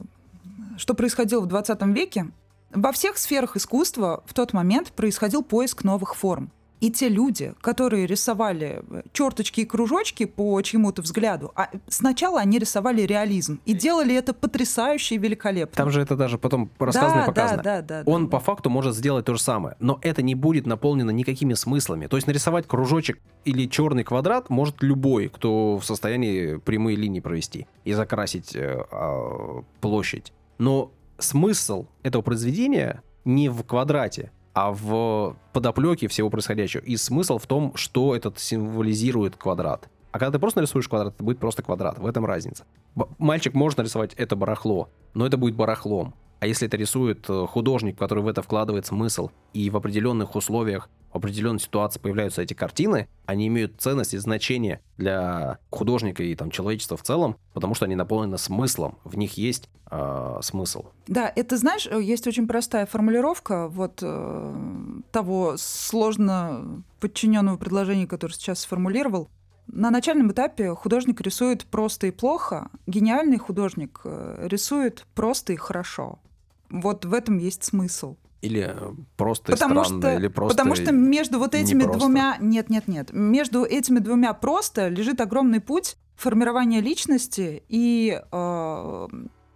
что 0.76 0.94
происходило 0.94 1.40
в 1.40 1.46
20 1.46 1.82
веке. 1.94 2.30
Во 2.72 2.92
всех 2.92 3.18
сферах 3.18 3.56
искусства 3.56 4.22
в 4.26 4.34
тот 4.34 4.52
момент 4.52 4.92
происходил 4.92 5.42
поиск 5.42 5.84
новых 5.84 6.14
форм. 6.14 6.50
И 6.84 6.90
те 6.90 7.08
люди, 7.08 7.54
которые 7.62 8.06
рисовали 8.06 8.82
э, 8.90 9.02
черточки 9.14 9.62
и 9.62 9.64
кружочки 9.64 10.26
по 10.26 10.60
чьему-то 10.60 11.00
взгляду, 11.00 11.50
а 11.54 11.70
сначала 11.88 12.40
они 12.40 12.58
рисовали 12.58 13.00
реализм 13.00 13.58
и 13.64 13.72
делали 13.72 14.14
это 14.14 14.34
потрясающе 14.34 15.14
и 15.14 15.18
великолепно. 15.18 15.74
Там 15.74 15.90
же 15.90 16.02
это 16.02 16.14
даже 16.14 16.36
потом 16.36 16.68
рассказано 16.78 17.14
да, 17.14 17.22
и 17.22 17.26
показано. 17.26 17.62
Да, 17.62 17.80
да, 17.80 18.02
да, 18.02 18.12
Он 18.12 18.26
да, 18.26 18.32
по 18.32 18.38
да. 18.38 18.44
факту 18.44 18.68
может 18.68 18.94
сделать 18.94 19.24
то 19.24 19.32
же 19.32 19.40
самое, 19.40 19.76
но 19.80 19.98
это 20.02 20.20
не 20.20 20.34
будет 20.34 20.66
наполнено 20.66 21.10
никакими 21.10 21.54
смыслами. 21.54 22.06
То 22.06 22.18
есть 22.18 22.26
нарисовать 22.26 22.66
кружочек 22.68 23.18
или 23.46 23.66
черный 23.66 24.04
квадрат 24.04 24.50
может 24.50 24.82
любой, 24.82 25.30
кто 25.30 25.78
в 25.78 25.86
состоянии 25.86 26.56
прямые 26.56 26.98
линии 26.98 27.20
провести 27.20 27.66
и 27.84 27.94
закрасить 27.94 28.54
э, 28.54 28.84
э, 28.90 29.62
площадь. 29.80 30.34
Но 30.58 30.92
смысл 31.16 31.86
этого 32.02 32.20
произведения 32.20 33.02
не 33.24 33.48
в 33.48 33.62
квадрате, 33.62 34.32
а 34.54 34.72
в 34.72 35.36
подоплеке 35.52 36.08
всего 36.08 36.30
происходящего. 36.30 36.80
И 36.82 36.96
смысл 36.96 37.38
в 37.38 37.46
том, 37.46 37.72
что 37.74 38.14
этот 38.14 38.38
символизирует 38.38 39.36
квадрат. 39.36 39.88
А 40.12 40.18
когда 40.20 40.32
ты 40.32 40.38
просто 40.38 40.60
нарисуешь 40.60 40.88
квадрат, 40.88 41.14
это 41.14 41.24
будет 41.24 41.40
просто 41.40 41.62
квадрат. 41.62 41.98
В 41.98 42.06
этом 42.06 42.24
разница. 42.24 42.64
Мальчик 43.18 43.52
может 43.52 43.78
нарисовать 43.78 44.14
это 44.14 44.36
барахло, 44.36 44.88
но 45.12 45.26
это 45.26 45.36
будет 45.36 45.56
барахлом. 45.56 46.14
А 46.44 46.46
если 46.46 46.68
это 46.68 46.76
рисует 46.76 47.24
э, 47.30 47.46
художник, 47.46 47.98
который 47.98 48.22
в 48.22 48.28
это 48.28 48.42
вкладывает 48.42 48.84
смысл, 48.84 49.30
и 49.54 49.70
в 49.70 49.78
определенных 49.78 50.36
условиях, 50.36 50.90
в 51.10 51.16
определенной 51.16 51.58
ситуации 51.58 51.98
появляются 51.98 52.42
эти 52.42 52.52
картины, 52.52 53.08
они 53.24 53.46
имеют 53.46 53.80
ценность 53.80 54.12
и 54.12 54.18
значение 54.18 54.82
для 54.98 55.56
художника 55.70 56.22
и 56.22 56.34
там, 56.34 56.50
человечества 56.50 56.98
в 56.98 57.02
целом, 57.02 57.38
потому 57.54 57.74
что 57.74 57.86
они 57.86 57.96
наполнены 57.96 58.36
смыслом, 58.36 58.98
в 59.04 59.16
них 59.16 59.38
есть 59.38 59.70
э, 59.90 60.38
смысл. 60.42 60.84
Да, 61.06 61.32
это, 61.34 61.56
знаешь, 61.56 61.88
э, 61.90 61.98
есть 62.02 62.26
очень 62.26 62.46
простая 62.46 62.84
формулировка 62.84 63.68
вот 63.68 64.00
э, 64.02 64.54
того 65.12 65.54
сложно 65.56 66.82
подчиненного 67.00 67.56
предложения, 67.56 68.06
которое 68.06 68.34
сейчас 68.34 68.60
сформулировал. 68.60 69.30
На 69.66 69.90
начальном 69.90 70.30
этапе 70.30 70.74
художник 70.74 71.22
рисует 71.22 71.64
просто 71.64 72.08
и 72.08 72.10
плохо, 72.10 72.68
гениальный 72.86 73.38
художник 73.38 74.02
э, 74.04 74.46
рисует 74.46 75.06
просто 75.14 75.54
и 75.54 75.56
хорошо. 75.56 76.18
Вот 76.70 77.04
в 77.04 77.14
этом 77.14 77.38
есть 77.38 77.64
смысл. 77.64 78.16
Или 78.40 78.74
э, 78.76 78.92
просто 79.16 79.52
потому 79.52 79.84
странно, 79.84 80.02
что, 80.02 80.16
или 80.16 80.28
просто 80.28 80.56
Потому 80.56 80.74
что 80.74 80.92
между 80.92 81.38
вот 81.38 81.54
этими 81.54 81.84
двумя... 81.84 82.36
Нет, 82.40 82.68
нет, 82.68 82.88
нет. 82.88 83.10
Между 83.12 83.64
этими 83.64 84.00
двумя 84.00 84.34
просто 84.34 84.88
лежит 84.88 85.20
огромный 85.20 85.60
путь 85.60 85.96
формирования 86.16 86.80
личности 86.80 87.62
и 87.68 88.20
э, 88.30 89.08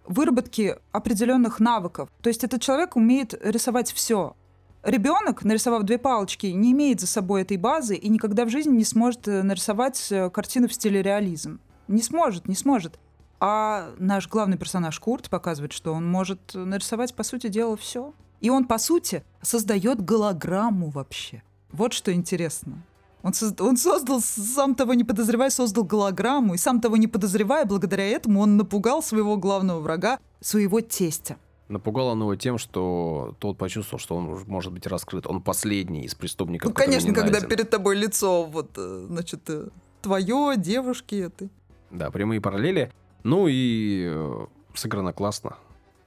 выработки 0.05 0.75
определенных 0.91 1.59
навыков. 1.59 2.09
То 2.21 2.29
есть 2.29 2.43
этот 2.43 2.61
человек 2.61 2.95
умеет 2.95 3.33
рисовать 3.43 3.91
все. 3.91 4.35
Ребенок, 4.81 5.43
нарисовав 5.43 5.83
две 5.83 5.97
палочки, 5.97 6.47
не 6.47 6.71
имеет 6.71 6.99
за 6.99 7.07
собой 7.07 7.43
этой 7.43 7.57
базы 7.57 7.95
и 7.95 8.09
никогда 8.09 8.45
в 8.45 8.49
жизни 8.49 8.75
не 8.77 8.85
сможет 8.85 9.27
э, 9.27 9.43
нарисовать 9.43 10.07
э, 10.11 10.29
картину 10.29 10.67
в 10.67 10.73
стиле 10.73 11.03
реализм. 11.03 11.59
Не 11.87 12.01
сможет, 12.01 12.47
не 12.47 12.55
сможет. 12.55 12.99
А 13.39 13.93
наш 13.97 14.27
главный 14.27 14.57
персонаж 14.57 14.99
Курт 14.99 15.29
показывает, 15.29 15.71
что 15.71 15.93
он 15.93 16.05
может 16.05 16.39
нарисовать, 16.53 17.13
по 17.15 17.23
сути 17.23 17.47
дела, 17.47 17.77
все. 17.77 18.13
И 18.41 18.49
он, 18.49 18.65
по 18.65 18.77
сути, 18.77 19.23
создает 19.41 20.03
голограмму 20.03 20.89
вообще. 20.89 21.43
Вот 21.71 21.93
что 21.93 22.13
интересно. 22.13 22.83
Он, 23.21 23.33
соз... 23.33 23.53
он 23.59 23.77
создал, 23.77 24.21
сам 24.21 24.75
того 24.75 24.93
не 24.93 25.03
подозревая, 25.03 25.49
создал 25.49 25.83
голограмму, 25.83 26.53
и 26.53 26.57
сам 26.57 26.79
того 26.79 26.97
не 26.97 27.07
подозревая, 27.07 27.65
благодаря 27.65 28.07
этому 28.07 28.41
он 28.41 28.57
напугал 28.57 29.03
своего 29.03 29.37
главного 29.37 29.79
врага, 29.81 30.19
своего 30.39 30.79
тестя. 30.81 31.37
Напугал 31.67 32.07
он 32.07 32.21
его 32.21 32.35
тем, 32.35 32.57
что 32.57 33.35
тот 33.39 33.57
почувствовал, 33.57 33.99
что 33.99 34.15
он 34.15 34.43
может 34.47 34.73
быть 34.73 34.87
раскрыт. 34.87 35.27
Он 35.27 35.41
последний 35.41 36.03
из 36.03 36.15
преступников. 36.15 36.69
Ну, 36.69 36.73
конечно, 36.73 37.13
когда 37.13 37.41
перед 37.41 37.69
тобой 37.69 37.95
лицо, 37.95 38.45
вот, 38.45 38.71
э, 38.77 39.05
значит, 39.07 39.41
э, 39.49 39.67
твое, 40.01 40.55
девушки, 40.57 41.15
это. 41.15 41.49
Да, 41.91 42.09
прямые 42.09 42.41
параллели. 42.41 42.91
Ну 43.23 43.47
и 43.47 44.07
э, 44.09 44.45
сыграно 44.73 45.13
классно. 45.13 45.57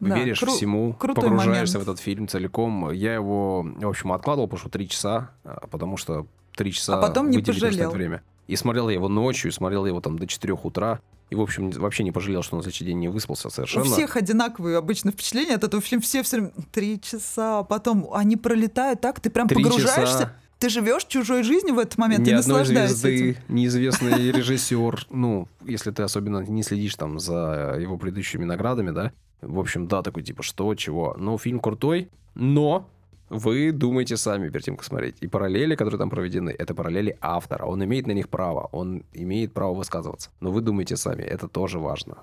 Да, 0.00 0.18
Веришь 0.18 0.42
кру- 0.42 0.56
всему, 0.56 0.94
погружаешься 0.94 1.78
момент. 1.78 1.88
в 1.88 1.90
этот 1.90 2.00
фильм 2.00 2.26
целиком. 2.26 2.90
Я 2.90 3.14
его, 3.14 3.62
в 3.62 3.88
общем, 3.88 4.12
откладывал, 4.12 4.48
потому 4.48 4.60
что 4.60 4.68
три 4.68 4.88
часа, 4.88 5.30
а, 5.44 5.68
потому 5.68 5.96
что 5.96 6.26
три 6.56 6.72
часа 6.72 6.98
а 6.98 7.02
потом 7.02 7.30
не 7.30 7.38
пожалел. 7.38 7.90
время. 7.90 8.22
И 8.48 8.56
смотрел 8.56 8.88
я 8.88 8.94
его 8.96 9.08
ночью, 9.08 9.50
и 9.50 9.54
смотрел 9.54 9.86
его 9.86 10.00
там 10.00 10.18
до 10.18 10.26
4 10.26 10.54
утра. 10.54 11.00
И, 11.30 11.34
в 11.34 11.40
общем, 11.40 11.70
вообще 11.70 12.02
не 12.02 12.12
пожалел, 12.12 12.42
что 12.42 12.56
на 12.56 12.62
следующий 12.62 12.84
день 12.84 12.98
не 12.98 13.08
выспался 13.08 13.48
совершенно. 13.48 13.86
У 13.86 13.88
всех 13.88 14.16
одинаковые 14.16 14.76
обычно 14.76 15.12
впечатления 15.12 15.54
от 15.54 15.64
этого 15.64 15.80
фильма. 15.80 16.02
Все 16.02 16.22
все 16.22 16.38
время 16.38 16.52
три 16.72 17.00
часа, 17.00 17.60
а 17.60 17.62
потом 17.62 18.10
они 18.12 18.36
пролетают 18.36 19.00
так, 19.00 19.20
ты 19.20 19.30
прям 19.30 19.48
три 19.48 19.62
погружаешься. 19.62 20.02
Часа. 20.02 20.36
Ты 20.62 20.68
живешь 20.68 21.04
чужой 21.06 21.42
жизнью 21.42 21.74
в 21.74 21.80
этот 21.80 21.98
момент, 21.98 22.20
Ни 22.20 22.30
ты 22.30 22.36
наслаждаешься 22.36 22.96
звезды, 22.96 23.30
этим. 23.30 23.40
неизвестный 23.48 24.30
режиссер, 24.38 25.06
ну, 25.10 25.48
если 25.64 25.90
ты 25.90 26.04
особенно 26.04 26.38
не 26.38 26.62
следишь 26.62 26.94
там 26.94 27.18
за 27.18 27.76
его 27.80 27.98
предыдущими 27.98 28.44
наградами, 28.44 28.92
да, 28.92 29.10
в 29.40 29.58
общем, 29.58 29.88
да, 29.88 30.02
такой 30.02 30.22
типа, 30.22 30.44
что, 30.44 30.72
чего. 30.76 31.16
Ну, 31.18 31.36
фильм 31.36 31.58
крутой, 31.58 32.10
но 32.36 32.88
вы 33.28 33.72
думаете 33.72 34.16
сами 34.16 34.50
перед 34.50 34.64
тем, 34.64 34.76
как 34.76 34.84
смотреть. 34.84 35.16
И 35.20 35.26
параллели, 35.26 35.74
которые 35.74 35.98
там 35.98 36.10
проведены, 36.10 36.50
это 36.50 36.76
параллели 36.76 37.18
автора. 37.20 37.64
Он 37.64 37.82
имеет 37.82 38.06
на 38.06 38.12
них 38.12 38.28
право, 38.28 38.68
он 38.70 39.02
имеет 39.12 39.52
право 39.52 39.74
высказываться. 39.74 40.30
Но 40.38 40.52
вы 40.52 40.60
думаете 40.60 40.96
сами, 40.96 41.22
это 41.22 41.48
тоже 41.48 41.80
важно. 41.80 42.18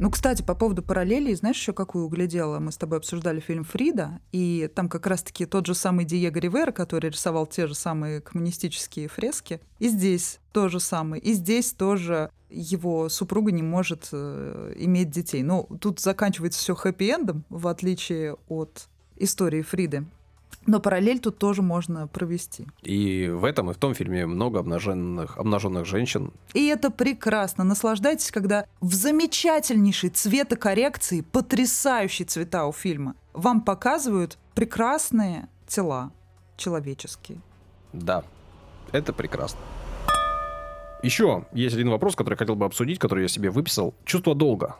Ну, 0.00 0.12
кстати, 0.12 0.42
по 0.42 0.54
поводу 0.54 0.80
параллелей, 0.80 1.34
знаешь, 1.34 1.56
еще 1.56 1.72
какую 1.72 2.06
углядела? 2.06 2.60
Мы 2.60 2.70
с 2.70 2.76
тобой 2.76 2.98
обсуждали 2.98 3.40
фильм 3.40 3.64
«Фрида», 3.64 4.20
и 4.30 4.70
там 4.72 4.88
как 4.88 5.08
раз-таки 5.08 5.44
тот 5.44 5.66
же 5.66 5.74
самый 5.74 6.04
Диего 6.04 6.38
Ривера, 6.38 6.70
который 6.70 7.10
рисовал 7.10 7.48
те 7.48 7.66
же 7.66 7.74
самые 7.74 8.20
коммунистические 8.20 9.08
фрески, 9.08 9.60
и 9.80 9.88
здесь 9.88 10.38
то 10.52 10.68
же 10.68 10.78
самое. 10.78 11.20
И 11.20 11.32
здесь 11.32 11.72
тоже 11.72 12.30
его 12.48 13.08
супруга 13.08 13.50
не 13.50 13.64
может 13.64 14.08
э, 14.12 14.72
иметь 14.76 15.10
детей. 15.10 15.42
Ну, 15.42 15.68
тут 15.80 15.98
заканчивается 15.98 16.60
все 16.60 16.74
хэппи-эндом, 16.74 17.42
в 17.48 17.66
отличие 17.66 18.36
от 18.46 18.88
истории 19.16 19.62
Фриды. 19.62 20.06
Но 20.68 20.80
параллель 20.80 21.18
тут 21.18 21.38
тоже 21.38 21.62
можно 21.62 22.06
провести. 22.08 22.66
И 22.82 23.26
в 23.26 23.46
этом 23.46 23.70
и 23.70 23.72
в 23.72 23.78
том 23.78 23.94
фильме 23.94 24.26
много 24.26 24.58
обнаженных, 24.58 25.38
обнаженных 25.38 25.86
женщин. 25.86 26.30
И 26.52 26.66
это 26.66 26.90
прекрасно. 26.90 27.64
Наслаждайтесь, 27.64 28.30
когда 28.30 28.66
в 28.82 28.92
замечательнейшей 28.92 30.10
цветокоррекции, 30.10 31.22
потрясающие 31.22 32.26
цвета 32.26 32.66
у 32.66 32.72
фильма, 32.72 33.14
вам 33.32 33.62
показывают 33.62 34.36
прекрасные 34.54 35.48
тела 35.66 36.12
человеческие. 36.58 37.40
Да, 37.94 38.22
это 38.92 39.14
прекрасно. 39.14 39.60
Еще 41.02 41.46
есть 41.54 41.74
один 41.74 41.88
вопрос, 41.88 42.14
который 42.14 42.34
я 42.34 42.38
хотел 42.38 42.56
бы 42.56 42.66
обсудить, 42.66 42.98
который 42.98 43.22
я 43.22 43.28
себе 43.28 43.48
выписал. 43.48 43.94
Чувство 44.04 44.34
долга. 44.34 44.76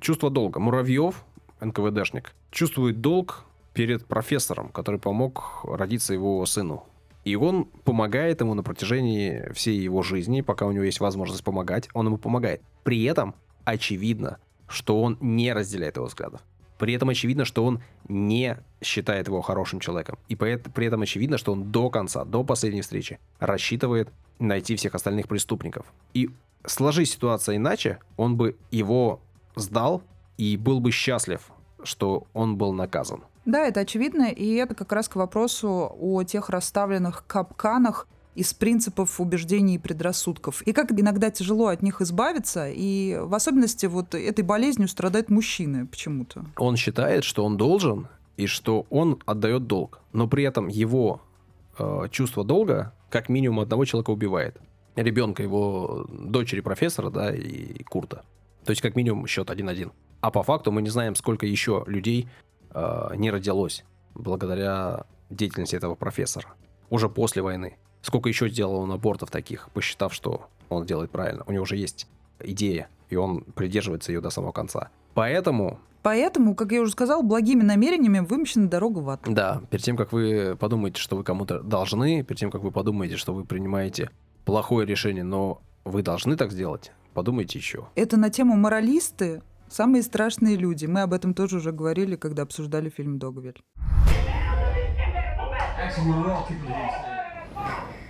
Чувство 0.00 0.30
долга. 0.30 0.58
Муравьев, 0.58 1.22
НКВДшник, 1.60 2.34
чувствует 2.50 3.02
долг 3.02 3.44
перед 3.74 4.06
профессором, 4.06 4.70
который 4.70 4.98
помог 5.00 5.60
родиться 5.64 6.14
его 6.14 6.44
сыну. 6.46 6.84
И 7.24 7.36
он 7.36 7.66
помогает 7.84 8.40
ему 8.40 8.54
на 8.54 8.62
протяжении 8.62 9.52
всей 9.52 9.78
его 9.78 10.02
жизни, 10.02 10.40
пока 10.40 10.66
у 10.66 10.72
него 10.72 10.84
есть 10.84 11.00
возможность 11.00 11.44
помогать, 11.44 11.88
он 11.92 12.06
ему 12.06 12.16
помогает. 12.16 12.62
При 12.84 13.04
этом 13.04 13.34
очевидно, 13.64 14.38
что 14.66 15.02
он 15.02 15.18
не 15.20 15.52
разделяет 15.52 15.96
его 15.96 16.06
взглядов. 16.06 16.40
При 16.78 16.94
этом 16.94 17.08
очевидно, 17.08 17.44
что 17.44 17.64
он 17.64 17.82
не 18.08 18.56
считает 18.80 19.26
его 19.26 19.42
хорошим 19.42 19.80
человеком. 19.80 20.18
И 20.28 20.36
при 20.36 20.86
этом 20.86 21.02
очевидно, 21.02 21.36
что 21.36 21.52
он 21.52 21.72
до 21.72 21.90
конца, 21.90 22.24
до 22.24 22.44
последней 22.44 22.82
встречи 22.82 23.18
рассчитывает 23.40 24.10
найти 24.38 24.76
всех 24.76 24.94
остальных 24.94 25.26
преступников. 25.26 25.86
И 26.14 26.30
сложись 26.64 27.12
ситуация 27.12 27.56
иначе, 27.56 27.98
он 28.16 28.36
бы 28.36 28.56
его 28.70 29.20
сдал 29.56 30.02
и 30.36 30.56
был 30.56 30.78
бы 30.80 30.92
счастлив, 30.92 31.50
что 31.82 32.28
он 32.32 32.56
был 32.56 32.72
наказан. 32.72 33.24
Да, 33.48 33.66
это 33.66 33.80
очевидно, 33.80 34.30
и 34.30 34.56
это 34.56 34.74
как 34.74 34.92
раз 34.92 35.08
к 35.08 35.16
вопросу 35.16 35.90
о 35.98 36.22
тех 36.22 36.50
расставленных 36.50 37.24
капканах 37.26 38.06
из 38.34 38.52
принципов 38.52 39.18
убеждений 39.22 39.76
и 39.76 39.78
предрассудков. 39.78 40.60
И 40.66 40.74
как 40.74 40.92
иногда 40.92 41.30
тяжело 41.30 41.68
от 41.68 41.80
них 41.80 42.02
избавиться, 42.02 42.68
и 42.68 43.16
в 43.18 43.34
особенности 43.34 43.86
вот 43.86 44.14
этой 44.14 44.44
болезнью 44.44 44.86
страдают 44.86 45.30
мужчины 45.30 45.86
почему-то. 45.86 46.44
Он 46.58 46.76
считает, 46.76 47.24
что 47.24 47.42
он 47.42 47.56
должен, 47.56 48.08
и 48.36 48.46
что 48.46 48.84
он 48.90 49.18
отдает 49.24 49.66
долг, 49.66 50.00
но 50.12 50.28
при 50.28 50.44
этом 50.44 50.68
его 50.68 51.22
э, 51.78 52.08
чувство 52.10 52.44
долга 52.44 52.92
как 53.08 53.30
минимум 53.30 53.60
одного 53.60 53.86
человека 53.86 54.10
убивает. 54.10 54.58
Ребенка 54.94 55.42
его 55.42 56.06
дочери 56.10 56.60
профессора, 56.60 57.08
да, 57.08 57.34
и 57.34 57.82
Курта. 57.84 58.24
То 58.66 58.72
есть 58.72 58.82
как 58.82 58.94
минимум 58.94 59.26
счет 59.26 59.48
1-1. 59.48 59.90
А 60.20 60.30
по 60.30 60.42
факту 60.42 60.70
мы 60.70 60.82
не 60.82 60.90
знаем, 60.90 61.14
сколько 61.14 61.46
еще 61.46 61.84
людей 61.86 62.28
э, 62.72 63.10
не 63.16 63.30
родилось 63.30 63.84
благодаря 64.14 65.04
деятельности 65.30 65.76
этого 65.76 65.94
профессора. 65.94 66.48
Уже 66.90 67.08
после 67.08 67.42
войны. 67.42 67.76
Сколько 68.02 68.28
еще 68.28 68.48
сделал 68.48 68.76
он 68.76 68.92
абортов 68.92 69.30
таких, 69.30 69.68
посчитав, 69.74 70.14
что 70.14 70.48
он 70.68 70.86
делает 70.86 71.10
правильно. 71.10 71.44
У 71.46 71.52
него 71.52 71.62
уже 71.62 71.76
есть 71.76 72.06
идея, 72.40 72.88
и 73.10 73.16
он 73.16 73.42
придерживается 73.42 74.12
ее 74.12 74.20
до 74.20 74.30
самого 74.30 74.52
конца. 74.52 74.90
Поэтому... 75.14 75.78
Поэтому, 76.02 76.54
как 76.54 76.72
я 76.72 76.80
уже 76.80 76.92
сказал, 76.92 77.22
благими 77.22 77.62
намерениями 77.62 78.20
вымощена 78.20 78.68
дорога 78.68 79.00
в 79.00 79.10
ад. 79.10 79.20
Да, 79.26 79.60
перед 79.68 79.84
тем, 79.84 79.96
как 79.96 80.12
вы 80.12 80.56
подумаете, 80.58 81.00
что 81.00 81.16
вы 81.16 81.24
кому-то 81.24 81.60
должны, 81.60 82.22
перед 82.22 82.38
тем, 82.38 82.50
как 82.50 82.62
вы 82.62 82.70
подумаете, 82.70 83.16
что 83.16 83.34
вы 83.34 83.44
принимаете 83.44 84.10
плохое 84.44 84.86
решение, 84.86 85.24
но 85.24 85.60
вы 85.84 86.02
должны 86.02 86.36
так 86.36 86.52
сделать, 86.52 86.92
подумайте 87.14 87.58
еще. 87.58 87.88
Это 87.96 88.16
на 88.16 88.30
тему 88.30 88.56
моралисты, 88.56 89.42
самые 89.70 90.02
страшные 90.02 90.56
люди. 90.56 90.86
Мы 90.86 91.02
об 91.02 91.12
этом 91.12 91.34
тоже 91.34 91.56
уже 91.56 91.72
говорили, 91.72 92.16
когда 92.16 92.42
обсуждали 92.42 92.88
фильм 92.90 93.18
«Догвиль». 93.18 93.62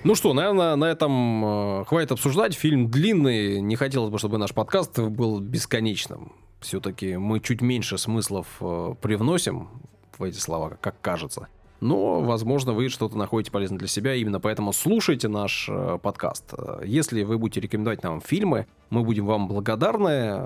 Ну 0.04 0.14
что, 0.14 0.32
наверное, 0.32 0.76
на 0.76 0.84
этом 0.84 1.44
э, 1.80 1.84
хватит 1.84 2.12
обсуждать. 2.12 2.54
Фильм 2.54 2.88
длинный. 2.88 3.60
Не 3.60 3.76
хотелось 3.76 4.10
бы, 4.10 4.18
чтобы 4.18 4.38
наш 4.38 4.54
подкаст 4.54 4.98
был 4.98 5.40
бесконечным. 5.40 6.32
Все-таки 6.60 7.16
мы 7.16 7.40
чуть 7.40 7.60
меньше 7.60 7.98
смыслов 7.98 8.46
э, 8.60 8.94
привносим 9.00 9.68
в 10.16 10.22
эти 10.22 10.38
слова, 10.38 10.78
как 10.80 11.00
кажется. 11.00 11.48
Но, 11.80 12.20
возможно, 12.20 12.72
вы 12.72 12.88
что-то 12.88 13.16
находите 13.16 13.50
полезное 13.50 13.78
для 13.78 13.88
себя. 13.88 14.14
Именно 14.14 14.40
поэтому 14.40 14.72
слушайте 14.72 15.28
наш 15.28 15.68
э, 15.68 15.98
подкаст. 16.02 16.52
Если 16.84 17.22
вы 17.22 17.38
будете 17.38 17.60
рекомендовать 17.60 18.02
нам 18.02 18.20
фильмы, 18.20 18.66
мы 18.90 19.04
будем 19.04 19.26
вам 19.26 19.48
благодарны. 19.48 20.42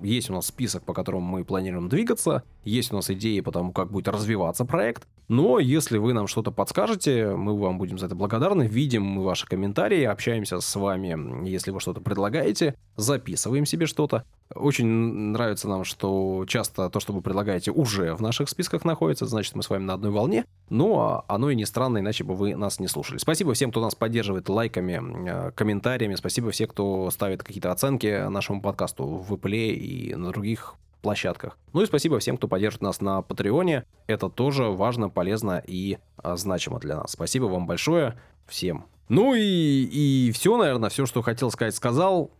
Есть 0.00 0.30
у 0.30 0.34
нас 0.34 0.46
список, 0.46 0.82
по 0.82 0.92
которому 0.92 1.24
мы 1.24 1.44
планируем 1.44 1.88
двигаться. 1.88 2.42
Есть 2.64 2.92
у 2.92 2.96
нас 2.96 3.10
идеи 3.10 3.40
по 3.40 3.52
тому, 3.52 3.72
как 3.72 3.90
будет 3.90 4.08
развиваться 4.08 4.64
проект. 4.64 5.06
Но 5.32 5.58
если 5.58 5.96
вы 5.96 6.12
нам 6.12 6.26
что-то 6.26 6.50
подскажете, 6.50 7.34
мы 7.34 7.58
вам 7.58 7.78
будем 7.78 7.96
за 7.96 8.04
это 8.04 8.14
благодарны. 8.14 8.64
Видим 8.64 9.02
мы 9.02 9.24
ваши 9.24 9.46
комментарии, 9.46 10.04
общаемся 10.04 10.60
с 10.60 10.76
вами, 10.76 11.48
если 11.48 11.70
вы 11.70 11.80
что-то 11.80 12.02
предлагаете, 12.02 12.74
записываем 12.96 13.64
себе 13.64 13.86
что-то. 13.86 14.24
Очень 14.54 14.86
нравится 14.88 15.70
нам, 15.70 15.84
что 15.84 16.44
часто 16.46 16.90
то, 16.90 17.00
что 17.00 17.14
вы 17.14 17.22
предлагаете, 17.22 17.70
уже 17.70 18.14
в 18.14 18.20
наших 18.20 18.50
списках 18.50 18.84
находится, 18.84 19.24
значит, 19.24 19.54
мы 19.54 19.62
с 19.62 19.70
вами 19.70 19.84
на 19.84 19.94
одной 19.94 20.10
волне. 20.10 20.44
Ну, 20.68 20.98
а 20.98 21.24
оно 21.28 21.48
и 21.48 21.56
не 21.56 21.64
странно, 21.64 21.96
иначе 21.96 22.24
бы 22.24 22.34
вы 22.34 22.54
нас 22.54 22.78
не 22.78 22.86
слушали. 22.86 23.16
Спасибо 23.16 23.54
всем, 23.54 23.70
кто 23.70 23.80
нас 23.80 23.94
поддерживает 23.94 24.50
лайками, 24.50 25.00
э, 25.30 25.52
комментариями. 25.52 26.14
Спасибо 26.14 26.50
всем, 26.50 26.68
кто 26.68 27.10
ставит 27.10 27.42
какие-то 27.42 27.72
оценки 27.72 28.28
нашему 28.28 28.60
подкасту 28.60 29.06
в 29.06 29.32
Apple 29.32 29.70
и 29.70 30.14
на 30.14 30.28
других 30.28 30.74
площадках. 31.02 31.58
Ну 31.72 31.82
и 31.82 31.86
спасибо 31.86 32.18
всем, 32.18 32.36
кто 32.36 32.48
поддержит 32.48 32.80
нас 32.80 33.00
на 33.00 33.22
Патреоне. 33.22 33.84
Это 34.06 34.30
тоже 34.30 34.64
важно, 34.64 35.10
полезно 35.10 35.62
и 35.66 35.98
а, 36.16 36.36
значимо 36.36 36.78
для 36.80 36.96
нас. 36.96 37.12
Спасибо 37.12 37.44
вам 37.44 37.66
большое 37.66 38.18
всем. 38.46 38.86
Ну 39.08 39.34
и, 39.34 39.40
и 39.40 40.32
все, 40.32 40.56
наверное, 40.56 40.88
все, 40.88 41.04
что 41.04 41.22
хотел 41.22 41.50
сказать, 41.50 41.74
сказал. 41.74 42.30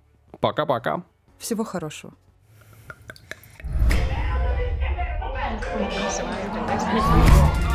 Пока-пока. 0.40 1.02
Всего 1.38 1.64
хорошего. 1.64 2.14
Thank 6.84 7.66
you. 7.66 7.71